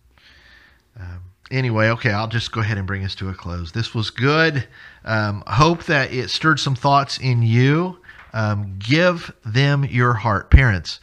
Um, 0.99 1.23
anyway, 1.51 1.89
okay, 1.89 2.11
I'll 2.11 2.29
just 2.29 2.53
go 2.53 2.61
ahead 2.61 2.77
and 2.77 2.87
bring 2.87 3.05
us 3.05 3.15
to 3.17 3.31
a 3.31 3.35
close. 3.35 3.73
This 3.73 3.95
was 3.95 4.11
good. 4.11 4.67
Um, 5.05 5.43
hope 5.47 5.85
that 5.85 6.13
it 6.13 6.29
stirred 6.29 6.61
some 6.61 6.75
thoughts 6.75 7.19
in 7.19 7.43
you. 7.43 7.99
Um, 8.33 8.77
give 8.79 9.33
them 9.45 9.85
your 9.85 10.13
heart, 10.15 10.51
parents. 10.51 11.01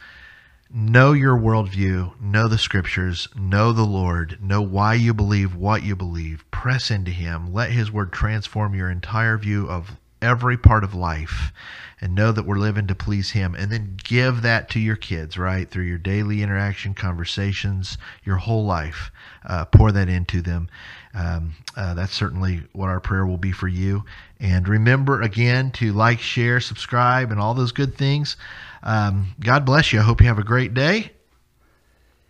Know 0.70 1.12
your 1.12 1.36
worldview, 1.36 2.20
know 2.20 2.46
the 2.46 2.58
scriptures, 2.58 3.26
know 3.34 3.72
the 3.72 3.84
Lord, 3.84 4.38
know 4.40 4.60
why 4.60 4.94
you 4.94 5.14
believe 5.14 5.54
what 5.54 5.82
you 5.82 5.96
believe. 5.96 6.44
Press 6.50 6.90
into 6.90 7.10
Him. 7.10 7.54
Let 7.54 7.70
His 7.70 7.90
word 7.90 8.12
transform 8.12 8.74
your 8.74 8.90
entire 8.90 9.38
view 9.38 9.66
of 9.68 9.96
every 10.20 10.58
part 10.58 10.84
of 10.84 10.94
life 10.94 11.52
and 12.00 12.14
know 12.14 12.32
that 12.32 12.44
we're 12.44 12.58
living 12.58 12.86
to 12.86 12.94
please 12.94 13.30
Him. 13.30 13.54
And 13.54 13.70
then 13.70 13.96
give 14.02 14.42
that 14.42 14.70
to 14.70 14.80
your 14.80 14.96
kids, 14.96 15.36
right? 15.36 15.68
Through 15.68 15.84
your 15.84 15.98
daily 15.98 16.42
interaction, 16.42 16.94
conversations, 16.94 17.98
your 18.24 18.36
whole 18.36 18.64
life. 18.64 19.10
Uh, 19.44 19.64
pour 19.64 19.92
that 19.92 20.08
into 20.08 20.42
them. 20.42 20.68
Um, 21.14 21.54
uh, 21.76 21.94
that's 21.94 22.14
certainly 22.14 22.62
what 22.72 22.88
our 22.88 23.00
prayer 23.00 23.26
will 23.26 23.38
be 23.38 23.52
for 23.52 23.68
you. 23.68 24.04
And 24.40 24.68
remember 24.68 25.22
again 25.22 25.70
to 25.72 25.92
like, 25.92 26.20
share, 26.20 26.60
subscribe, 26.60 27.30
and 27.30 27.40
all 27.40 27.54
those 27.54 27.72
good 27.72 27.96
things. 27.96 28.36
Um, 28.82 29.34
God 29.40 29.64
bless 29.64 29.92
you. 29.92 30.00
I 30.00 30.02
hope 30.02 30.20
you 30.20 30.28
have 30.28 30.38
a 30.38 30.44
great 30.44 30.74
day. 30.74 31.12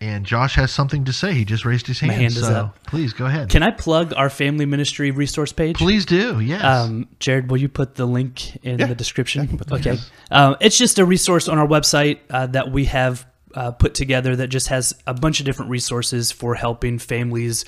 And 0.00 0.24
Josh 0.24 0.54
has 0.54 0.70
something 0.70 1.04
to 1.06 1.12
say. 1.12 1.32
He 1.34 1.44
just 1.44 1.64
raised 1.64 1.88
his 1.88 1.98
hand. 1.98 2.12
My 2.12 2.14
hand 2.18 2.36
is 2.36 2.40
so 2.46 2.54
up. 2.54 2.82
please 2.86 3.12
go 3.12 3.26
ahead. 3.26 3.48
Can 3.48 3.64
I 3.64 3.72
plug 3.72 4.12
our 4.16 4.30
family 4.30 4.64
ministry 4.64 5.10
resource 5.10 5.52
page? 5.52 5.76
please 5.76 6.06
do. 6.06 6.38
Yes. 6.38 6.62
Um, 6.62 7.08
Jared, 7.18 7.50
will 7.50 7.56
you 7.56 7.68
put 7.68 7.96
the 7.96 8.06
link 8.06 8.56
in 8.64 8.78
Yeah, 8.78 8.86
the 8.86 8.94
description? 8.94 9.42
I 9.42 9.46
can 9.46 9.58
put 9.58 9.66
the 9.66 9.74
okay. 9.74 9.98
Um, 10.30 10.56
it's 10.60 10.78
just 10.78 11.00
a 11.00 11.04
resource 11.04 11.48
on 11.48 11.58
our 11.58 11.66
website 11.66 12.20
uh, 12.30 12.46
that 12.48 12.70
we 12.70 12.84
have 12.84 13.26
uh, 13.54 13.72
put 13.72 13.94
together 13.94 14.36
that 14.36 14.48
just 14.48 14.68
has 14.68 14.94
a 15.06 15.14
bunch 15.14 15.40
of 15.40 15.46
different 15.46 15.70
resources 15.70 16.30
for 16.30 16.54
helping 16.54 16.98
families 17.00 17.64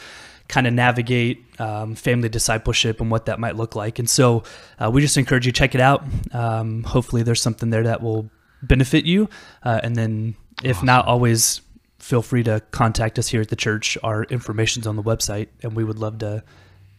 kind 0.46 0.66
of 0.66 0.72
navigate 0.72 1.44
um, 1.60 1.94
family 1.94 2.28
discipleship 2.28 3.00
and 3.00 3.10
what 3.10 3.26
that 3.26 3.40
might 3.40 3.56
look 3.56 3.74
like. 3.74 3.98
And 3.98 4.08
so 4.08 4.44
uh, 4.78 4.90
we 4.92 5.00
just 5.00 5.16
encourage 5.16 5.46
you 5.46 5.52
to 5.52 5.58
check 5.58 5.74
it 5.74 5.80
out. 5.80 6.04
Um, 6.32 6.84
hopefully, 6.84 7.22
there's 7.24 7.42
something 7.42 7.70
there 7.70 7.84
that 7.84 8.02
will 8.02 8.30
benefit 8.62 9.04
you. 9.04 9.28
Uh, 9.64 9.80
and 9.82 9.96
then, 9.96 10.36
if 10.62 10.82
not, 10.82 11.06
always 11.06 11.60
feel 12.10 12.22
free 12.22 12.42
to 12.42 12.60
contact 12.72 13.20
us 13.20 13.28
here 13.28 13.40
at 13.40 13.48
the 13.48 13.56
church. 13.56 13.96
Our 14.02 14.24
information's 14.24 14.84
on 14.84 14.96
the 14.96 15.02
website, 15.02 15.46
and 15.62 15.76
we 15.76 15.84
would 15.84 16.00
love 16.00 16.18
to 16.18 16.42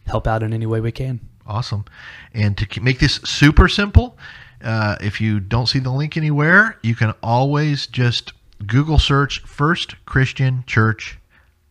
help 0.06 0.26
out 0.26 0.42
in 0.42 0.54
any 0.54 0.64
way 0.64 0.80
we 0.80 0.90
can. 0.90 1.20
Awesome. 1.46 1.84
And 2.32 2.56
to 2.56 2.80
make 2.80 2.98
this 2.98 3.16
super 3.16 3.68
simple, 3.68 4.16
uh, 4.64 4.96
if 5.02 5.20
you 5.20 5.38
don't 5.38 5.66
see 5.66 5.80
the 5.80 5.90
link 5.90 6.16
anywhere, 6.16 6.78
you 6.82 6.94
can 6.94 7.12
always 7.22 7.86
just 7.86 8.32
Google 8.66 8.98
search 8.98 9.40
First 9.40 10.02
Christian 10.06 10.64
Church, 10.66 11.18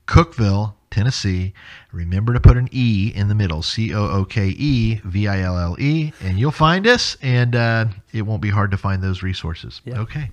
Cookeville, 0.07 0.75
Tennessee. 0.91 1.53
Remember 1.91 2.33
to 2.33 2.39
put 2.39 2.57
an 2.57 2.69
E 2.71 3.11
in 3.15 3.27
the 3.27 3.35
middle 3.35 3.63
C 3.63 3.93
O 3.93 4.07
O 4.07 4.25
K 4.25 4.49
E 4.49 5.01
V 5.03 5.27
I 5.27 5.41
L 5.41 5.57
L 5.57 5.75
E, 5.79 6.13
and 6.21 6.37
you'll 6.37 6.51
find 6.51 6.85
us, 6.85 7.17
and 7.21 7.55
uh, 7.55 7.85
it 8.13 8.21
won't 8.23 8.41
be 8.41 8.49
hard 8.49 8.71
to 8.71 8.77
find 8.77 9.01
those 9.01 9.23
resources. 9.23 9.81
Yeah. 9.85 10.01
Okay. 10.01 10.29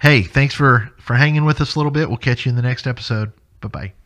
Hey, 0.00 0.22
thanks 0.22 0.54
for, 0.54 0.90
for 0.98 1.14
hanging 1.14 1.44
with 1.44 1.60
us 1.60 1.74
a 1.74 1.78
little 1.78 1.92
bit. 1.92 2.08
We'll 2.08 2.18
catch 2.18 2.46
you 2.46 2.50
in 2.50 2.56
the 2.56 2.62
next 2.62 2.86
episode. 2.86 3.32
Bye 3.60 3.68
bye. 3.68 4.05